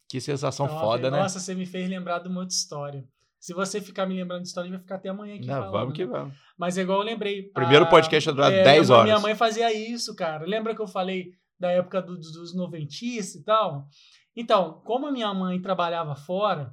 [0.08, 0.78] Que sensação Top.
[0.80, 1.18] foda, né?
[1.18, 3.04] Nossa, você me fez lembrar de uma outra história.
[3.40, 5.72] Se você ficar me lembrando de história, a vai ficar até amanhã aqui Não, falando,
[5.72, 6.10] vamos que né?
[6.12, 6.34] vamos.
[6.56, 7.44] Mas é igual eu lembrei.
[7.44, 9.04] Primeiro a- podcast ia durar é, 10 minha- horas.
[9.10, 10.44] Minha mãe fazia isso, cara.
[10.46, 13.88] Lembra que eu falei da época do- dos, dos noventistas e tal?
[14.36, 16.72] Então, como a minha mãe trabalhava fora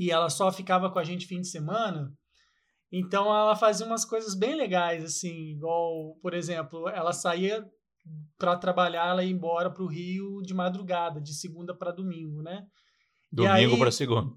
[0.00, 2.10] e ela só ficava com a gente fim de semana,
[2.92, 7.64] então ela fazia umas coisas bem legais, assim, igual, por exemplo, ela saía
[8.38, 12.64] para trabalhar, ela ia embora pro Rio de madrugada, de segunda para domingo, né?
[13.30, 14.32] Domingo pra segunda.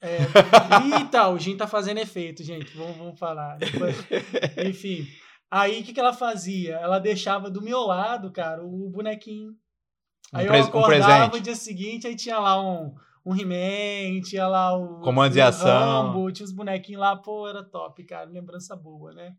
[0.00, 0.18] É,
[1.00, 2.76] eita, o Gin tá fazendo efeito, gente.
[2.76, 3.56] Vamos, vamos falar.
[3.58, 3.96] Depois-
[4.66, 5.06] Enfim.
[5.50, 6.76] Aí o que, que ela fazia?
[6.76, 9.50] Ela deixava do meu lado, cara, o bonequinho.
[10.34, 11.36] Um Aí pres- eu um acordava presente.
[11.36, 12.94] o dia seguinte, aí tinha lá um,
[13.30, 15.00] um He-Man, tinha lá o.
[15.00, 15.68] Comandos o em ação.
[15.68, 18.28] Rambo, tinha os bonequinhos lá, pô, era top, cara.
[18.28, 19.34] Lembrança boa, né?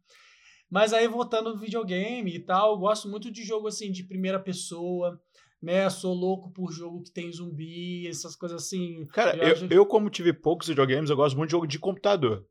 [0.70, 4.40] Mas aí voltando no videogame e tal, eu gosto muito de jogo assim, de primeira
[4.40, 5.20] pessoa,
[5.62, 5.90] né?
[5.90, 9.08] Sou louco por jogo que tem zumbi, essas coisas assim.
[9.08, 12.46] Cara, Eu eu, eu, como tive poucos videogames, eu gosto muito de jogo de computador.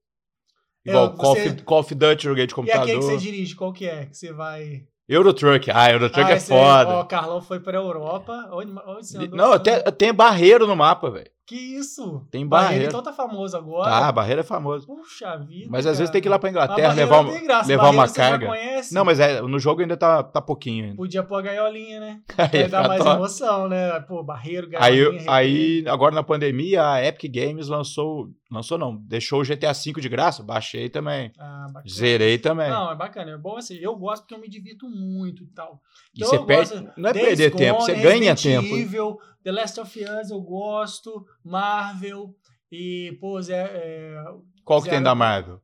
[0.85, 2.83] É, Igual Call, você- of, Call of Duty eu joguei de E computador.
[2.83, 4.07] aquele que você dirige, qual que é?
[4.07, 4.85] Que você vai.
[5.09, 5.71] Eurotruck.
[5.73, 6.91] Ah, Eurotruck Ah, é foda.
[6.91, 8.49] Ó, o Carlão foi pra Europa.
[8.53, 9.37] Onde, onde você andou?
[9.37, 11.31] Não, até tem barreiro no mapa, velho.
[11.49, 12.27] Que isso?
[12.31, 12.89] Tem Barreiro, barreiro.
[12.91, 13.89] Então tá famoso agora.
[13.91, 14.87] Tá, barreiro é famoso.
[14.87, 15.67] Puxa vida.
[15.71, 18.51] Mas às vezes tem que ir lá pra Inglaterra levar, levar Barreiro uma você carga.
[18.93, 20.97] Não, mas é, no jogo ainda tá, tá pouquinho ainda.
[20.97, 22.21] Podia pôr a gaiolinha, né?
[22.37, 23.17] Aí, fica mais top.
[23.17, 23.99] emoção, né?
[24.01, 25.25] Pô, barreiro, aí, gaiolinha.
[25.33, 28.29] aí, agora na pandemia, a Epic Games lançou.
[28.51, 30.43] Lançou não, deixou o GTA V de graça.
[30.43, 31.33] Baixei também.
[31.39, 31.85] Ah, bacana.
[31.91, 32.69] Zerei também.
[32.71, 33.31] Não, é bacana.
[33.33, 33.77] É bom assim.
[33.77, 35.81] Eu gosto porque eu me divirto muito e tal.
[36.15, 36.71] e então você eu perde.
[36.75, 38.69] gosto- Não é perder tempo, você ganha tempo.
[39.49, 42.35] The Last of Us eu gosto, Marvel
[42.71, 44.23] e, pô, Zé, é,
[44.63, 44.97] Qual que Zero.
[44.97, 45.59] tem da Marvel?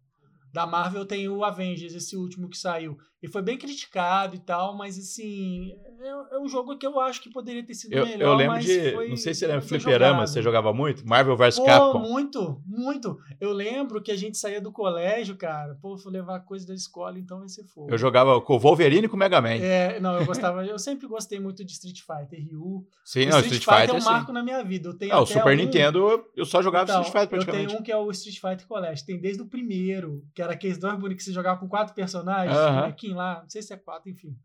[0.55, 2.97] da Marvel tem o Avengers, esse último que saiu.
[3.25, 7.22] E foi bem criticado e tal, mas assim, é, é um jogo que eu acho
[7.22, 8.93] que poderia ter sido Eu, melhor, eu lembro mas de.
[8.93, 11.09] foi- não sei se você lembra, Fliperama, você jogava muito?
[11.09, 11.99] Marvel vs Pô, Capcom.
[12.01, 13.18] muito, muito.
[13.41, 17.18] Eu lembro que a gente saía do colégio, cara, pô, fui levar coisa da escola,
[17.18, 17.91] então vai ser fogo.
[17.91, 19.55] Eu jogava com o Wolverine e com o Mega Man.
[19.55, 22.87] É, não, eu gostava, eu sempre gostei muito de Street Fighter, Ryu.
[23.07, 24.11] Sim, O não, Street, Street Fighter, é um sim.
[24.11, 24.91] marco na minha vida.
[24.91, 27.68] Eu tenho Ah, o Super um- Nintendo, eu só jogava Então, Street Fighter eu praticamente.
[27.68, 29.07] tenho um que é o Street Fighter Collection.
[29.07, 32.55] Tem desde o primeiro, que era aqueles dois bonecos que você jogava com quatro personagens,
[32.55, 32.89] Aham.
[33.15, 34.37] Bonequinho lá, não sei se é quatro, enfim.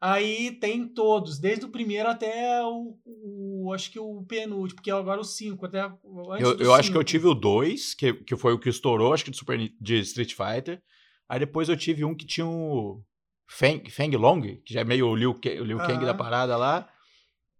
[0.00, 5.20] Aí tem todos, desde o primeiro até o, o- acho que o penúltimo, porque agora
[5.20, 7.04] o 5, até o- Eu, eu acho que eu cinco.
[7.04, 10.34] tive o 2, que, que foi o que estourou, acho que de, Super, de Street
[10.34, 10.80] Fighter.
[11.28, 13.02] Aí depois eu tive um que tinha um
[13.50, 16.88] Feng, Feng Long, que já é meio o Liu, o Liu Kang da parada lá.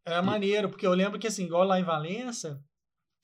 [0.06, 2.62] Era maneiro, porque eu lembro que assim, igual lá em Valença,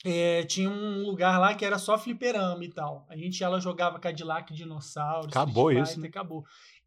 [0.05, 3.07] é, tinha um lugar lá que era só fliperama e tal.
[3.09, 6.09] A gente ela jogava Cadillac Dinossauro, Acabou Street isso, Fighter, né?
[6.09, 6.45] acabou.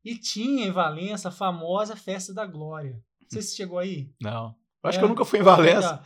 [0.10, 2.94] E tinha em Valença a famosa Festa da Glória.
[3.22, 4.10] Não sei se chegou aí.
[4.22, 4.56] Não.
[4.84, 6.02] Eu acho É, que eu nunca fui em Valença.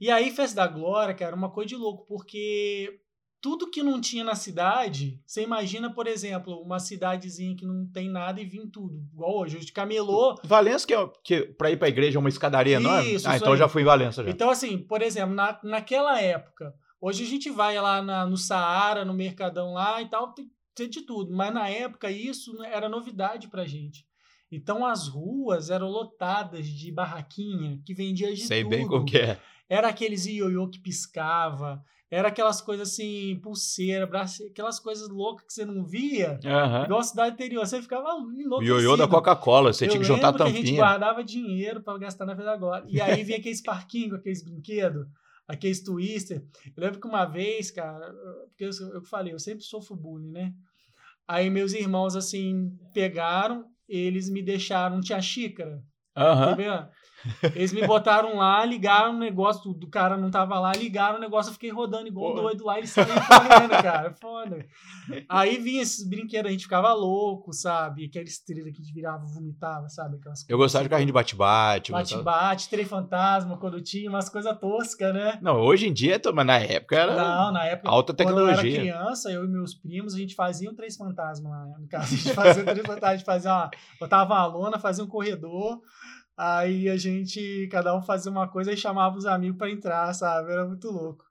[0.00, 2.98] E aí, Festa da Glória, cara, uma coisa de louco, porque
[3.40, 8.08] tudo que não tinha na cidade, você imagina, por exemplo, uma cidadezinha que não tem
[8.10, 8.96] nada e vir tudo.
[9.12, 10.34] Igual hoje, hoje de camelô.
[10.42, 13.14] Valença, que, é, que pra ir pra igreja é uma escadaria enorme?
[13.14, 13.58] Isso, ah, isso então eu aí.
[13.60, 14.30] já fui em Valença já.
[14.30, 19.04] Então, assim, por exemplo, na, naquela época, hoje a gente vai lá na- no Saara,
[19.04, 21.34] no Mercadão lá e tal, tem, tem de tudo.
[21.34, 24.06] Mas na época isso era novidade pra gente.
[24.52, 28.70] Então as ruas eram lotadas de barraquinha que vendia de Sei tudo.
[28.70, 29.40] bem qual que é.
[29.68, 35.52] Era aqueles ioiô que piscava, era aquelas coisas assim, pulseira, braço, aquelas coisas loucas que
[35.52, 36.38] você não via.
[36.44, 36.84] Aham.
[36.84, 38.78] Igual a cidade interior, você ficava O enlouquecido.
[38.80, 40.76] ioiô da Coca-Cola, você Eu tinha que juntar a que a gente tampinha.
[40.76, 42.84] guardava dinheiro pra gastar na vida agora.
[42.86, 45.04] E aí vinha aqueles parquinhos, com aqueles brinquedos,
[45.48, 46.44] aqueles twister.
[46.76, 48.14] Eu lembro que uma vez, cara,
[48.50, 50.54] porque eu, eu falei, eu sempre sofro bullying, né?
[51.28, 55.82] Aí meus irmãos, assim, pegaram, eles me deixaram, tinha xícara,
[56.14, 56.56] tá Aham.
[56.56, 56.88] vendo?
[57.54, 61.50] Eles me botaram lá, ligaram o negócio, do, cara não tava lá, ligaram o negócio,
[61.50, 62.42] eu fiquei rodando igual Pô.
[62.42, 64.66] doido lá, eles saíram correndo, cara, foda.
[65.28, 68.06] Aí vinha esses brinquedos, a gente ficava louco, sabe?
[68.06, 70.16] Aquela estrela que a gente virava, vomitava, sabe?
[70.16, 71.92] Aquelas Eu gostava de carrinho de bate-bate.
[71.92, 75.38] Bate-bate, trem fantasma, quando tinha umas coisas toscas, né?
[75.42, 78.46] Não, hoje em dia, to- mas na época era Não, na época, alta quando eu
[78.48, 78.80] era tecnologia.
[78.80, 81.64] criança, eu e meus primos, a gente fazia um três fantasmas lá.
[81.64, 81.74] né?
[81.78, 83.70] No caso, a gente fazia um três fantasmas, a gente fazia uma,
[84.00, 85.80] botava uma lona, fazia um corredor,
[86.36, 90.52] aí a gente, cada um fazia uma coisa e chamava os amigos pra entrar, sabe?
[90.52, 91.24] Era muito louco.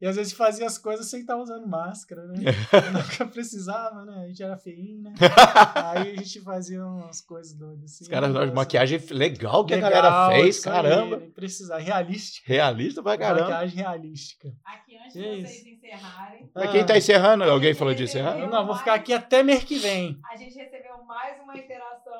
[0.00, 2.36] E às vezes fazia as coisas sem estar usando máscara, né?
[2.92, 4.22] Nunca precisava, né?
[4.24, 5.12] A gente era feinho, né?
[5.76, 8.04] Aí a gente fazia umas coisas doidas assim.
[8.04, 8.52] Os caras, Nossa.
[8.54, 11.16] maquiagem legal que Legal, a galera fez, isso aí, caramba.
[11.18, 11.80] nem precisava.
[11.80, 12.48] Realística.
[12.50, 13.42] Realista pra caramba.
[13.42, 14.52] Maquiagem realística.
[14.64, 15.68] Aqui, antes de vocês isso?
[15.68, 17.44] encerrarem, Mas quem tá encerrando?
[17.44, 18.38] Alguém falou de encerrar?
[18.48, 20.18] não, vou ficar aqui até mês que vem.
[20.32, 22.11] a gente recebeu mais uma interação.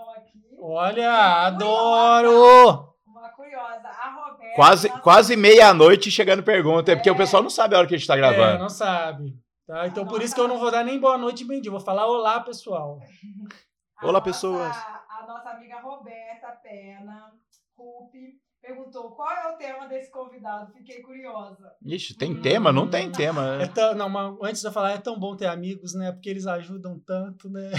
[0.64, 1.12] Olha,
[1.46, 2.94] adoro!
[3.06, 3.88] Uma curiosa.
[3.88, 6.92] A Roberta Quase, nossa- quase meia-noite chegando pergunta.
[6.92, 8.58] É porque o pessoal não sabe a hora que a gente tá É, gravando.
[8.60, 9.34] não sabe.
[9.66, 9.86] Tá?
[9.86, 11.70] Então por isso que eu não vou dar nem boa noite e bem dia.
[11.70, 13.00] Vou falar olá, pessoal.
[13.98, 14.76] A Olá, nossa- pessoas.
[14.76, 17.32] A nossa amiga Roberta Pena,
[17.76, 20.72] Rupi, perguntou qual é o tema desse convidado.
[20.72, 21.72] Fiquei curiosa.
[21.84, 22.72] Ixi, tem tema?
[22.72, 23.12] Não tem Hum.
[23.12, 23.62] tema.
[23.62, 26.10] É tão, não, mas antes de eu falar, é tão bom ter amigos, né?
[26.12, 27.70] Porque eles ajudam tanto, né?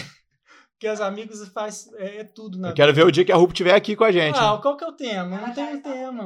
[0.83, 3.37] Porque os amigos faz é, é tudo na Eu quero ver o dia que a
[3.37, 4.37] Rup estiver aqui com a gente.
[4.37, 5.37] Ah, qual que é o tema?
[5.37, 6.25] Ela Não tem um está tema.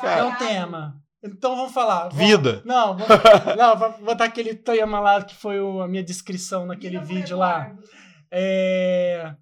[0.00, 0.38] Cara, É um Variado.
[0.38, 1.02] tema.
[1.22, 2.08] Então vamos falar.
[2.08, 2.62] Vamos- Vida.
[2.64, 3.06] Não, vamos,
[3.58, 7.36] não, vou botar aquele tema lá que foi o- a minha descrição naquele Vida vídeo
[7.36, 7.76] lá.
[8.30, 9.34] É,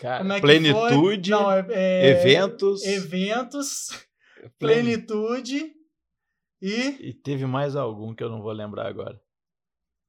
[0.00, 1.38] Cara, como é que plenitude, foi?
[1.38, 2.82] Não, é, é, eventos.
[2.86, 3.88] Eventos,
[4.58, 5.70] plen- plenitude
[6.62, 9.20] e E teve mais algum que eu não vou lembrar agora.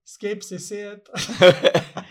[0.06, 1.12] Escape 60.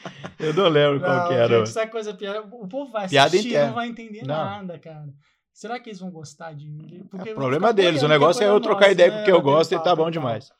[0.42, 1.58] Eu não lembro qual Não, que era.
[1.58, 2.40] gente, essa coisa piada.
[2.42, 3.66] O povo vai Piada assistir e interna.
[3.68, 4.34] não vai entender Não.
[4.34, 5.08] nada, cara.
[5.52, 7.06] Será que eles vão gostar de mim?
[7.10, 8.02] Porque É eu vou problema deles.
[8.02, 9.16] O negócio que é eu coisa trocar nossa, ideia né?
[9.16, 10.50] com o que eu Bater gosto e tá bom demais.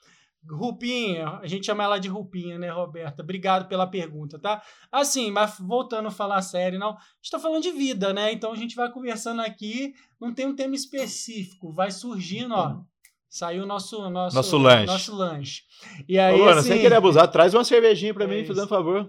[0.51, 3.23] Rupinha, a gente chama ela de Rupinha, né, Roberta?
[3.23, 4.61] Obrigado pela pergunta, tá?
[4.91, 6.91] Assim, mas voltando a falar sério, não.
[6.91, 8.33] A gente tá falando de vida, né?
[8.33, 12.81] Então a gente vai conversando aqui, não tem um tema específico, vai surgindo, ó.
[13.29, 14.87] Saiu o nosso, nosso, Nosso lanche.
[14.87, 15.63] Nosso lanche.
[16.07, 18.69] E aí, Ô, Luana, assim, sem querer abusar, traz uma cervejinha pra É mim, fazendo
[18.69, 19.09] favor.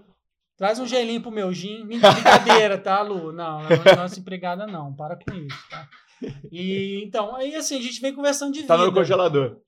[0.56, 1.84] Traz um gelinho pro meu gin.
[1.86, 3.32] Brincadeira, tá, Lu?
[3.32, 4.94] Não, não é nossa empregada, não.
[4.94, 5.88] Para com isso, tá?
[6.50, 8.86] E então, aí assim, a gente vem conversando de Tá vida.
[8.86, 9.58] no congelador.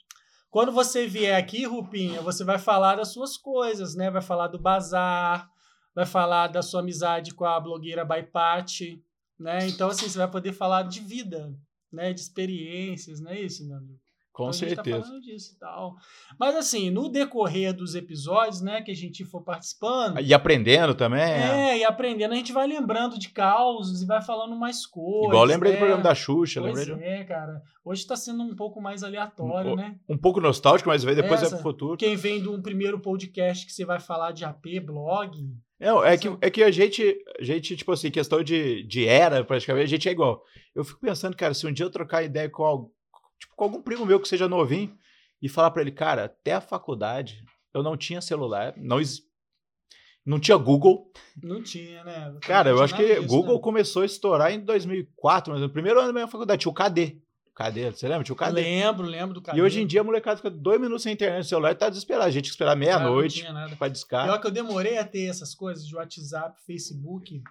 [0.50, 4.10] Quando você vier aqui, Rupinha, você vai falar das suas coisas, né?
[4.10, 5.48] Vai falar do bazar,
[5.94, 9.02] vai falar da sua amizade com a blogueira Baipati,
[9.38, 9.66] né?
[9.66, 11.52] Então, assim, você vai poder falar de vida,
[11.92, 12.12] né?
[12.12, 14.00] De experiências, não é isso, meu amigo?
[14.36, 14.98] Com Então, A gente certeza.
[15.00, 15.94] tá falando disso e tal.
[16.38, 21.22] Mas, assim, no decorrer dos episódios, né, que a gente for participando, E aprendendo também.
[21.22, 25.28] é, e aprendendo, a gente vai lembrando de causos e vai falando mais coisas.
[25.28, 25.78] Igual eu lembrei do né?
[25.78, 27.62] programa da Xuxa, Pois lembrei de é, cara.
[27.82, 29.96] Hoje tá sendo um pouco mais aleatório, Um- né?
[30.06, 31.96] um pouco nostálgico, mas depois é Essa- pro futuro.
[31.96, 35.30] Quem vem de um primeiro podcast que você vai falar de AP, blog.
[35.80, 39.42] Não, é que, é que a gente, a gente, tipo assim, questão de, de era,
[39.44, 40.42] praticamente, a gente é igual.
[40.74, 42.90] Eu fico pensando, cara, se um dia eu trocar ideia com,
[43.38, 44.96] tipo, com algum primo meu que seja novinho
[45.40, 47.44] e falar pra ele, cara, até a faculdade
[47.74, 48.98] eu não tinha celular, não,
[50.24, 51.12] não tinha Google.
[51.42, 52.34] Não tinha, né?
[52.40, 53.60] Cara, eu acho que disso, Google né?
[53.60, 57.20] começou a estourar em 2004, mas no primeiro ano da minha faculdade tinha o KD.
[57.54, 58.24] KD, você lembra?
[58.24, 58.52] Tinha o KD.
[58.52, 59.56] Lembro, lembro do cara.
[59.56, 61.88] E hoje em dia a molecada fica dois minutos sem internet no celular e tá
[61.88, 62.26] desesperado.
[62.26, 63.46] A gente tem que esperar meia-noite
[63.78, 64.26] pra discar.
[64.26, 67.42] Pior que eu demorei a ter essas coisas de WhatsApp, Facebook.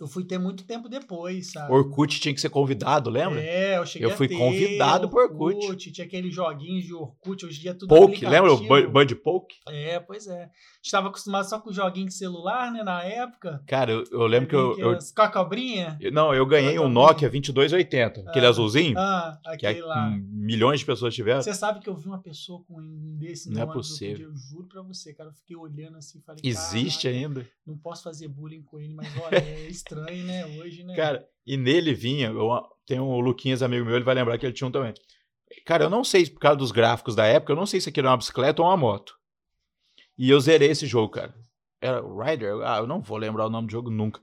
[0.00, 1.72] Eu fui ter muito tempo depois, sabe?
[1.72, 3.40] Orkut tinha que ser convidado, lembra?
[3.40, 5.90] É, eu cheguei Eu a fui convidado por Orkut.
[5.92, 9.56] Tinha aqueles joguinhos de Orkut, hoje em dia é tudo Poke, lembra o Bud Poke?
[9.68, 10.48] É, pois é.
[10.82, 13.62] Estava acostumado só com joguinho de celular, né, na época.
[13.66, 15.96] Cara, eu, eu lembro que eu, eu- Aquelas- Com a cobrinha?
[16.00, 18.48] eu- Não, eu ganhei um Nokia 2280, aquele Ah.
[18.50, 20.10] azulzinho, Ah, que é, aquele lá.
[20.10, 21.40] milhões de pessoas tiveram.
[21.42, 24.28] Você sabe que eu vi uma pessoa com um desse Não é possível.
[24.28, 25.30] Eu juro pra você, cara.
[25.30, 26.40] Eu fiquei olhando assim e falei.
[26.44, 27.48] Existe "Caraca, ainda.
[27.66, 30.46] Não posso fazer bullying com ele, mas olha, é estranho, né?
[30.46, 30.96] Hoje, né?
[30.96, 32.48] Cara, e nele vinha, eu,
[32.86, 34.94] tem um Luquinhas, amigo meu, ele vai lembrar que ele tinha um também.
[35.64, 38.06] Cara, eu não sei, por causa dos gráficos da época, eu não sei se aquilo
[38.06, 39.16] era uma bicicleta ou uma moto.
[40.16, 41.34] E eu zerei esse jogo, cara.
[41.80, 42.54] Era Rider?
[42.64, 44.20] Ah, eu não vou lembrar o nome do jogo nunca.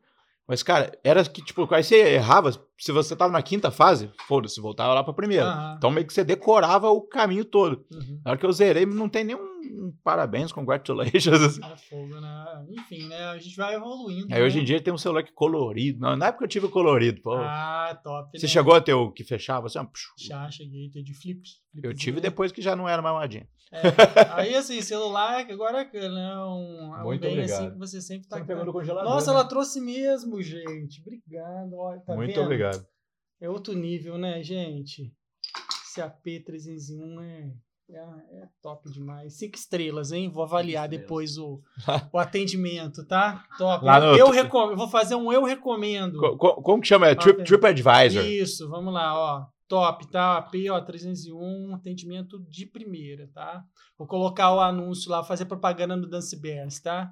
[0.51, 4.59] Mas, cara, era que, tipo, aí você errava, se você tava na quinta fase, foda-se,
[4.59, 5.45] voltava lá pra primeira.
[5.45, 5.75] Aham.
[5.77, 7.85] Então meio que você decorava o caminho todo.
[7.89, 8.19] Uhum.
[8.25, 11.27] Na hora que eu zerei, não tem nenhum um parabéns, congratulations.
[11.41, 11.61] assim.
[11.63, 12.65] É fogo, né?
[12.69, 13.29] Enfim, né?
[13.29, 14.27] A gente vai evoluindo.
[14.29, 14.63] Aí hoje né?
[14.63, 16.01] em dia tem um celular que é colorido.
[16.01, 17.35] Na na época eu tive o colorido, pô.
[17.35, 18.37] Ah, top.
[18.37, 18.51] você né?
[18.51, 19.79] chegou a ter o que fechava assim?
[19.79, 19.85] ó,
[20.17, 21.39] Já cheguei, ter de flip.
[21.75, 22.23] Eu flipzinho, tive né?
[22.23, 23.47] depois que já não era mais modinha.
[23.71, 23.81] É.
[24.33, 27.57] Aí, assim, celular, agora é né, um, um Muito bem obrigado.
[27.61, 28.37] assim que você sempre tá.
[28.39, 29.37] No congelador, Nossa, né?
[29.39, 31.01] ela trouxe mesmo, gente.
[31.01, 31.73] Obrigado.
[31.75, 32.43] Olha, tá Muito vendo?
[32.43, 32.85] obrigado.
[33.39, 35.11] É outro nível, né, gente?
[35.87, 37.51] Esse AP301 é,
[37.93, 37.97] é,
[38.43, 39.37] é top demais.
[39.37, 40.29] Cinco estrelas, hein?
[40.29, 41.61] Vou avaliar depois o,
[42.13, 43.45] o atendimento, tá?
[43.57, 43.83] Top.
[43.85, 46.19] Lá no- eu, recomendo, eu vou fazer um eu recomendo.
[46.19, 47.07] Co- co- como que chama?
[47.07, 47.43] É Trip.
[47.43, 48.23] TripAdvisor.
[48.25, 49.45] Isso, vamos lá, ó.
[49.71, 50.35] Top, tá?
[50.37, 53.63] AP, ó, 301, atendimento de primeira, tá?
[53.97, 57.09] Vou colocar o anúncio lá, fazer propaganda no Dance Bears, tá?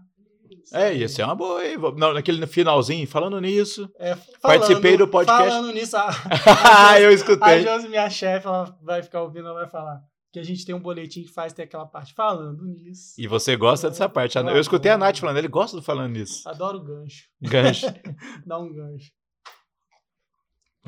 [0.73, 1.77] É, ia ser uma boa, hein?
[2.13, 3.89] Naquele finalzinho, falando nisso.
[3.97, 5.49] É, Participei do podcast.
[5.49, 6.09] Falando nisso, a,
[6.89, 7.61] ah, eu a escutei.
[7.63, 10.01] Josi, minha chefe, ela vai ficar ouvindo, ela vai falar
[10.33, 13.13] que a gente tem um boletim que faz ter aquela parte falando nisso.
[13.17, 14.37] E você gosta dessa parte.
[14.37, 16.47] A- Eu escutei a Nath falando, ele gosta do falando nisso.
[16.49, 17.23] Adoro gancho.
[17.41, 17.85] Gancho.
[18.45, 19.11] Dá um gancho.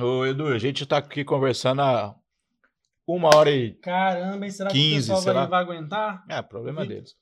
[0.01, 2.15] Ô, Edu, a gente tá aqui conversando há
[3.07, 3.73] uma hora e.
[3.75, 4.51] Caramba, hein?
[4.51, 6.23] será que 15, o pessoal vai, vai aguentar?
[6.29, 7.15] É, problema Vi- deles.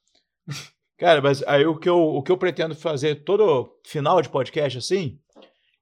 [0.97, 4.77] Cara, mas aí o que, eu, o que eu pretendo fazer todo final de podcast
[4.77, 5.17] assim,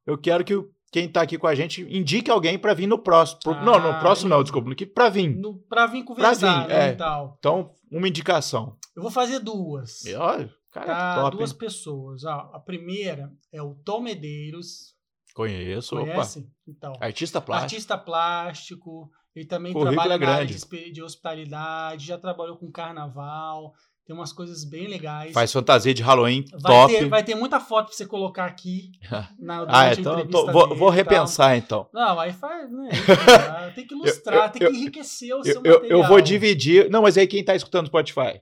[0.05, 0.53] eu quero que
[0.91, 3.39] quem tá aqui com a gente indique alguém pra vir no próximo.
[3.43, 5.29] Pro- Ah, não, no próximo não, desculpa, no que pra vir.
[5.35, 6.93] No, pra vir conversar, vir, né, é.
[6.93, 7.35] e tal.
[7.39, 8.77] Então, uma indicação.
[8.95, 10.05] Eu vou fazer duas.
[10.05, 11.57] E, Olha, cara, Tá, top, duas hein?
[11.57, 12.23] pessoas.
[12.23, 14.95] Ó, a primeira é o Tom Medeiros.
[15.37, 16.49] Conheço, Conhece?
[16.67, 17.05] Então, opa.
[17.05, 17.63] Artista plástico.
[17.75, 19.09] artista plástico.
[19.35, 20.91] Ele também Currículo trabalha é na área grande.
[20.91, 23.71] de, hospitalidade, já trabalhou com carnaval.
[24.03, 25.33] Tem umas coisas bem legais.
[25.33, 26.93] Faz fantasia de Halloween, vai, top.
[26.93, 28.89] ter, vai ter muita foto pra você colocar aqui.
[29.37, 31.87] Na, ah, então entrevista tô- vou, vou repensar então.
[31.93, 32.89] Não, aí faz, né?
[32.91, 32.95] enfim,
[33.75, 36.01] Tem que ilustrar, eu- tem que enriquecer o Eu, seu eu, material.
[36.01, 36.89] eu vou dividir.
[36.89, 38.41] Não, mas aí quem tá escutando Spotify?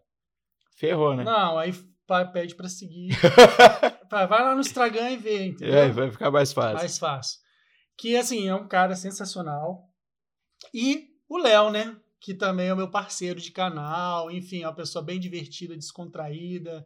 [0.78, 1.24] Ferrou, né?
[1.26, 1.74] Não, aí
[2.32, 3.10] pede pra seguir.
[4.10, 5.76] vai lá no Instagram e vê, entendeu?
[5.76, 6.76] É, vai ficar mais fácil.
[6.78, 7.40] Mais fácil.
[7.98, 9.84] Que, assim, é um cara sensacional.
[10.74, 11.96] E o Léo, né?
[12.20, 14.30] Que também é o meu parceiro de canal.
[14.32, 16.86] Enfim, é uma pessoa bem divertida, descontraída.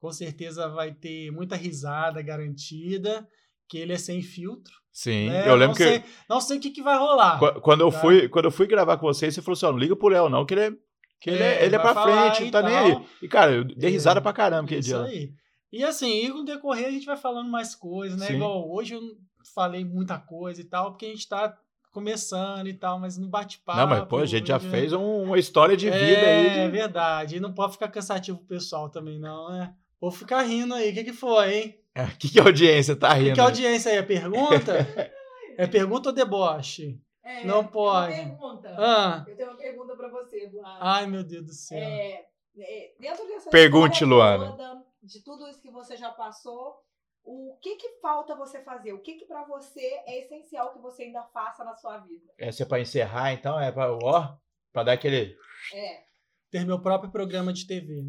[0.00, 3.26] Com certeza vai ter muita risada garantida.
[3.68, 4.72] Que ele é sem filtro.
[4.90, 5.48] Sim, né?
[5.48, 7.38] eu lembro não que Sei, não sei o que, que vai rolar.
[7.38, 8.00] qu- quando eu, tá?
[8.00, 10.28] fui, quando eu fui gravar com vocês, você falou assim: ó, não liga pro Léo,
[10.28, 10.72] não, que ele é,
[11.20, 12.86] que ele é, É, ele é pra frente, e não tá nem tal.
[12.86, 13.06] aí.
[13.22, 14.98] E, cara, eu dei É, risada pra caramba aquele Isso dia.
[14.98, 15.06] lá.
[15.06, 15.32] aí.
[15.72, 18.26] E assim, e com o decorrer a gente vai falando mais coisas, né?
[18.26, 18.34] Sim.
[18.36, 19.14] Igual hoje eu não
[19.54, 21.54] falei muita coisa e tal, porque a gente tá
[21.92, 23.78] começando e tal, mas no bate-papo.
[23.78, 26.46] Não, mas pô, a gente já hoje, fez um- uma história de vida é, aí.
[26.46, 27.36] É de- verdade.
[27.36, 29.74] E não pode ficar cansativo pro pessoal também, não, né?
[30.00, 30.90] Vou ficar rindo aí.
[30.90, 31.74] O que, que foi, hein?
[31.96, 33.34] O que, que a audiência tá O que, rindo?
[33.34, 33.98] que a audiência aí?
[33.98, 34.72] É pergunta?
[35.58, 37.00] é pergunta ou deboche?
[37.24, 38.20] É, Não pode.
[38.20, 38.74] Uma pergunta.
[38.78, 40.78] Ah, Eu tenho uma pergunta pra você, Eduardo.
[40.80, 41.78] ai, meu Deus do céu.
[41.78, 42.26] É,
[42.58, 44.50] é, dentro dessa Pergunte, Luana.
[44.50, 46.76] toda, de tudo isso que você já passou,
[47.24, 48.92] o que que falta você fazer?
[48.92, 52.26] O que que pra você é essencial que você ainda faça na sua vida?
[52.38, 53.60] Essa é pra encerrar, então?
[53.60, 54.36] É pra, ó,
[54.72, 55.36] pra dar aquele.
[55.74, 56.04] É.
[56.50, 58.04] Ter meu próprio programa de TV.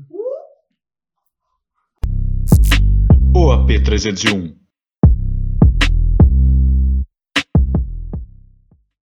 [3.35, 4.58] O AP301